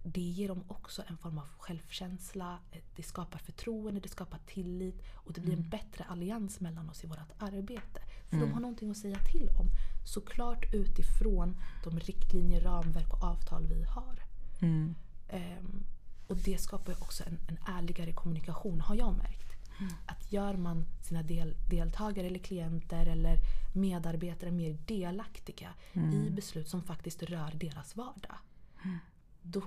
Det 0.05 0.21
ger 0.21 0.49
dem 0.49 0.65
också 0.69 1.03
en 1.07 1.17
form 1.17 1.39
av 1.39 1.49
självkänsla, 1.59 2.59
det 2.97 3.03
skapar 3.03 3.39
förtroende, 3.39 4.01
det 4.01 4.09
skapar 4.09 4.39
tillit 4.47 5.03
och 5.15 5.33
det 5.33 5.41
blir 5.41 5.53
mm. 5.53 5.65
en 5.65 5.71
bättre 5.71 6.05
allians 6.05 6.61
mellan 6.61 6.91
oss 6.91 7.05
i 7.05 7.07
vårt 7.07 7.19
arbete. 7.39 8.03
För 8.29 8.37
mm. 8.37 8.49
de 8.49 8.55
har 8.55 8.61
någonting 8.61 8.91
att 8.91 8.97
säga 8.97 9.19
till 9.33 9.49
om. 9.49 9.67
Såklart 10.05 10.75
utifrån 10.75 11.57
de 11.85 12.01
riktlinjer, 12.01 12.61
ramverk 12.61 13.13
och 13.13 13.25
avtal 13.25 13.67
vi 13.67 13.83
har. 13.83 14.19
Mm. 14.61 14.95
Um, 15.33 15.85
och 16.27 16.37
det 16.37 16.59
skapar 16.61 16.93
också 16.93 17.25
en, 17.27 17.39
en 17.49 17.59
ärligare 17.77 18.13
kommunikation 18.13 18.81
har 18.81 18.95
jag 18.95 19.17
märkt. 19.17 19.53
Mm. 19.81 19.93
Att 20.07 20.33
gör 20.33 20.57
man 20.57 20.87
sina 21.03 21.23
del, 21.23 21.55
deltagare 21.71 22.27
eller 22.27 22.39
klienter 22.39 23.07
eller 23.07 23.39
medarbetare 23.75 24.51
mer 24.51 24.79
delaktiga 24.87 25.69
mm. 25.93 26.15
i 26.15 26.31
beslut 26.31 26.69
som 26.69 26.83
faktiskt 26.83 27.23
rör 27.23 27.53
deras 27.55 27.97
vardag. 27.97 28.37
Mm. 28.85 28.99
Då, 29.43 29.63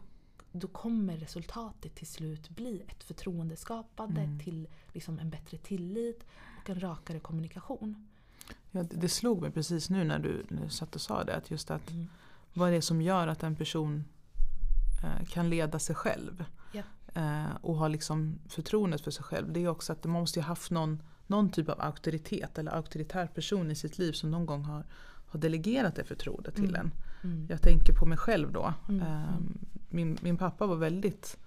då 0.52 0.68
kommer 0.68 1.18
resultatet 1.18 1.96
till 1.96 2.08
slut 2.08 2.50
bli 2.50 2.84
ett 2.88 3.04
förtroendeskapande 3.04 4.22
mm. 4.22 4.39
till 4.39 4.68
liksom 4.94 5.20
en 5.20 5.30
bättre 5.30 5.58
tillit 5.58 6.26
och 6.62 6.70
en 6.70 6.80
rakare 6.80 7.20
kommunikation. 7.20 8.08
Ja, 8.72 8.84
det, 8.84 8.96
det 8.96 9.10
slog 9.10 9.41
mig 9.41 9.52
precis 9.52 9.89
nu 9.89 10.04
när 10.04 10.20
du, 10.20 10.46
när 10.50 10.63
du 10.63 10.70
satt 10.70 10.96
och 10.96 11.02
sa 11.02 11.24
det. 11.24 11.36
Att 11.36 11.52
just 11.52 11.72
att 11.72 11.91
Mm. 11.91 12.08
vad 12.54 12.70
är 12.70 12.74
det 12.74 12.82
som 12.82 13.02
gör 13.02 13.28
att 13.28 13.44
en 13.44 13.56
person 13.56 14.06
kan 15.30 15.50
leda 15.50 15.80
sig 15.80 15.96
själv? 15.96 16.46
Ja. 16.72 16.82
Eh, 17.13 17.56
och 17.62 17.76
ha 17.76 17.88
liksom 17.88 18.39
förtroendet 18.50 19.02
för 19.02 19.12
sig 19.12 19.24
själv. 19.24 19.54
Det 19.54 19.60
är 19.63 19.68
också 19.68 19.94
att 19.94 20.04
man 20.04 20.12
måste 20.22 20.39
ju 20.39 20.44
ha 20.44 20.48
haft 20.48 20.72
någon, 20.72 21.02
någon 21.28 21.50
typ 21.50 21.70
av 21.70 21.82
auktoritet 21.82 22.58
eller 22.58 22.72
auktoritär 22.72 23.28
person 23.28 23.72
i 23.72 23.76
sitt 23.76 23.98
liv 23.98 24.12
som 24.12 24.32
någon 24.32 24.46
gång 24.46 24.63
har, 24.63 24.86
har 25.28 25.39
delegerat 25.39 25.96
det 25.96 26.04
förtroendet 26.04 26.56
till 26.56 26.70
Mm. 26.76 26.76
en. 26.76 26.91
Mm. 27.32 27.48
Jag 27.50 27.62
tänker 27.62 27.94
på 27.94 28.06
mig 28.06 28.18
själv 28.18 28.52
då. 28.52 28.74
Mm, 28.89 29.02
Eh, 29.02 29.28
mm. 29.30 29.58
min, 29.89 30.18
min 30.22 30.38
pappa 30.38 30.65
var 30.65 30.76
väldigt 30.76 31.38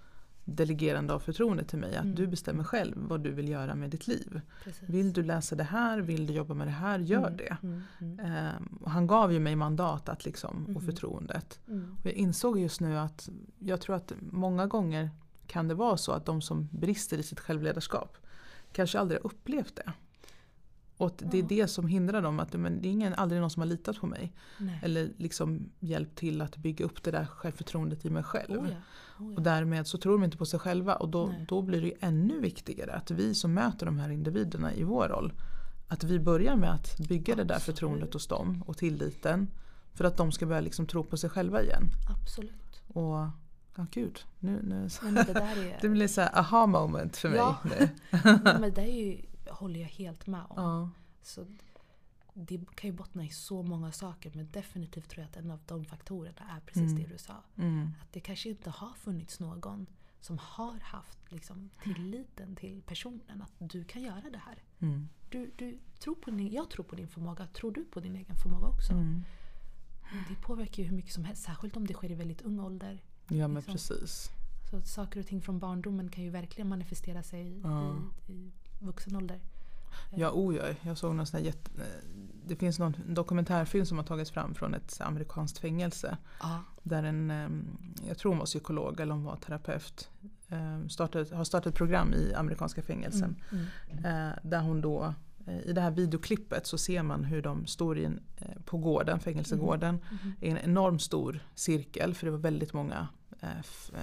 delegerande 0.56 1.14
av 1.14 1.20
förtroende 1.20 1.64
till 1.64 1.78
mig. 1.78 1.96
Att 1.96 2.02
Mm. 2.04 2.14
du 2.14 2.26
bestämmer 2.26 2.64
själv 2.64 2.94
vad 2.96 3.20
du 3.20 3.30
vill 3.30 3.48
göra 3.48 3.74
med 3.74 3.90
ditt 3.90 4.06
liv. 4.06 4.40
Precis. 4.64 4.88
Vill 4.88 5.12
du 5.12 5.22
läsa 5.22 5.56
det 5.56 5.64
här, 5.64 5.98
vill 6.00 6.26
du 6.26 6.32
jobba 6.32 6.54
med 6.54 6.66
det 6.66 6.70
här, 6.70 6.98
gör 6.98 7.26
Mm, 7.26 7.36
det. 7.36 8.22
Eh, 8.22 8.62
och 8.80 8.90
han 8.90 9.06
gav 9.06 9.32
ju 9.32 9.38
mig 9.40 9.56
mandat 9.56 10.08
att 10.08 10.24
liksom, 10.24 10.62
och 10.64 10.68
Mhm. 10.70 10.80
förtroendet. 10.80 11.60
Mm. 11.68 11.96
Och 12.00 12.06
jag 12.06 12.12
insåg 12.14 12.58
just 12.58 12.80
nu 12.80 12.98
att 12.98 13.28
jag 13.58 13.80
tror 13.80 13.96
att 13.96 14.12
många 14.20 14.66
gånger 14.66 15.10
kan 15.46 15.68
det 15.68 15.74
vara 15.74 15.96
så 15.96 16.12
att 16.12 16.24
de 16.26 16.42
som 16.42 16.68
brister 16.72 17.18
i 17.18 17.22
sitt 17.22 17.40
självledarskap 17.40 18.16
kanske 18.72 18.98
aldrig 18.98 19.20
har 19.20 19.26
upplevt 19.26 19.76
det. 19.76 19.92
Och 20.98 21.14
det 21.30 21.38
är 21.38 21.42
Ja. 21.42 21.46
det 21.48 21.68
som 21.68 21.86
hindrar 21.86 22.22
dem. 22.22 22.40
Att 22.40 22.52
men 22.52 22.82
det 22.82 22.88
är 22.88 22.90
ingen, 22.92 23.14
aldrig 23.14 23.40
någon 23.40 23.50
som 23.50 23.60
har 23.60 23.66
litat 23.66 23.96
på 24.00 24.06
mig. 24.06 24.32
Nej. 24.58 24.80
Eller 24.82 25.10
liksom 25.16 25.70
hjälpt 25.80 26.18
till 26.18 26.40
att 26.42 26.56
bygga 26.56 26.84
upp 26.84 27.02
det 27.02 27.10
där 27.10 27.26
självförtroendet 27.26 28.04
i 28.04 28.10
mig 28.10 28.22
själv. 28.22 28.58
Oh 28.60 28.68
ja. 28.68 28.74
Oh 29.24 29.30
ja. 29.30 29.36
Och 29.36 29.42
därmed 29.42 29.86
så 29.86 29.98
tror 29.98 30.12
de 30.12 30.24
inte 30.24 30.36
på 30.36 30.46
sig 30.46 30.60
själva 30.60 30.94
och 30.94 31.08
då, 31.08 31.26
Nej. 31.26 31.44
då 31.48 31.62
blir 31.62 31.80
det 31.80 31.86
ju 31.86 31.94
ännu 32.00 32.40
viktigare 32.40 32.92
att 32.92 33.10
vi 33.10 33.34
som 33.34 33.54
möter 33.54 33.86
de 33.86 33.98
här 33.98 34.10
individerna 34.10 34.74
i 34.74 34.82
vår 34.82 35.08
roll 35.08 35.32
att 35.88 36.04
vi 36.04 36.18
börjar 36.18 36.56
med 36.56 36.70
att 36.70 36.98
bygga 37.08 37.36
det 37.36 37.44
där 37.44 37.54
Absolut. 37.54 37.78
förtroendet 37.78 38.12
hos 38.12 38.26
dem 38.26 38.62
och 38.66 38.76
tilliten 38.76 39.48
för 39.94 40.04
att 40.04 40.16
de 40.16 40.32
ska 40.32 40.46
börja 40.46 40.60
liksom 40.60 40.86
tro 40.86 41.04
på 41.04 41.16
sig 41.16 41.30
själva 41.30 41.62
igen. 41.62 41.82
Absolut. 42.10 42.82
Och 42.88 43.26
ja 43.76 43.86
gud, 43.90 44.18
nu, 44.38 44.60
nu 44.62 44.88
men 45.02 45.14
det 45.14 45.32
där 45.32 45.56
är... 45.66 45.78
det 45.82 45.88
blir 45.88 46.08
så 46.08 46.20
aha 46.20 46.66
moment 46.66 47.16
för 47.16 47.28
mig 47.28 47.38
Ja. 47.38 47.56
nu. 47.64 47.88
Men 48.60 48.72
det 48.74 48.82
är 48.82 49.06
ju, 49.06 49.18
håller 49.50 49.80
jag 49.80 49.88
helt 49.88 50.26
med 50.26 50.44
om. 50.48 50.56
Ja. 50.62 50.90
Så 51.22 51.46
det 52.34 52.58
kan 52.74 52.90
ju 52.90 52.96
bottna 52.96 53.24
i 53.24 53.28
så 53.28 53.62
många 53.62 53.92
saker 53.92 54.32
men 54.34 54.48
definitivt 54.50 55.08
tror 55.08 55.22
jag 55.22 55.28
att 55.30 55.36
en 55.36 55.50
av 55.50 55.60
de 55.66 55.84
faktorerna 55.84 56.56
är 56.56 56.60
precis 56.60 56.82
Mm. 56.92 56.96
det 57.02 57.06
du 57.08 57.18
sa. 57.18 57.34
Mm. 57.56 57.90
Att 58.02 58.12
det 58.12 58.20
kanske 58.20 58.48
inte 58.48 58.70
har 58.70 58.92
funnits 58.94 59.40
någon 59.40 59.86
som 60.20 60.38
har 60.38 60.80
haft 60.80 61.18
liksom, 61.28 61.70
tilliten 61.82 62.56
till 62.56 62.82
personen 62.82 63.42
att 63.42 63.52
du 63.70 63.84
kan 63.84 64.02
göra 64.02 64.30
det 64.32 64.38
här. 64.38 64.62
Mm. 64.78 65.08
Du, 65.30 65.50
du 65.56 65.78
tror 65.98 66.14
på 66.14 66.30
din, 66.30 66.52
jag 66.52 66.70
tror 66.70 66.84
på 66.84 66.96
din 66.96 67.08
förmåga, 67.08 67.46
tror 67.46 67.72
du 67.72 67.84
på 67.84 68.00
din 68.00 68.16
egen 68.16 68.36
förmåga 68.36 68.66
också? 68.66 68.92
Mm. 68.92 69.22
Det 70.28 70.34
påverkar 70.42 70.82
ju 70.82 70.88
hur 70.88 70.96
mycket 70.96 71.12
som 71.12 71.24
helst, 71.24 71.42
särskilt 71.42 71.76
om 71.76 71.86
det 71.86 71.94
sker 71.94 72.10
i 72.10 72.14
väldigt 72.14 72.42
ung 72.42 72.60
ålder. 72.60 73.02
Ja 73.28 73.48
men 73.48 73.54
Liksom. 73.54 73.72
precis. 73.72 74.28
Så 74.70 74.80
saker 74.80 75.20
och 75.20 75.26
ting 75.26 75.42
från 75.42 75.58
barndomen 75.58 76.08
kan 76.10 76.24
ju 76.24 76.30
verkligen 76.30 76.68
manifestera 76.68 77.22
sig 77.22 77.60
Ja. 77.60 77.96
i, 78.28 78.32
i 78.32 78.52
vuxen 78.78 79.16
ålder. 79.16 79.40
Ja, 80.10 80.52
ja, 80.52 80.62
jag 80.82 80.98
såg 80.98 81.14
någon 81.14 81.26
sån 81.26 81.44
jätte, 81.44 81.70
Det 82.46 82.56
finns 82.56 82.78
någon 82.78 82.96
dokumentärfilm 83.06 83.86
som 83.86 83.98
har 83.98 84.04
tagits 84.04 84.30
fram 84.30 84.54
från 84.54 84.74
ett 84.74 85.00
amerikanskt 85.00 85.58
fängelse. 85.58 86.16
Ja. 86.40 86.60
Där 86.82 87.02
en, 87.02 87.32
jag 88.08 88.18
tror 88.18 88.32
hon 88.32 88.38
var 88.38 88.46
psykolog 88.46 89.00
eller 89.00 89.12
hon 89.12 89.24
var 89.24 89.36
terapeut, 89.36 90.08
startade, 90.88 91.36
har 91.36 91.44
startat 91.44 91.66
ett 91.66 91.74
program 91.74 92.14
i 92.14 92.34
amerikanska 92.34 92.82
fängelsen. 92.82 93.36
Mm, 93.52 93.64
mm, 93.90 94.04
Eh, 94.04 94.32
Där 94.42 94.60
hon 94.60 94.80
då, 94.80 95.14
eh, 95.46 95.58
i 95.60 95.72
det 95.72 95.80
här 95.80 95.90
videoklippet 95.90 96.66
så 96.66 96.78
ser 96.78 97.02
man 97.02 97.24
hur 97.24 97.42
de 97.42 97.66
står 97.66 97.98
i 97.98 98.04
en, 98.04 98.20
eh, 98.36 98.60
på 98.64 98.78
gården, 98.78 99.20
fängelsegården, 99.20 99.98
mhm, 100.10 100.32
i 100.40 100.48
en 100.50 100.58
enormt 100.58 101.02
stor 101.02 101.40
cirkel 101.54 102.14
för 102.14 102.26
det 102.26 102.30
var 102.30 102.38
väldigt 102.38 102.72
många 102.72 103.08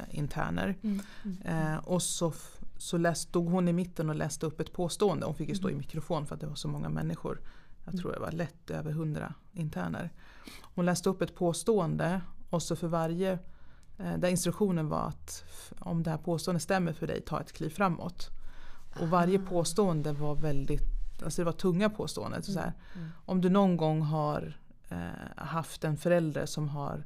interner. 0.10 0.76
mm, 0.82 1.02
mm, 1.46 1.80
och 1.80 2.02
så, 2.04 2.34
så 2.78 2.98
läst, 2.98 3.22
stod 3.30 3.50
hon 3.50 3.68
i 3.68 3.74
mitten 3.74 4.10
och 4.10 4.16
läste 4.16 4.46
upp 4.46 4.60
ett 4.60 4.74
påstående. 4.74 5.26
Hon 5.26 5.36
fick 5.36 5.50
ju 5.50 5.56
stå 5.56 5.70
i 5.70 5.72
Mhm. 5.72 5.78
mikrofon 5.80 6.26
för 6.26 6.36
att 6.36 6.42
det 6.42 6.48
var 6.48 6.56
så 6.56 6.68
många 6.68 6.90
människor. 6.90 7.40
Jag 7.86 7.94
Mm. 7.94 8.02
tror 8.02 8.12
det 8.12 8.20
var 8.20 8.32
lätt 8.32 8.70
över 8.72 8.92
hundra 8.92 9.34
interner. 9.54 10.10
Hon 10.62 10.86
läste 10.86 11.10
upp 11.10 11.22
ett 11.22 11.36
påstående 11.36 12.22
och 12.50 12.64
så 12.64 12.76
för 12.76 12.88
varje, 12.88 13.32
eh, 13.98 14.18
där 14.18 14.28
instruktionen 14.30 14.90
var 14.90 15.08
att 15.08 15.44
om 15.80 16.04
det 16.04 16.10
här 16.10 16.18
påståendet 16.18 16.64
stämmer 16.64 16.94
för 16.94 17.08
dig, 17.08 17.22
ta 17.22 17.42
ett 17.42 17.52
kliv 17.54 17.70
framåt. 17.70 18.30
Och 19.02 19.10
varje 19.10 19.40
Ah. 19.40 19.50
påstående 19.50 20.12
var 20.14 20.36
väldigt, 20.36 20.82
alltså 21.24 21.42
det 21.42 21.46
var 21.46 21.52
tunga 21.52 21.90
påståenden. 21.90 22.44
Så 22.44 22.60
här, 22.60 22.74
mm, 22.96 23.10
om 23.26 23.42
du 23.42 23.50
någon 23.50 23.78
gång 23.78 24.02
har 24.02 24.58
eh, 24.90 24.98
haft 25.46 25.84
en 25.84 25.98
förälder 25.98 26.46
som 26.46 26.70
har 26.70 27.06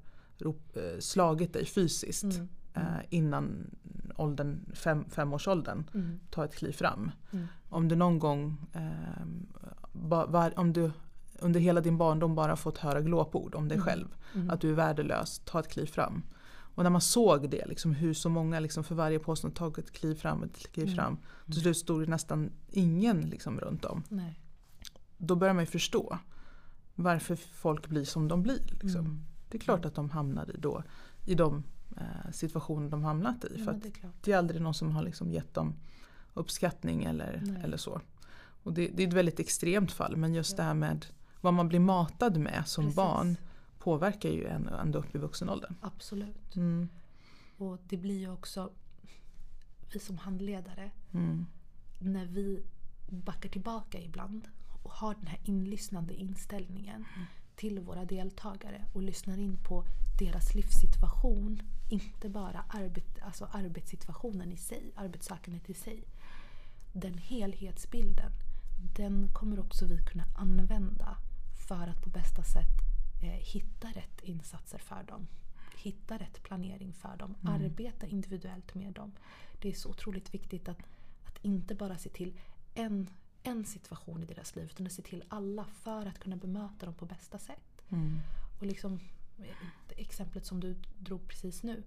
eh, 0.76 1.00
slagit 1.00 1.54
dig 1.54 1.66
fysiskt 1.66 2.24
mm, 2.24 2.48
eh, 2.74 2.84
innan 3.10 3.76
åldern, 4.20 4.66
fem, 4.74 5.06
femårsåldern, 5.10 5.84
mm, 5.94 6.20
ta 6.30 6.46
ett 6.46 6.56
kliv 6.56 6.72
fram. 6.72 7.12
mm, 7.32 7.48
Om 7.70 7.88
du 7.88 7.96
någon 7.96 8.20
gång, 8.20 8.58
eh, 8.74 9.26
ba, 9.92 10.26
var, 10.26 10.60
om 10.60 10.74
du 10.74 10.92
under 11.40 11.60
hela 11.60 11.82
din 11.82 11.98
barndom 11.98 12.36
bara 12.36 12.56
fått 12.56 12.78
höra 12.78 13.02
glåpord 13.02 13.56
om 13.56 13.68
dig 13.68 13.76
Mm. 13.78 13.86
själv, 13.86 14.08
mm. 14.36 14.50
att 14.50 14.62
du 14.62 14.70
är 14.70 14.74
värdelös, 14.74 15.42
ta 15.46 15.60
ett 15.60 15.68
kliv 15.68 15.86
fram. 15.86 16.24
Och 16.76 16.84
när 16.84 16.90
man 16.90 17.02
såg 17.02 17.50
det, 17.50 17.66
liksom, 17.66 17.92
hur 17.92 18.14
så 18.14 18.30
många 18.30 18.60
liksom, 18.60 18.84
för 18.84 18.96
varje 18.96 19.20
påstående 19.20 19.58
tagit 19.58 19.78
ett 19.78 19.92
kliv 19.92 20.16
fram, 20.16 20.44
ett 20.44 20.72
kliv 20.72 20.86
Mm. 20.86 20.96
fram. 20.96 21.18
Till 21.46 21.62
slut 21.62 21.78
stod 21.78 22.02
det 22.02 22.08
nästan 22.10 22.52
ingen 22.70 23.22
liksom, 23.22 23.60
runt 23.60 23.86
om. 23.86 24.04
Nej. 24.10 24.40
Då 25.18 25.36
börjar 25.36 25.54
man 25.54 25.64
ju 25.64 25.66
förstå 25.72 26.18
varför 26.96 27.36
folk 27.36 27.88
blir 27.88 28.06
som 28.06 28.28
de 28.28 28.44
blir. 28.44 28.62
Liksom. 28.82 29.00
Mm. 29.06 29.26
Det 29.50 29.58
är 29.58 29.62
klart 29.62 29.86
att 29.86 29.96
de 29.96 30.10
hamnar 30.10 30.50
i, 30.52 30.58
då, 30.60 30.84
i 31.26 31.36
de 31.36 31.64
eh, 32.00 32.32
situationer 32.32 32.90
de 32.90 33.04
hamnat 33.04 33.46
i. 33.46 33.56
Ja, 33.58 33.66
för 33.66 33.74
det 33.74 33.88
är 33.88 34.10
det 34.22 34.32
är 34.32 34.38
aldrig 34.38 34.62
någon 34.62 34.74
som 34.74 34.92
har 34.92 35.04
liksom 35.04 35.32
gett 35.32 35.54
dem 35.54 35.76
uppskattning 36.34 37.04
eller, 37.04 37.42
Nej. 37.46 37.62
eller 37.64 37.78
så. 37.78 38.02
Och 38.64 38.74
det, 38.74 38.88
det 38.88 39.04
är 39.04 39.08
ett 39.08 39.14
väldigt 39.14 39.40
extremt 39.40 39.92
fall 39.92 40.16
men 40.16 40.34
just 40.34 40.58
det 40.58 40.64
här 40.64 40.74
med 40.74 41.06
vad 41.42 41.54
man 41.54 41.68
blir 41.70 41.80
matad 41.80 42.38
med 42.38 42.64
som 42.68 42.84
Precis. 42.84 42.96
barn 42.96 43.36
påverkar 43.80 44.30
ju 44.30 44.46
en 44.46 44.68
ända 44.68 45.00
upp 45.00 45.16
i 45.16 45.18
vuxen 45.18 45.50
ålder. 45.50 45.76
Absolut. 45.82 46.56
Mm. 46.56 46.90
Och 47.58 47.78
det 47.90 47.98
blir 47.98 48.20
ju 48.20 48.32
också, 48.32 48.72
vi 49.94 50.00
som 50.00 50.18
handledare, 50.18 50.92
Mm. 51.14 51.46
när 52.00 52.26
vi 52.26 52.64
backar 53.10 53.50
tillbaka 53.50 54.02
ibland 54.02 54.48
och 54.84 54.92
har 54.92 55.16
den 55.16 55.28
här 55.28 55.40
inlyssnande 55.44 56.14
inställningen 56.14 57.06
till 57.56 57.80
våra 57.80 58.06
deltagare 58.06 58.86
och 58.94 59.02
lyssnar 59.02 59.38
in 59.38 59.58
på 59.64 59.86
deras 60.20 60.56
livssituation. 60.56 61.62
Inte 61.90 62.30
bara 62.30 62.64
arbet, 62.70 63.20
alltså 63.22 63.46
arbetssituationen 63.52 64.52
i 64.52 64.58
sig, 64.58 64.92
arbetssökandet 64.96 65.70
i 65.70 65.74
sig. 65.74 66.04
Den 66.94 67.18
helhetsbilden, 67.18 68.32
den 68.96 69.30
kommer 69.34 69.60
också 69.60 69.86
vi 69.86 69.98
kunna 69.98 70.26
använda 70.36 71.18
för 71.68 71.88
att 71.88 72.02
på 72.02 72.10
bästa 72.10 72.44
sätt 72.44 72.78
eh, 73.22 73.30
hitta 73.30 73.88
rätt 73.88 74.22
insatser 74.24 74.78
för 74.78 75.04
dem. 75.04 75.28
Hitta 75.78 76.18
rätt 76.18 76.44
planering 76.44 76.94
för 76.94 77.18
dem. 77.18 77.36
Arbeta 77.44 78.08
individuellt 78.08 78.76
med 78.76 78.94
dem. 78.94 79.12
Det 79.62 79.70
är 79.70 79.74
så 79.74 79.90
otroligt 79.90 80.34
viktigt 80.34 80.70
att, 80.70 80.80
att 81.24 81.38
inte 81.42 81.76
bara 81.76 81.98
se 81.98 82.10
till 82.10 82.40
en, 82.74 83.10
en 83.44 83.66
situation 83.66 84.24
i 84.24 84.26
deras 84.26 84.56
liv 84.56 84.66
utan 84.66 84.86
att 84.86 84.94
se 84.94 85.02
till 85.02 85.24
alla 85.28 85.66
för 85.66 86.06
att 86.06 86.20
kunna 86.20 86.36
bemöta 86.36 86.86
dem 86.86 86.96
på 86.96 87.06
bästa 87.06 87.40
sätt. 87.40 87.82
Mm. 87.90 88.20
Och 88.60 88.66
liksom, 88.66 89.00
exemplet 89.96 90.46
som 90.46 90.60
du 90.60 90.76
drog 91.00 91.28
precis 91.28 91.64
nu. 91.64 91.84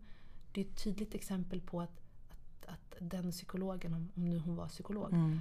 Det 0.53 0.61
är 0.61 0.65
ett 0.65 0.85
tydligt 0.85 1.15
exempel 1.15 1.61
på 1.61 1.81
att, 1.81 2.01
att, 2.31 2.67
att 2.67 2.95
den 3.01 3.31
psykologen, 3.31 3.95
om, 3.95 4.09
om 4.17 4.25
nu 4.29 4.39
hon 4.39 4.57
var 4.57 4.69
psykolog, 4.69 5.13
Mm. 5.13 5.41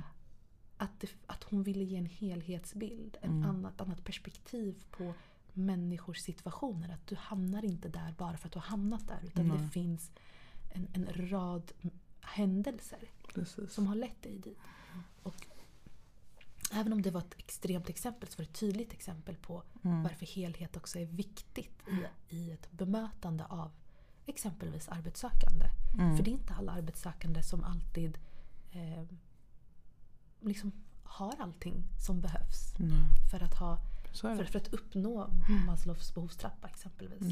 att, 0.77 0.99
det, 0.99 1.07
att 1.25 1.43
hon 1.43 1.63
ville 1.63 1.83
ge 1.83 1.97
en 1.97 2.05
helhetsbild, 2.05 3.15
ett 3.21 3.23
Mm. 3.25 3.49
annat, 3.49 3.81
annat 3.81 4.03
perspektiv 4.03 4.83
på 4.91 5.13
människors 5.53 6.17
situationer. 6.19 6.93
Att 6.93 7.07
du 7.07 7.15
hamnar 7.15 7.65
inte 7.65 7.89
där 7.89 8.15
bara 8.17 8.37
för 8.37 8.47
att 8.47 8.53
du 8.53 8.59
har 8.59 8.65
hamnat 8.67 9.07
där. 9.07 9.19
Utan 9.23 9.47
Nej. 9.47 9.57
det 9.57 9.69
finns 9.69 10.11
en, 10.73 10.87
en 10.93 11.29
rad 11.29 11.71
händelser 12.21 12.99
Precis. 13.33 13.73
som 13.73 13.87
har 13.87 13.95
lett 13.95 14.21
dig 14.21 14.37
dit. 14.39 14.57
Och 15.23 15.47
även 16.71 16.93
om 16.93 17.01
det 17.01 17.11
var 17.11 17.21
ett 17.21 17.33
extremt 17.37 17.89
exempel 17.89 18.29
så 18.29 18.37
var 18.37 18.45
det 18.45 18.49
ett 18.49 18.59
tydligt 18.59 18.93
exempel 18.93 19.35
på 19.35 19.63
Mm. 19.83 20.03
varför 20.03 20.25
helhet 20.25 20.77
också 20.77 20.99
är 20.99 21.05
viktigt 21.05 21.79
i, 21.87 22.35
i 22.35 22.51
ett 22.51 22.71
bemötande 22.71 23.45
av 23.45 23.71
exempelvis 24.25 24.87
arbetssökande. 24.89 25.65
Mm. 25.93 26.17
För 26.17 26.23
det 26.23 26.31
är 26.31 26.33
inte 26.33 26.53
alla 26.53 26.71
arbetssökande 26.71 27.43
som 27.43 27.63
alltid 27.63 28.17
eh, 28.71 29.03
liksom 30.39 30.71
har 31.03 31.35
allting 31.39 31.83
som 31.97 32.21
behövs 32.21 32.73
Nej, 32.77 33.29
för 33.31 33.39
att, 33.43 33.53
ha, 33.53 33.79
för, 34.13 34.45
för 34.45 34.59
att 34.59 34.73
uppnå 34.73 35.29
Maslows 35.67 36.13
behovstrappa 36.13 36.67
exempelvis. 36.67 37.31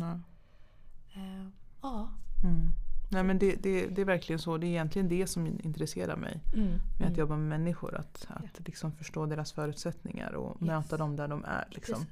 Eh, 1.14 1.48
ja. 1.82 2.12
Mm. 2.44 2.72
Nej 3.12 3.24
men 3.24 3.39
det, 3.39 3.55
det, 3.55 3.88
det 3.88 4.01
är 4.01 4.05
verkligen 4.05 4.39
så. 4.39 4.57
Det 4.57 4.66
är 4.68 4.70
egentligen 4.70 5.10
det 5.10 5.28
som 5.28 5.47
intresserar 5.47 6.16
mig 6.16 6.39
Mm, 6.53 6.68
med 6.70 6.80
att 6.97 7.01
mm. 7.07 7.20
jobba 7.20 7.38
med 7.38 7.60
människor. 7.60 7.95
Att, 7.95 8.28
att 8.30 8.68
liksom 8.68 8.91
förstå 8.91 9.26
deras 9.26 9.51
förutsättningar 9.51 10.34
och 10.34 10.49
Yes. 10.62 10.68
möta 10.68 10.97
dem 10.97 11.16
där 11.16 11.28
de 11.28 11.45
är. 11.45 11.68
Liksom. 11.72 12.05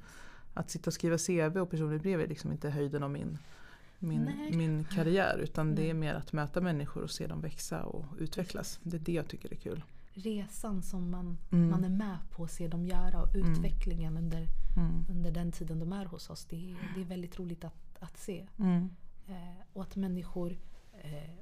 Att 0.54 0.70
sitta 0.70 0.90
och 0.90 0.94
skriva 0.94 1.18
CV 1.18 1.58
och 1.60 1.70
personligt 1.70 2.02
brev 2.02 2.20
är 2.20 2.26
liksom 2.28 2.52
inte 2.52 2.70
höjden 2.70 3.02
av 3.02 3.10
min, 3.10 3.38
min, 3.98 4.22
Nej. 4.24 4.52
min 4.56 4.84
karriär. 4.84 5.38
Utan 5.42 5.74
det 5.74 5.82
Nej. 5.82 5.90
är 5.90 5.94
mer 5.94 6.14
att 6.14 6.32
möta 6.32 6.60
människor 6.60 7.02
och 7.02 7.10
se 7.10 7.26
dem 7.26 7.40
växa 7.40 7.82
och 7.82 8.04
utvecklas. 8.18 8.80
Det 8.82 8.96
är 8.96 9.00
det 9.00 9.12
jag 9.12 9.28
tycker 9.28 9.52
är 9.52 9.56
kul. 9.56 9.82
Resan 10.12 10.82
som 10.82 11.10
man, 11.10 11.38
Mm. 11.52 11.70
man 11.70 11.84
är 11.84 11.88
med 11.88 12.18
på 12.30 12.44
att 12.44 12.50
se 12.50 12.68
dem 12.68 12.86
göra 12.86 13.22
och 13.22 13.34
Mm. 13.36 13.52
utvecklingen 13.52 14.16
under, 14.16 14.46
Mm. 14.76 15.04
under 15.10 15.30
den 15.30 15.52
tiden 15.52 15.78
de 15.78 15.92
är 15.92 16.04
hos 16.04 16.30
oss. 16.30 16.44
Det 16.44 16.56
är, 16.56 16.76
det 16.94 17.00
är 17.00 17.04
väldigt 17.04 17.38
roligt 17.38 17.64
att, 17.64 17.96
att 17.98 18.18
se. 18.18 18.46
Mm. 18.58 18.90
Eh, 19.28 19.34
och 19.72 19.82
att 19.82 19.96
människor 19.96 20.56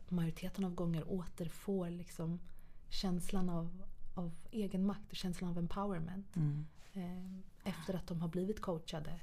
majoriteten 0.08 0.64
av 0.64 0.74
gånger 0.74 1.04
återfår 1.12 1.90
liksom 1.90 2.40
känslan 2.88 3.48
av, 3.48 3.82
av 4.14 4.30
egen 4.50 4.86
makt 4.86 5.10
och 5.10 5.16
känslan 5.16 5.50
av 5.50 5.58
empowerment. 5.58 6.36
Mm. 6.36 6.66
Eh, 6.92 7.38
efter 7.72 7.94
att 7.94 8.06
de 8.06 8.20
har 8.20 8.28
blivit 8.28 8.60
coachade. 8.60 9.20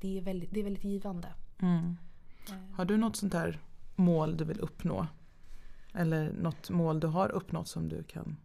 Det 0.00 0.18
är 0.18 0.22
väldigt, 0.22 0.50
det 0.54 0.60
är 0.60 0.64
väldigt 0.64 0.84
givande. 0.84 1.34
Mm. 1.58 1.96
Eh, 2.48 2.74
Har 2.76 2.84
du 2.84 2.96
något 2.96 3.16
sånt 3.16 3.32
här 3.34 3.60
mål 3.96 4.36
du 4.36 4.44
vill 4.44 4.60
uppnå? 4.60 5.06
Eller 5.94 6.32
något 6.32 6.70
mål 6.70 7.00
du 7.00 7.06
har 7.06 7.28
uppnått 7.28 7.68
som 7.68 7.88
du 7.88 8.02
kan 8.02 8.36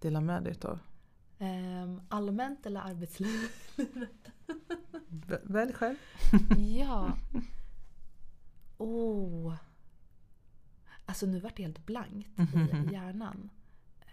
dela 0.00 0.20
med 0.20 0.44
dig 0.44 0.54
av? 0.64 0.78
eh, 1.38 1.96
allmänt 2.08 2.66
eller 2.66 2.80
arbetsliv? 2.80 3.48
V- 5.08 5.38
Välj 5.44 5.72
själv. 5.72 5.96
ja. 6.58 7.16
Oh. 8.78 9.54
Alltså 11.08 11.26
nu 11.26 11.40
vart 11.40 11.56
det 11.56 11.62
helt 11.62 11.86
blankt 11.86 12.28
i 12.54 12.92
hjärnan. 12.92 13.50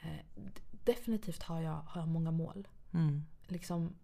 Eh, 0.04 0.43
definitivt 0.72 1.43
har 1.43 1.62
jag, 1.62 1.82
har 1.82 2.02
jag 2.02 2.08
många 2.08 2.32
mål. 2.32 2.68
Mm. 2.93 3.26
liksom, 3.48 3.96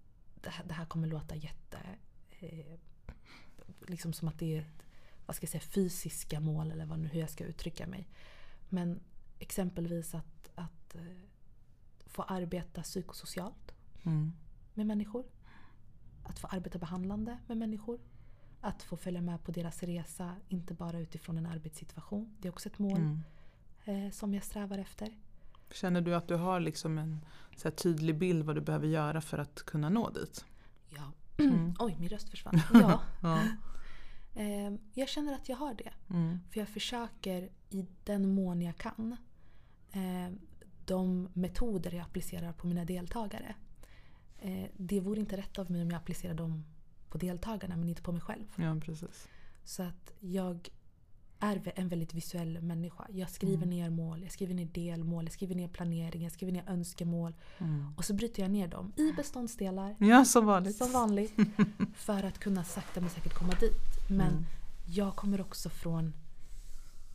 det, 0.41 0.49
här, 0.49 0.65
det 0.65 0.73
här 0.73 0.85
kommer 0.85 1.07
låta 1.07 1.35
jätte... 1.35 1.77
Eh, 2.39 2.79
liksom 3.87 4.13
som 4.13 4.27
att 4.27 4.39
det 4.39 4.57
är 4.57 4.65
vad 5.25 5.35
ska 5.35 5.43
jag 5.43 5.49
säga, 5.51 5.61
fysiska 5.61 6.39
mål 6.39 6.71
eller 6.71 6.85
vad 6.85 6.99
hur 6.99 7.19
jag 7.19 7.29
ska 7.29 7.43
uttrycka 7.43 7.87
mig. 7.87 8.07
Men 8.69 8.99
exempelvis 9.39 10.15
att, 10.15 10.49
att 10.55 10.95
eh, 10.95 11.01
få 12.05 12.23
arbeta 12.23 12.81
psykosocialt 12.81 13.73
Mm. 14.03 14.31
med 14.73 14.85
människor. 14.85 15.25
Att 16.23 16.39
få 16.39 16.47
arbeta 16.47 16.79
behandlande 16.79 17.37
med 17.47 17.57
människor. 17.57 17.99
Att 18.61 18.83
få 18.83 18.97
följa 18.97 19.21
med 19.21 19.43
på 19.43 19.51
deras 19.51 19.83
resa, 19.83 20.35
inte 20.47 20.73
bara 20.73 20.99
utifrån 20.99 21.37
en 21.37 21.45
arbetssituation. 21.45 22.35
Det 22.39 22.47
är 22.47 22.51
också 22.51 22.69
ett 22.69 22.79
mål 22.79 22.97
Mm. 22.97 23.21
eh, 24.05 24.11
som 24.11 24.33
jag 24.33 24.43
strävar 24.43 24.77
efter. 24.77 25.09
Känner 25.71 26.01
du 26.01 26.15
att 26.15 26.27
du 26.27 26.35
har 26.35 26.59
liksom 26.59 26.97
en 26.97 27.25
så 27.55 27.71
tydlig 27.71 28.17
bild 28.17 28.43
vad 28.45 28.55
du 28.55 28.61
behöver 28.61 28.87
göra 28.87 29.21
för 29.21 29.37
att 29.37 29.63
kunna 29.63 29.89
nå 29.89 30.09
dit? 30.09 30.45
Ja. 30.89 31.11
Mm. 31.43 31.73
Oj, 31.79 31.95
min 31.99 32.09
röst 32.09 32.29
försvann. 32.29 32.61
Ja. 32.73 33.01
Ja. 33.21 33.39
Eh, 34.35 34.71
jag 34.93 35.09
känner 35.09 35.33
att 35.33 35.49
jag 35.49 35.57
har 35.57 35.73
det. 35.73 35.91
Mm. 36.09 36.39
För 36.51 36.59
jag 36.59 36.69
försöker 36.69 37.49
i 37.69 37.85
den 38.03 38.33
mån 38.33 38.61
jag 38.61 38.77
kan 38.77 39.17
eh, 39.91 40.29
de 40.85 41.29
metoder 41.33 41.91
jag 41.91 42.01
applicerar 42.01 42.53
på 42.53 42.67
mina 42.67 42.85
deltagare. 42.85 43.55
Eh, 44.39 44.65
det 44.77 44.99
vore 44.99 45.19
inte 45.19 45.37
rätt 45.37 45.59
av 45.59 45.71
mig 45.71 45.81
om 45.81 45.89
jag 45.91 45.97
applicerar 45.97 46.33
dem 46.33 46.63
på 47.11 47.17
deltagarna 47.17 47.75
men 47.77 47.89
inte 47.89 48.01
på 48.01 48.11
mig 48.11 48.21
själv. 48.21 48.45
ja, 48.55 48.75
precis. 48.85 49.27
Så 49.63 49.83
att 49.83 50.13
jag 50.19 50.69
är 51.39 51.71
en 51.75 51.87
väldigt 51.89 52.13
visuell 52.13 52.61
människa. 52.61 53.07
Jag 53.11 53.29
skriver 53.29 53.55
Mm. 53.63 53.69
ner 53.69 53.89
mål, 53.89 54.23
jag 54.23 54.31
skriver 54.31 54.53
ner 54.53 54.65
delmål, 54.65 55.23
jag 55.23 55.33
skriver 55.33 55.55
ner 55.55 55.67
planering, 55.67 56.23
jag 56.23 56.31
skriver 56.31 56.53
ner 56.53 56.63
önskemål. 56.67 57.33
Mm. 57.57 57.93
Och 57.97 58.05
så 58.05 58.13
bryter 58.13 58.41
jag 58.41 58.51
ner 58.51 58.67
dem 58.67 58.91
i 58.97 59.13
beståndsdelar. 59.13 59.95
Ja, 59.99 60.25
som 60.25 60.45
vanligt. 60.45 60.75
Som 60.77 60.91
vanligt. 60.91 61.33
För 61.95 62.23
att 62.23 62.39
kunna 62.39 62.63
sakta 62.63 63.01
men 63.01 63.09
säkert 63.09 63.33
komma 63.33 63.53
dit. 63.59 64.09
Men 64.09 64.31
Mm. 64.31 64.45
jag 64.85 65.15
kommer 65.15 65.41
också 65.41 65.69
från 65.69 66.13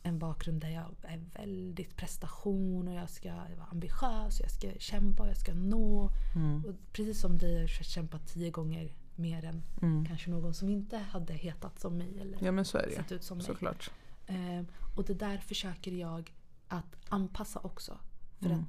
en 0.03 0.19
bakgrund 0.19 0.61
där 0.61 0.69
jag 0.69 0.85
är 1.03 1.23
väldigt 1.33 1.95
prestation 1.95 2.87
och 2.87 2.93
jag 2.93 3.09
ska 3.09 3.29
vara 3.33 3.67
ambitiös, 3.71 4.39
och 4.39 4.43
jag 4.45 4.51
ska 4.51 4.71
kämpa 4.79 5.23
och 5.23 5.29
jag 5.29 5.37
ska 5.37 5.53
nå. 5.53 6.09
Mm. 6.35 6.65
Och 6.65 6.75
precis 6.93 7.19
som 7.21 7.37
dig 7.37 7.53
har 7.53 7.61
jag 7.61 7.69
kämpat 7.69 8.27
tio 8.27 8.49
gånger 8.49 8.93
mer 9.17 9.45
än 9.45 9.63
Mm. 9.81 10.05
kanske 10.05 10.29
någon 10.29 10.53
som 10.53 10.69
inte 10.69 10.97
hade 10.97 11.33
hetat 11.33 11.79
som 11.79 11.97
mig 11.97 12.19
eller 12.19 12.37
Ja 12.45 12.51
men 12.51 12.65
så 12.65 12.77
är 12.77 12.87
det 12.87 12.95
sett 12.95 13.11
ut 13.11 13.23
som 13.23 13.37
ju. 13.37 13.43
mig. 13.43 13.45
Såklart. 13.47 13.91
Eh, 14.27 14.63
och 14.95 15.05
det 15.05 15.13
där 15.13 15.37
försöker 15.37 15.91
jag 15.91 16.33
att 16.67 16.95
anpassa 17.09 17.59
också. 17.59 17.97
För 18.39 18.45
Mm. 18.45 18.59
att 18.59 18.67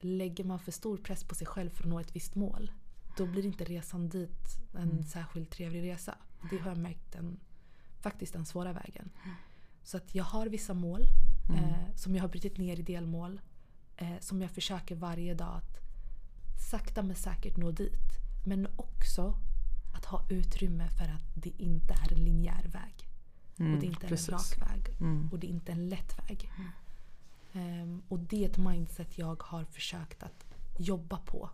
lägger 0.00 0.44
man 0.44 0.58
för 0.58 0.72
stor 0.72 0.96
press 0.98 1.24
på 1.24 1.34
sig 1.34 1.46
själv 1.46 1.70
för 1.70 1.84
att 1.84 1.90
nå 1.90 2.00
ett 2.00 2.16
visst 2.16 2.34
mål 2.34 2.72
då 3.16 3.26
blir 3.26 3.46
inte 3.46 3.64
resan 3.64 4.08
dit 4.08 4.48
en 4.74 4.90
Mm. 4.90 5.04
särskilt 5.04 5.50
trevlig 5.50 5.82
resa. 5.82 6.18
Det 6.50 6.58
har 6.58 6.68
jag 6.70 6.78
märkt 6.78 7.12
den, 7.12 7.40
faktiskt 8.00 8.32
den 8.32 8.44
svåra 8.46 8.72
vägen. 8.72 9.10
Mm. 9.24 9.36
Så 9.82 9.96
att 9.96 10.14
jag 10.14 10.24
har 10.24 10.46
vissa 10.46 10.74
mål 10.74 11.02
eh, 11.56 11.94
som 11.96 12.14
jag 12.14 12.22
har 12.22 12.28
brutit 12.28 12.58
ner 12.58 12.78
i 12.78 12.82
delmål. 12.82 13.40
Eh, 13.96 14.18
som 14.20 14.42
jag 14.42 14.50
försöker 14.50 14.94
varje 14.96 15.34
dag 15.34 15.56
att 15.56 15.80
sakta 16.70 17.02
men 17.02 17.16
säkert 17.16 17.56
nå 17.56 17.70
dit. 17.70 18.00
Men 18.44 18.68
också 18.76 19.38
att 19.94 20.04
ha 20.04 20.26
utrymme 20.28 20.88
för 20.88 21.04
att 21.04 21.34
det 21.34 21.52
inte 21.58 21.94
är 21.94 22.12
en 22.12 22.24
linjär 22.24 22.68
väg. 22.72 23.08
Mm, 23.58 23.74
och 23.74 23.80
det 23.80 23.86
inte 23.86 24.06
är 24.06 24.08
precis. 24.08 24.28
en 24.28 24.34
rak 24.34 24.70
väg. 24.70 24.96
Mm. 25.00 25.28
Och 25.32 25.38
det 25.38 25.46
är 25.46 25.48
inte 25.50 25.72
en 25.72 25.88
lätt 25.88 26.18
väg. 26.18 26.50
Ehm, 27.52 28.02
och 28.08 28.18
det 28.18 28.44
är 28.44 28.48
ett 28.48 28.58
mindset 28.58 29.18
jag 29.18 29.42
har 29.42 29.64
försökt 29.64 30.22
att 30.22 30.44
jobba 30.78 31.18
på 31.18 31.50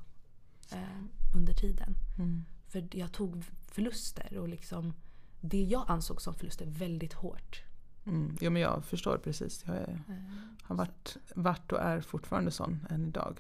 ehm, 0.71 1.09
under 1.35 1.55
tiden. 1.55 1.95
Mm. 2.19 2.45
För 2.69 2.89
jag 2.93 3.13
tog 3.13 3.45
förluster 3.67 4.39
och 4.39 4.49
liksom 4.49 4.95
det 5.41 5.63
jag 5.63 5.85
ansåg 5.89 6.23
som 6.23 6.35
förluster 6.35 6.67
väldigt 6.67 7.13
hårt. 7.13 7.63
Mm. 8.07 8.37
Jo 8.41 8.51
men 8.51 8.63
jag 8.63 8.85
förstår 8.85 9.19
precis. 9.19 9.65
Jag 9.67 9.77
är, 9.77 10.03
Eh, 10.09 10.15
har 10.63 10.77
varit, 10.77 11.17
varit 11.35 11.73
och 11.73 11.81
är 11.81 12.01
fortfarande 12.01 12.51
sån 12.51 12.87
än 12.91 13.05
idag. 13.05 13.39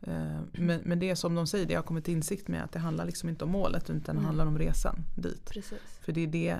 Eh, 0.00 0.40
Men, 0.52 0.80
men 0.84 0.98
det 0.98 1.10
är 1.10 1.14
som 1.14 1.34
de 1.34 1.46
säger, 1.46 1.66
det 1.66 1.72
jag 1.72 1.80
har 1.80 1.86
kommit 1.86 2.04
till 2.04 2.14
insikt 2.14 2.48
med 2.48 2.64
att 2.64 2.72
det 2.72 2.78
handlar 2.78 3.04
liksom 3.04 3.28
inte 3.28 3.44
om 3.44 3.50
målet 3.50 3.90
utan 3.90 4.16
det 4.16 4.22
handlar 4.22 4.46
om 4.46 4.58
resan 4.58 4.96
dit. 5.16 5.50
Precis. 5.50 5.78
För 6.00 6.12
det 6.12 6.20
är 6.20 6.26
det, 6.26 6.56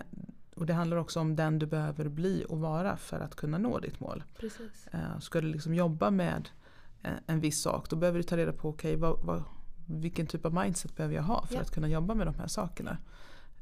och 0.55 0.67
det 0.67 0.73
handlar 0.75 0.97
också 0.97 1.21
om 1.21 1.37
den 1.37 1.59
du 1.59 1.67
behöver 1.67 2.09
bli 2.09 2.45
och 2.49 2.59
vara 2.61 2.97
för 2.97 3.21
att 3.21 3.35
kunna 3.35 3.59
nå 3.59 3.79
ditt 3.79 4.01
mål. 4.01 4.25
Precis. 4.39 4.89
Eh, 4.93 5.19
Ska 5.21 5.41
du 5.41 5.47
liksom 5.49 5.75
jobba 5.75 6.11
med 6.11 6.49
en, 7.03 7.15
en 7.27 7.41
viss 7.41 7.63
sak 7.63 7.91
då 7.91 7.97
behöver 7.97 8.19
du 8.19 8.23
ta 8.23 8.37
reda 8.37 8.53
på 8.53 8.69
okay, 8.69 8.97
vad, 8.97 9.21
vad, 9.25 9.43
vilken 9.87 10.27
typ 10.27 10.45
av 10.47 10.55
mindset 10.55 10.97
behöver 10.97 11.15
jag 11.17 11.23
ha 11.23 11.47
för 11.47 11.55
Ja. 11.55 11.61
att 11.61 11.71
kunna 11.71 11.89
jobba 11.89 12.15
med 12.15 12.27
de 12.27 12.35
här 12.35 12.47
sakerna. 12.47 12.99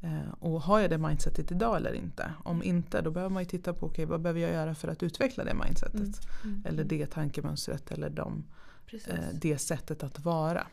Eh, 0.01 0.33
Och 0.39 0.63
har 0.63 0.81
jag 0.81 0.91
det 0.91 0.99
mindsetet 0.99 1.51
idag 1.53 1.77
eller 1.77 1.93
inte? 1.93 2.33
Om 2.45 2.63
inte 2.63 3.01
då 3.01 3.11
behöver 3.11 3.35
man 3.35 3.43
ju 3.43 3.49
titta 3.49 3.73
på 3.73 3.87
okay, 3.87 4.05
vad 4.05 4.21
behöver 4.21 4.41
jag 4.41 4.51
göra 4.53 4.75
för 4.75 4.89
att 4.89 5.03
utveckla 5.03 5.45
det 5.45 5.55
mindsetet. 5.55 5.95
Mm. 6.45 6.55
Mm. 6.57 6.63
Eller 6.67 6.85
det 6.85 7.07
tankemönstret 7.07 7.91
eller 7.91 8.11
de, 8.11 8.45
eh, 9.09 9.15
det 9.41 9.59
sättet 9.59 10.03
att 10.03 10.21
vara. 10.21 10.67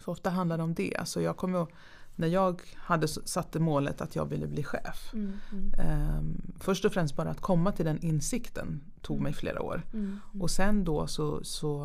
För 0.00 0.12
ofta 0.12 0.30
handlar 0.30 0.56
det 0.56 0.62
om 0.62 0.74
det. 0.74 0.96
Alltså 0.96 1.20
jag 1.22 1.36
kommer 1.36 1.58
ihåg 1.58 1.70
när 2.16 2.28
jag 2.28 2.60
hade 2.74 3.08
satte 3.08 3.58
målet 3.60 4.00
att 4.00 4.16
jag 4.16 4.26
ville 4.26 4.46
bli 4.46 4.64
chef. 4.64 5.10
Mm. 5.12 5.32
Mm. 5.52 5.72
Ehm, 5.78 6.52
först 6.60 6.84
och 6.84 6.92
främst 6.92 7.16
bara 7.16 7.30
att 7.30 7.40
komma 7.40 7.72
till 7.72 7.84
den 7.84 7.98
insikten 8.04 8.80
tog 9.02 9.16
Mm. 9.16 9.22
mig 9.24 9.32
flera 9.32 9.62
år. 9.62 9.82
Mm. 9.92 10.04
Mm. 10.32 10.42
Och 10.42 10.50
sen 10.50 10.84
då 10.84 11.06
så, 11.06 11.44
så 11.44 11.82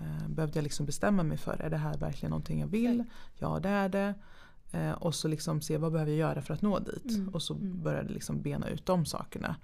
eh, 0.00 0.28
behövde 0.28 0.58
jag 0.58 0.62
liksom 0.62 0.86
bestämma 0.86 1.22
mig 1.22 1.38
för, 1.38 1.52
är 1.60 1.70
det 1.70 1.76
här 1.76 1.96
verkligen 1.98 2.30
någonting 2.30 2.60
jag 2.60 2.66
vill? 2.66 3.04
Ja 3.38 3.58
det 3.62 3.68
är 3.68 3.88
det. 3.88 4.14
Eh, 4.72 4.92
och 4.92 5.14
så 5.14 5.28
liksom 5.28 5.60
se 5.60 5.76
vad 5.76 5.92
behöver 5.92 6.12
jag 6.12 6.18
göra 6.18 6.42
för 6.42 6.54
att 6.54 6.62
nå 6.62 6.78
dit? 6.78 7.10
Mm, 7.10 7.28
Och 7.28 7.42
så 7.42 7.54
mm. 7.54 7.82
började 7.82 8.12
liksom 8.12 8.42
bena 8.42 8.68
ut 8.68 8.86
de 8.86 9.06
sakerna. 9.06 9.56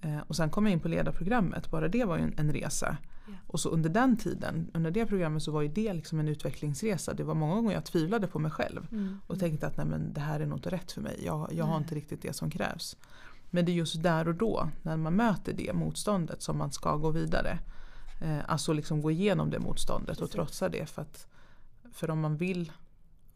Eh, 0.00 0.18
och 0.26 0.36
sen 0.36 0.50
kom 0.50 0.66
jag 0.66 0.72
in 0.72 0.80
på 0.80 0.88
ledarprogrammet, 0.88 1.70
bara 1.70 1.88
det 1.88 2.04
var 2.04 2.16
ju 2.16 2.22
en, 2.22 2.34
en 2.36 2.52
resa. 2.52 2.96
Ja. 3.26 3.32
Och 3.46 3.60
så 3.60 3.68
under 3.68 3.90
den 3.90 4.16
tiden, 4.16 4.70
under 4.74 4.90
det 4.90 5.06
programmet 5.06 5.42
så 5.42 5.52
var 5.52 5.62
ju 5.62 5.68
det 5.68 5.92
liksom 5.92 6.20
en 6.20 6.28
utvecklingsresa. 6.28 7.14
Det 7.14 7.24
var 7.24 7.34
många 7.34 7.54
gånger 7.54 7.72
jag 7.72 7.84
tvivlade 7.84 8.26
på 8.26 8.38
mig 8.38 8.50
själv. 8.50 8.86
Mm. 8.92 9.20
Och 9.26 9.38
tänkte 9.38 9.66
att 9.66 9.76
nej 9.76 9.86
men 9.86 10.12
det 10.12 10.20
här 10.20 10.40
är 10.40 10.46
nog 10.46 10.58
inte 10.58 10.70
rätt 10.70 10.92
för 10.92 11.00
mig. 11.00 11.20
Jag, 11.24 11.48
jag 11.52 11.64
har 11.64 11.76
inte 11.76 11.94
riktigt 11.94 12.22
det 12.22 12.32
som 12.32 12.50
krävs. 12.50 12.96
Men 13.50 13.64
det 13.64 13.72
är 13.72 13.74
just 13.74 14.02
där 14.02 14.28
och 14.28 14.34
då, 14.34 14.70
när 14.82 14.96
man 14.96 15.14
möter 15.14 15.52
det 15.52 15.72
motståndet 15.72 16.42
som 16.42 16.58
man 16.58 16.72
ska 16.72 16.96
gå 16.96 17.10
vidare. 17.10 17.58
Eh, 18.20 18.38
alltså 18.46 18.72
liksom 18.72 19.02
gå 19.02 19.10
igenom 19.10 19.50
det 19.50 19.58
motståndet 19.58 20.20
och 20.20 20.30
trotsa 20.30 20.68
det. 20.68 20.86
För, 20.86 21.02
att, 21.02 21.26
för 21.92 22.10
om 22.10 22.20
man 22.20 22.36
vill 22.36 22.72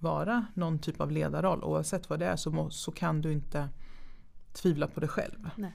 vara 0.02 0.46
någon 0.54 0.78
typ 0.78 1.00
av 1.00 1.10
ledarroll, 1.10 1.64
oavsett 1.64 2.10
vad 2.10 2.18
det 2.18 2.26
är, 2.26 2.36
så, 2.36 2.50
må, 2.50 2.70
så 2.70 2.92
kan 2.92 3.20
du 3.20 3.32
inte 3.32 3.68
tvivla 4.52 4.86
på 4.86 5.00
dig 5.00 5.08
själv. 5.08 5.50
Nej. 5.56 5.72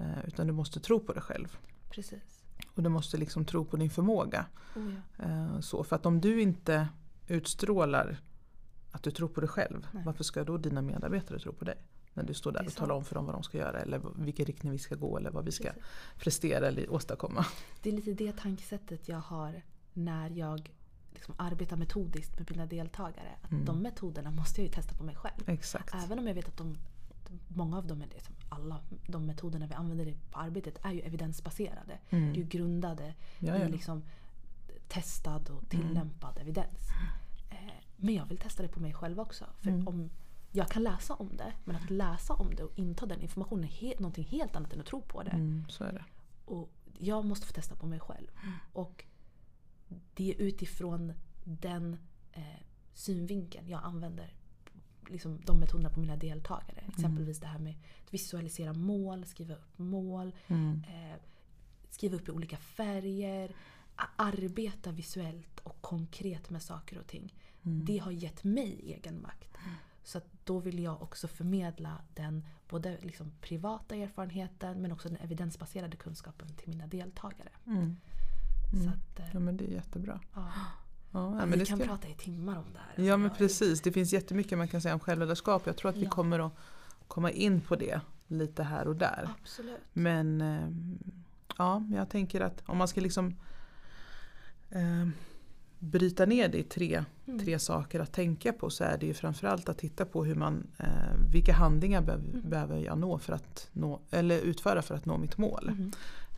Eh, 0.00 0.24
utan 0.26 0.46
du 0.46 0.52
måste 0.52 0.80
tro 0.80 1.00
på 1.00 1.12
dig 1.12 1.22
själv. 1.22 1.56
Precis. 1.90 2.44
Och 2.74 2.82
du 2.82 2.88
måste 2.88 3.16
liksom 3.16 3.44
tro 3.44 3.64
på 3.64 3.76
din 3.76 3.90
förmåga. 3.90 4.46
Oh, 4.76 4.92
ja. 5.18 5.24
Eh, 5.24 5.60
Så, 5.60 5.84
för 5.84 5.96
att 5.96 6.06
om 6.06 6.20
du 6.20 6.42
inte 6.42 6.88
utstrålar 7.28 8.16
att 8.90 9.02
du 9.02 9.10
tror 9.10 9.28
på 9.28 9.40
dig 9.40 9.48
själv, 9.48 9.86
Nej. 9.92 10.02
varför 10.06 10.24
ska 10.24 10.44
då 10.44 10.56
dina 10.56 10.82
medarbetare 10.82 11.38
tro 11.38 11.52
på 11.52 11.64
dig? 11.64 11.76
När 12.14 12.24
du 12.24 12.34
står 12.34 12.52
där 12.52 12.66
och 12.66 12.72
talar 12.74 12.94
om 12.94 13.04
för 13.04 13.14
dem 13.14 13.26
vad 13.26 13.34
de 13.34 13.42
ska 13.42 13.58
göra 13.58 13.80
eller 13.80 14.00
vilken 14.16 14.46
riktning 14.46 14.72
vi 14.72 14.78
ska 14.78 14.94
gå 14.94 15.18
eller 15.18 15.30
vad 15.30 15.44
vi 15.44 15.52
ska 15.52 15.64
Precis. 15.64 15.82
prestera 16.18 16.66
eller 16.68 16.90
åstadkomma. 16.92 17.46
Det 17.82 17.88
är 17.88 17.92
lite 17.92 18.12
det 18.14 18.36
tankesättet 18.36 19.08
jag 19.08 19.18
har 19.20 19.62
när 19.92 20.30
jag 20.30 20.70
liksom 21.12 21.34
arbetar 21.38 21.76
metodiskt 21.76 22.38
med 22.38 22.50
mina 22.50 22.66
deltagare. 22.66 23.28
Att 23.42 23.50
Mm. 23.50 23.64
De 23.64 23.78
metoderna 23.82 24.30
måste 24.30 24.60
jag 24.60 24.66
ju 24.66 24.72
testa 24.72 24.94
på 24.94 25.04
mig 25.04 25.14
själv. 25.14 25.48
Exakt. 25.48 25.94
Även 25.94 26.18
om 26.18 26.26
jag 26.26 26.34
vet 26.34 26.48
att 26.48 26.56
de, 26.56 26.76
många 27.48 27.78
av 27.78 27.86
dem, 27.86 28.02
är 28.02 28.06
liksom 28.06 28.34
alla 28.48 28.80
de 29.06 29.26
metoderna 29.26 29.66
vi 29.66 29.74
använder 29.74 30.16
på 30.30 30.38
arbetet 30.38 30.78
är 30.82 30.92
ju 30.92 31.00
evidensbaserade. 31.00 31.98
Mm. 32.10 32.32
Det 32.32 32.38
är 32.38 32.42
ju 32.42 32.48
grundade 32.48 33.14
Ja, 33.38 33.56
ja. 33.58 33.68
i 33.68 33.70
liksom 33.70 34.02
testad 34.88 35.50
och 35.50 35.68
tillämpad 35.68 36.38
evidens. 36.38 36.88
Eh, 37.50 37.56
Men 37.96 38.14
jag 38.14 38.26
vill 38.26 38.38
testa 38.38 38.62
det 38.62 38.68
på 38.68 38.80
mig 38.80 38.92
själv 38.94 39.20
också. 39.20 39.44
För 39.58 39.70
Mm. 39.70 39.88
om 39.88 40.10
jag 40.52 40.68
kan 40.68 40.82
läsa 40.82 41.14
om 41.14 41.36
det, 41.36 41.52
men 41.64 41.76
att 41.76 41.90
läsa 41.90 42.34
om 42.34 42.54
det 42.54 42.62
och 42.62 42.72
inta 42.78 43.06
den 43.06 43.20
informationen 43.20 43.64
är 43.64 43.68
he- 43.68 43.96
någonting 44.00 44.24
helt 44.24 44.56
annat 44.56 44.72
än 44.72 44.80
att 44.80 44.86
tro 44.86 45.00
på 45.02 45.22
det. 45.22 45.30
Mm, 45.30 45.64
så 45.68 45.84
är 45.84 45.92
det. 45.92 46.04
Och 46.44 46.70
jag 46.98 47.24
måste 47.24 47.46
få 47.46 47.52
testa 47.52 47.74
på 47.76 47.86
mig 47.86 48.00
själv. 48.00 48.26
Och 48.72 49.04
det 50.14 50.30
är 50.30 50.34
utifrån 50.40 51.12
den 51.44 51.96
eh, 52.32 52.42
synvinkeln 52.94 53.68
jag 53.68 53.80
använder 53.84 54.34
liksom, 55.08 55.40
de 55.46 55.58
metoderna 55.60 55.90
på 55.90 56.00
mina 56.00 56.16
deltagare. 56.16 56.84
Exempelvis 56.88 57.40
det 57.40 57.46
här 57.46 57.58
med 57.58 57.74
att 58.06 58.14
visualisera 58.14 58.72
mål, 58.72 59.26
skriva 59.26 59.54
upp 59.54 59.78
mål, 59.78 60.32
Mm. 60.46 60.82
eh, 60.88 61.16
skriva 61.90 62.16
upp 62.16 62.28
i 62.28 62.32
olika 62.32 62.56
färger, 62.56 63.54
arbeta 64.16 64.92
visuellt 64.92 65.60
och 65.60 65.82
konkret 65.82 66.50
med 66.50 66.62
saker 66.62 66.98
och 66.98 67.06
ting. 67.06 67.34
Mm. 67.62 67.84
Det 67.84 67.98
har 67.98 68.10
gett 68.10 68.44
mig 68.44 68.80
egen 68.96 69.22
makt. 69.22 69.48
Så 70.02 70.18
att 70.18 70.26
då 70.44 70.58
vill 70.58 70.78
jag 70.82 71.02
också 71.02 71.28
förmedla 71.28 72.00
den 72.14 72.46
både 72.68 72.98
liksom 73.00 73.32
privata 73.40 73.96
erfarenheten 73.96 74.82
men 74.82 74.92
också 74.92 75.08
den 75.08 75.16
evidensbaserade 75.18 75.96
kunskapen 75.96 76.48
till 76.56 76.68
mina 76.68 76.86
deltagare. 76.86 77.48
Mm. 77.66 77.96
Mm. 78.72 78.88
att, 78.88 79.18
eh, 79.18 79.24
Ja 79.32 79.40
men 79.40 79.56
det 79.56 79.64
är 79.64 79.68
jättebra. 79.74 80.20
ja. 80.34 80.48
Ja, 81.12 81.36
ja, 81.40 81.46
vi 81.46 81.66
kan 81.66 81.78
ska... 81.78 81.86
prata 81.86 82.08
i 82.08 82.14
timmar 82.14 82.56
om 82.56 82.64
det 82.72 82.78
här. 82.78 83.08
ja 83.08 83.16
men 83.16 83.30
precis, 83.30 83.80
det 83.80 83.92
finns 83.92 84.12
jättemycket 84.12 84.58
man 84.58 84.68
kan 84.68 84.80
säga 84.80 84.94
om 84.94 85.00
självledarskap. 85.00 85.62
Jag 85.66 85.76
tror 85.76 85.90
att 85.90 85.96
vi 85.96 86.06
kommer 86.06 86.46
att 86.46 86.52
komma 87.08 87.30
in 87.30 87.60
på 87.60 87.76
det 87.76 88.00
lite 88.26 88.62
här 88.62 88.88
och 88.88 88.96
där. 88.96 89.28
Absolut. 89.40 89.78
Men 89.92 90.40
ehm, 90.40 90.98
ja, 91.58 91.82
jag 91.94 92.08
tänker 92.10 92.40
att 92.40 92.62
om 92.66 92.76
man 92.78 92.88
ska 92.88 93.00
liksom 93.00 93.34
ehm, 94.70 95.12
bryta 95.78 96.26
ner 96.26 96.48
det 96.48 96.58
i 96.58 96.62
tre, 96.62 97.04
Mm. 97.26 97.38
tre 97.44 97.58
saker 97.58 98.00
att 98.00 98.12
tänka 98.12 98.52
på 98.52 98.70
så 98.70 98.84
är 98.84 98.98
det 98.98 99.06
ju 99.06 99.14
framförallt 99.14 99.68
att 99.68 99.78
titta 99.78 100.04
på 100.04 100.24
hur 100.24 100.34
man, 100.34 100.66
eh, 100.78 100.86
vilka 101.32 101.52
handlingar 101.52 102.00
behöver, 102.02 102.24
Mm. 102.34 102.50
behöver 102.50 102.78
jag 102.78 102.98
nå 102.98 103.18
för 103.18 103.32
att 103.32 103.68
nå, 103.72 104.00
eller 104.10 104.40
utföra 104.40 104.82
för 104.82 104.94
att 104.94 105.06
nå 105.06 105.18
mitt 105.18 105.38
mål. 105.38 105.70
Mhm. 105.70 105.92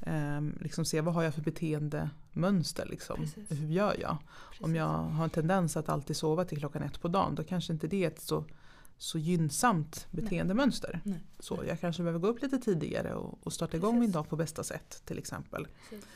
Ehm, 0.07 0.59
liksom 0.61 0.85
se 0.85 1.01
vad 1.01 1.15
har 1.15 1.23
jag 1.23 1.35
för 1.35 1.43
beteendemönster 1.43 2.87
liksom. 2.91 3.17
Precis. 3.17 3.51
Hur 3.51 3.69
gör 3.69 3.97
jag? 4.01 4.11
Om 4.11 4.19
Precis. 4.59 4.77
jag 4.77 4.87
har 4.89 5.25
en 5.25 5.31
tendens 5.31 5.77
att 5.77 5.89
alltid 5.89 6.17
sova 6.17 6.45
till 6.45 6.59
klockan 6.59 6.83
ett 6.83 7.01
på 7.01 7.09
dagen 7.09 7.35
då 7.35 7.45
kanske 7.45 7.73
inte 7.73 7.87
det 7.87 8.05
är 8.05 8.09
ett 8.09 8.21
så, 8.21 8.45
så 8.97 9.19
gynnsamt 9.19 10.07
beteendemönster. 10.11 11.01
Nej. 11.05 11.21
Så 11.39 11.63
jag 11.69 11.81
kanske 11.81 12.03
behöver 12.03 12.19
gå 12.21 12.27
upp 12.27 12.43
lite 12.43 12.59
tidigare 12.59 13.15
och, 13.15 13.39
och 13.43 13.53
starta 13.53 13.77
igång 13.77 13.93
min 13.95 14.01
Precis. 14.03 14.15
dag 14.15 14.29
på 14.29 14.37
bästa 14.37 14.65
sätt 14.65 15.03
till 15.05 15.19
exempel. 15.19 15.67
Precis. 15.91 16.07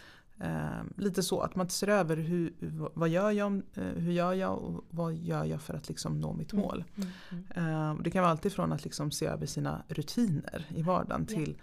Ehm, 0.41 0.93
lite 0.97 1.22
så 1.22 1.41
att 1.41 1.57
man 1.57 1.68
ser 1.70 1.89
över 1.89 2.16
hur, 2.16 2.53
vad- 2.95 3.09
gör 3.09 3.30
jag, 3.30 3.47
om- 3.47 3.62
eh, 3.74 3.82
hur 3.84 4.12
gör 4.12 4.32
jag 4.32 4.59
och 4.59 4.84
vad 4.91 5.14
gör 5.14 5.45
jag 5.45 5.61
för 5.62 5.74
att 5.74 5.89
liksom 5.89 6.20
nå 6.20 6.32
mitt 6.32 6.53
mål. 6.53 6.84
Mm. 6.97 7.09
Mm. 7.30 7.45
Ehm, 7.55 8.03
det 8.03 8.11
kan 8.11 8.22
vara 8.22 8.30
alltid 8.32 8.53
från 8.53 8.72
att 8.72 8.84
liksom 8.84 9.11
se 9.11 9.26
över 9.26 9.47
sina 9.47 9.82
rutiner 9.89 10.66
i 10.74 10.82
vardagen 10.82 11.26
till 11.26 11.57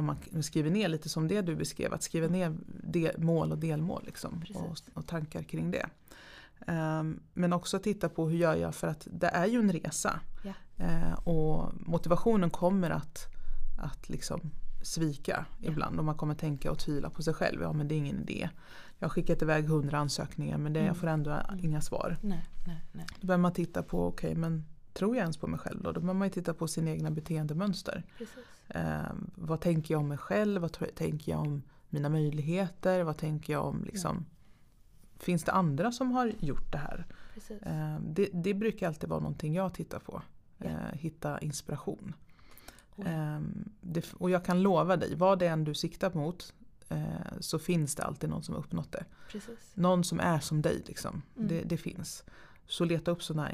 om 0.00 0.16
man 0.32 0.42
skriver 0.42 0.70
ner 0.70 0.88
lite 0.88 1.08
som 1.08 1.28
det 1.28 1.40
du 1.42 1.56
beskrev, 1.56 1.92
att 1.94 2.02
skriva 2.02 2.26
ner 2.28 2.56
del, 2.84 3.18
mål 3.22 3.52
och 3.52 3.58
delmål 3.58 4.02
liksom, 4.06 4.42
och, 4.54 4.76
och 4.94 5.06
tankar 5.06 5.42
kring 5.42 5.70
det. 5.70 5.86
Ehm, 6.66 7.20
men 7.34 7.52
också 7.52 7.78
titta 7.78 8.08
på 8.08 8.28
hur 8.28 8.36
gör 8.38 8.54
jag 8.56 8.74
för 8.74 8.86
att 8.88 9.08
det 9.10 9.26
är 9.28 9.46
ju 9.46 9.58
en 9.58 9.72
resa. 9.72 10.20
Ja. 10.44 10.52
Eh, 10.84 11.12
och 11.28 11.72
motivationen 11.74 12.50
kommer 12.50 12.90
att, 12.90 13.26
att 13.82 14.08
liksom 14.08 14.40
svika 14.82 15.44
Ja. 15.58 15.70
ibland 15.70 15.98
och 15.98 16.04
man 16.04 16.14
kommer 16.16 16.34
tänka 16.34 16.70
och 16.70 16.78
tvivla 16.78 17.10
på 17.10 17.22
sig 17.22 17.34
själv. 17.34 17.62
Ja 17.62 17.72
men 17.72 17.88
det 17.88 17.94
är 17.94 17.96
ingen 17.96 18.20
idé. 18.20 18.48
Jag 18.98 19.08
har 19.08 19.10
skickat 19.10 19.42
iväg 19.42 19.64
hundra 19.64 19.98
ansökningar 19.98 20.58
men 20.58 20.72
det, 20.72 20.78
Mm. 20.80 20.86
jag 20.88 20.96
får 20.96 21.06
ändå 21.06 21.30
Mm. 21.30 21.64
inga 21.64 21.80
svar. 21.80 22.18
Nej, 22.22 22.44
nej, 22.66 22.80
nej. 22.92 23.06
Då 23.20 23.26
behöver 23.26 23.42
man 23.42 23.52
titta 23.52 23.82
på, 23.82 24.06
okej 24.06 24.34
men 24.34 24.64
tror 24.92 25.16
jag 25.16 25.22
ens 25.22 25.36
på 25.36 25.46
mig 25.46 25.58
själv 25.60 25.82
då? 25.82 25.92
Då 25.92 26.00
behöver 26.00 26.18
man 26.18 26.28
ju 26.28 26.32
titta 26.32 26.54
på 26.54 26.68
sina 26.68 26.90
egna 26.90 27.10
beteendemönster. 27.10 28.02
Precis. 28.18 28.34
Eh, 28.74 29.12
vad 29.34 29.60
tänker 29.60 29.94
jag 29.94 30.00
om 30.00 30.08
mig 30.08 30.18
själv? 30.18 30.60
Vad 30.60 30.94
tänker 30.94 31.32
jag 31.32 31.40
om 31.40 31.62
mina 31.88 32.08
möjligheter? 32.08 33.02
Vad 33.02 33.16
tänker 33.16 33.52
jag 33.52 33.64
om 33.64 33.84
liksom, 33.84 34.26
Finns 35.20 35.44
det 35.44 35.52
andra 35.52 35.92
som 35.92 36.12
har 36.12 36.32
gjort 36.38 36.72
det 36.72 36.78
här? 36.78 37.06
Eh, 37.62 38.00
det, 38.00 38.28
det 38.32 38.54
brukar 38.54 38.88
alltid 38.88 39.08
vara 39.08 39.20
någonting 39.20 39.54
jag 39.54 39.74
tittar 39.74 39.98
på. 39.98 40.22
Eh, 40.58 40.92
hitta 40.92 41.40
inspiration. 41.40 42.14
Ehm, 43.06 43.72
det, 43.80 44.12
och 44.12 44.30
jag 44.30 44.44
kan 44.44 44.62
lova 44.62 44.96
dig, 44.96 45.14
vad 45.14 45.38
det 45.38 45.46
än 45.46 45.64
du 45.64 45.74
siktar 45.74 46.14
mot 46.14 46.54
eh, 46.88 47.04
så 47.40 47.58
finns 47.58 47.94
det 47.94 48.02
alltid 48.02 48.30
någon 48.30 48.42
som 48.42 48.54
har 48.54 48.62
uppnått 48.62 48.92
det. 48.92 49.04
Precis. 49.30 49.72
Någon 49.74 50.04
som 50.04 50.20
är 50.20 50.40
som 50.40 50.62
dig 50.62 50.82
liksom. 50.86 51.22
Mm. 51.36 51.48
Det, 51.48 51.62
det 51.62 51.76
finns. 51.76 52.24
Så 52.66 52.84
leta 52.84 53.10
upp 53.10 53.22
sådana 53.22 53.48
här 53.48 53.52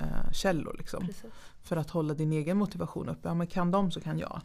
inspirationskällor 0.00 0.74
liksom. 0.78 1.06
Precis. 1.06 1.30
För 1.62 1.76
att 1.76 1.90
hålla 1.90 2.14
din 2.14 2.32
egen 2.32 2.56
motivation 2.56 3.08
uppe. 3.08 3.28
Ja 3.28 3.34
men 3.34 3.46
kan 3.46 3.70
de 3.70 3.90
så 3.90 4.00
kan 4.00 4.18
jag. 4.18 4.40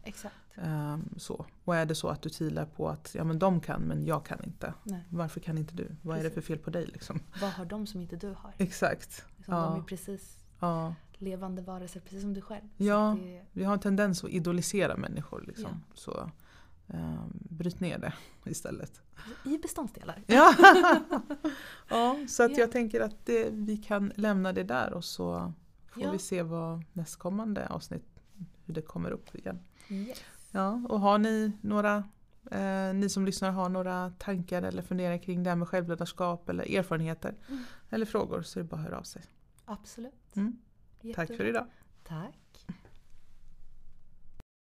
Ehm, 0.56 1.10
så. 1.18 1.46
Och 1.64 1.76
är 1.76 1.86
det 1.86 1.96
så 1.96 2.08
att 2.08 2.22
du 2.22 2.30
tvivlar 2.30 2.66
på 2.66 2.90
att 2.90 3.16
ja, 3.16 3.24
men 3.24 3.40
de 3.40 3.60
kan 3.60 3.82
men 3.82 4.06
jag 4.06 4.26
kan 4.26 4.44
inte. 4.44 4.74
Nej. 4.84 5.00
Varför 5.10 5.40
kan 5.40 5.58
inte 5.58 5.76
du? 5.76 5.96
Vad 6.02 6.18
är 6.20 6.24
det 6.24 6.30
för 6.30 6.36
Precis. 6.36 6.48
fel 6.48 6.58
på 6.58 6.70
dig 6.70 6.86
liksom? 6.86 7.20
Vad 7.42 7.52
har 7.52 7.66
de 7.66 7.88
som 7.88 8.02
inte 8.02 8.16
du 8.16 8.28
har? 8.28 8.54
Exakt. 8.58 9.26
Liksom, 9.38 9.54
Ja. 9.56 9.62
De 9.62 9.80
är 9.80 9.84
precis 9.84 10.38
Ja, 10.60 10.96
levande 11.18 11.62
varelser 11.62 12.00
precis 12.00 12.22
som 12.22 12.34
du 12.34 12.42
själv. 12.42 12.64
Ja. 12.78 13.16
Så 13.16 13.24
det, 13.24 13.42
Vi 13.52 13.64
har 13.64 13.74
en 13.74 13.80
tendens 13.80 14.24
att 14.24 14.30
idolisera 14.30 14.98
människor. 14.98 15.44
Liksom. 15.48 15.70
Ja. 15.72 15.96
Så 15.96 16.12
eh, 16.20 16.28
bryt 17.50 17.80
ner 17.80 17.98
det 17.98 18.14
istället. 18.50 19.02
I 19.46 19.58
beståndsdelar. 19.58 20.24
Ja, 20.28 20.54
ja 21.90 22.18
så 22.28 22.44
att 22.44 22.52
Ja. 22.52 22.58
jag 22.58 22.72
tänker 22.72 23.02
att 23.02 23.26
det, 23.26 23.50
vi 23.52 23.78
kan 23.78 24.12
lämna 24.16 24.54
det 24.54 24.64
där 24.64 24.94
och 24.94 25.06
så 25.06 25.54
får 25.94 26.04
Ja. 26.04 26.12
vi 26.12 26.20
se 26.20 26.44
vad 26.44 26.84
nästkommande 26.94 27.68
avsnitt, 27.68 28.06
hur 28.66 28.74
det 28.74 28.82
kommer 28.82 29.12
upp 29.12 29.36
igen. 29.36 29.60
Yes. 29.90 30.24
Ja, 30.52 30.82
och 30.90 31.00
har 31.00 31.18
ni 31.18 31.52
några, 31.62 32.04
eh, 32.52 32.94
ni 32.94 33.10
som 33.10 33.26
lyssnar 33.26 33.52
har 33.52 33.70
några 33.70 34.10
tankar 34.18 34.62
eller 34.62 34.82
funderingar 34.82 35.24
kring 35.24 35.44
det 35.44 35.50
här 35.50 35.58
med 35.58 35.68
självledarskap 35.68 36.50
eller 36.50 36.76
erfarenheter 36.78 37.36
Mm. 37.50 37.64
eller 37.90 38.06
frågor 38.06 38.42
så 38.42 38.60
är 38.60 38.64
det 38.64 38.70
bara 38.70 38.76
att 38.76 38.84
höra 38.88 38.98
av 39.00 39.04
sig. 39.04 39.22
Absolut. 39.66 40.36
Mm. 40.36 40.58
Tack 41.16 41.28
för 41.28 41.46
idag. 41.46 41.66
Tack. 42.04 42.40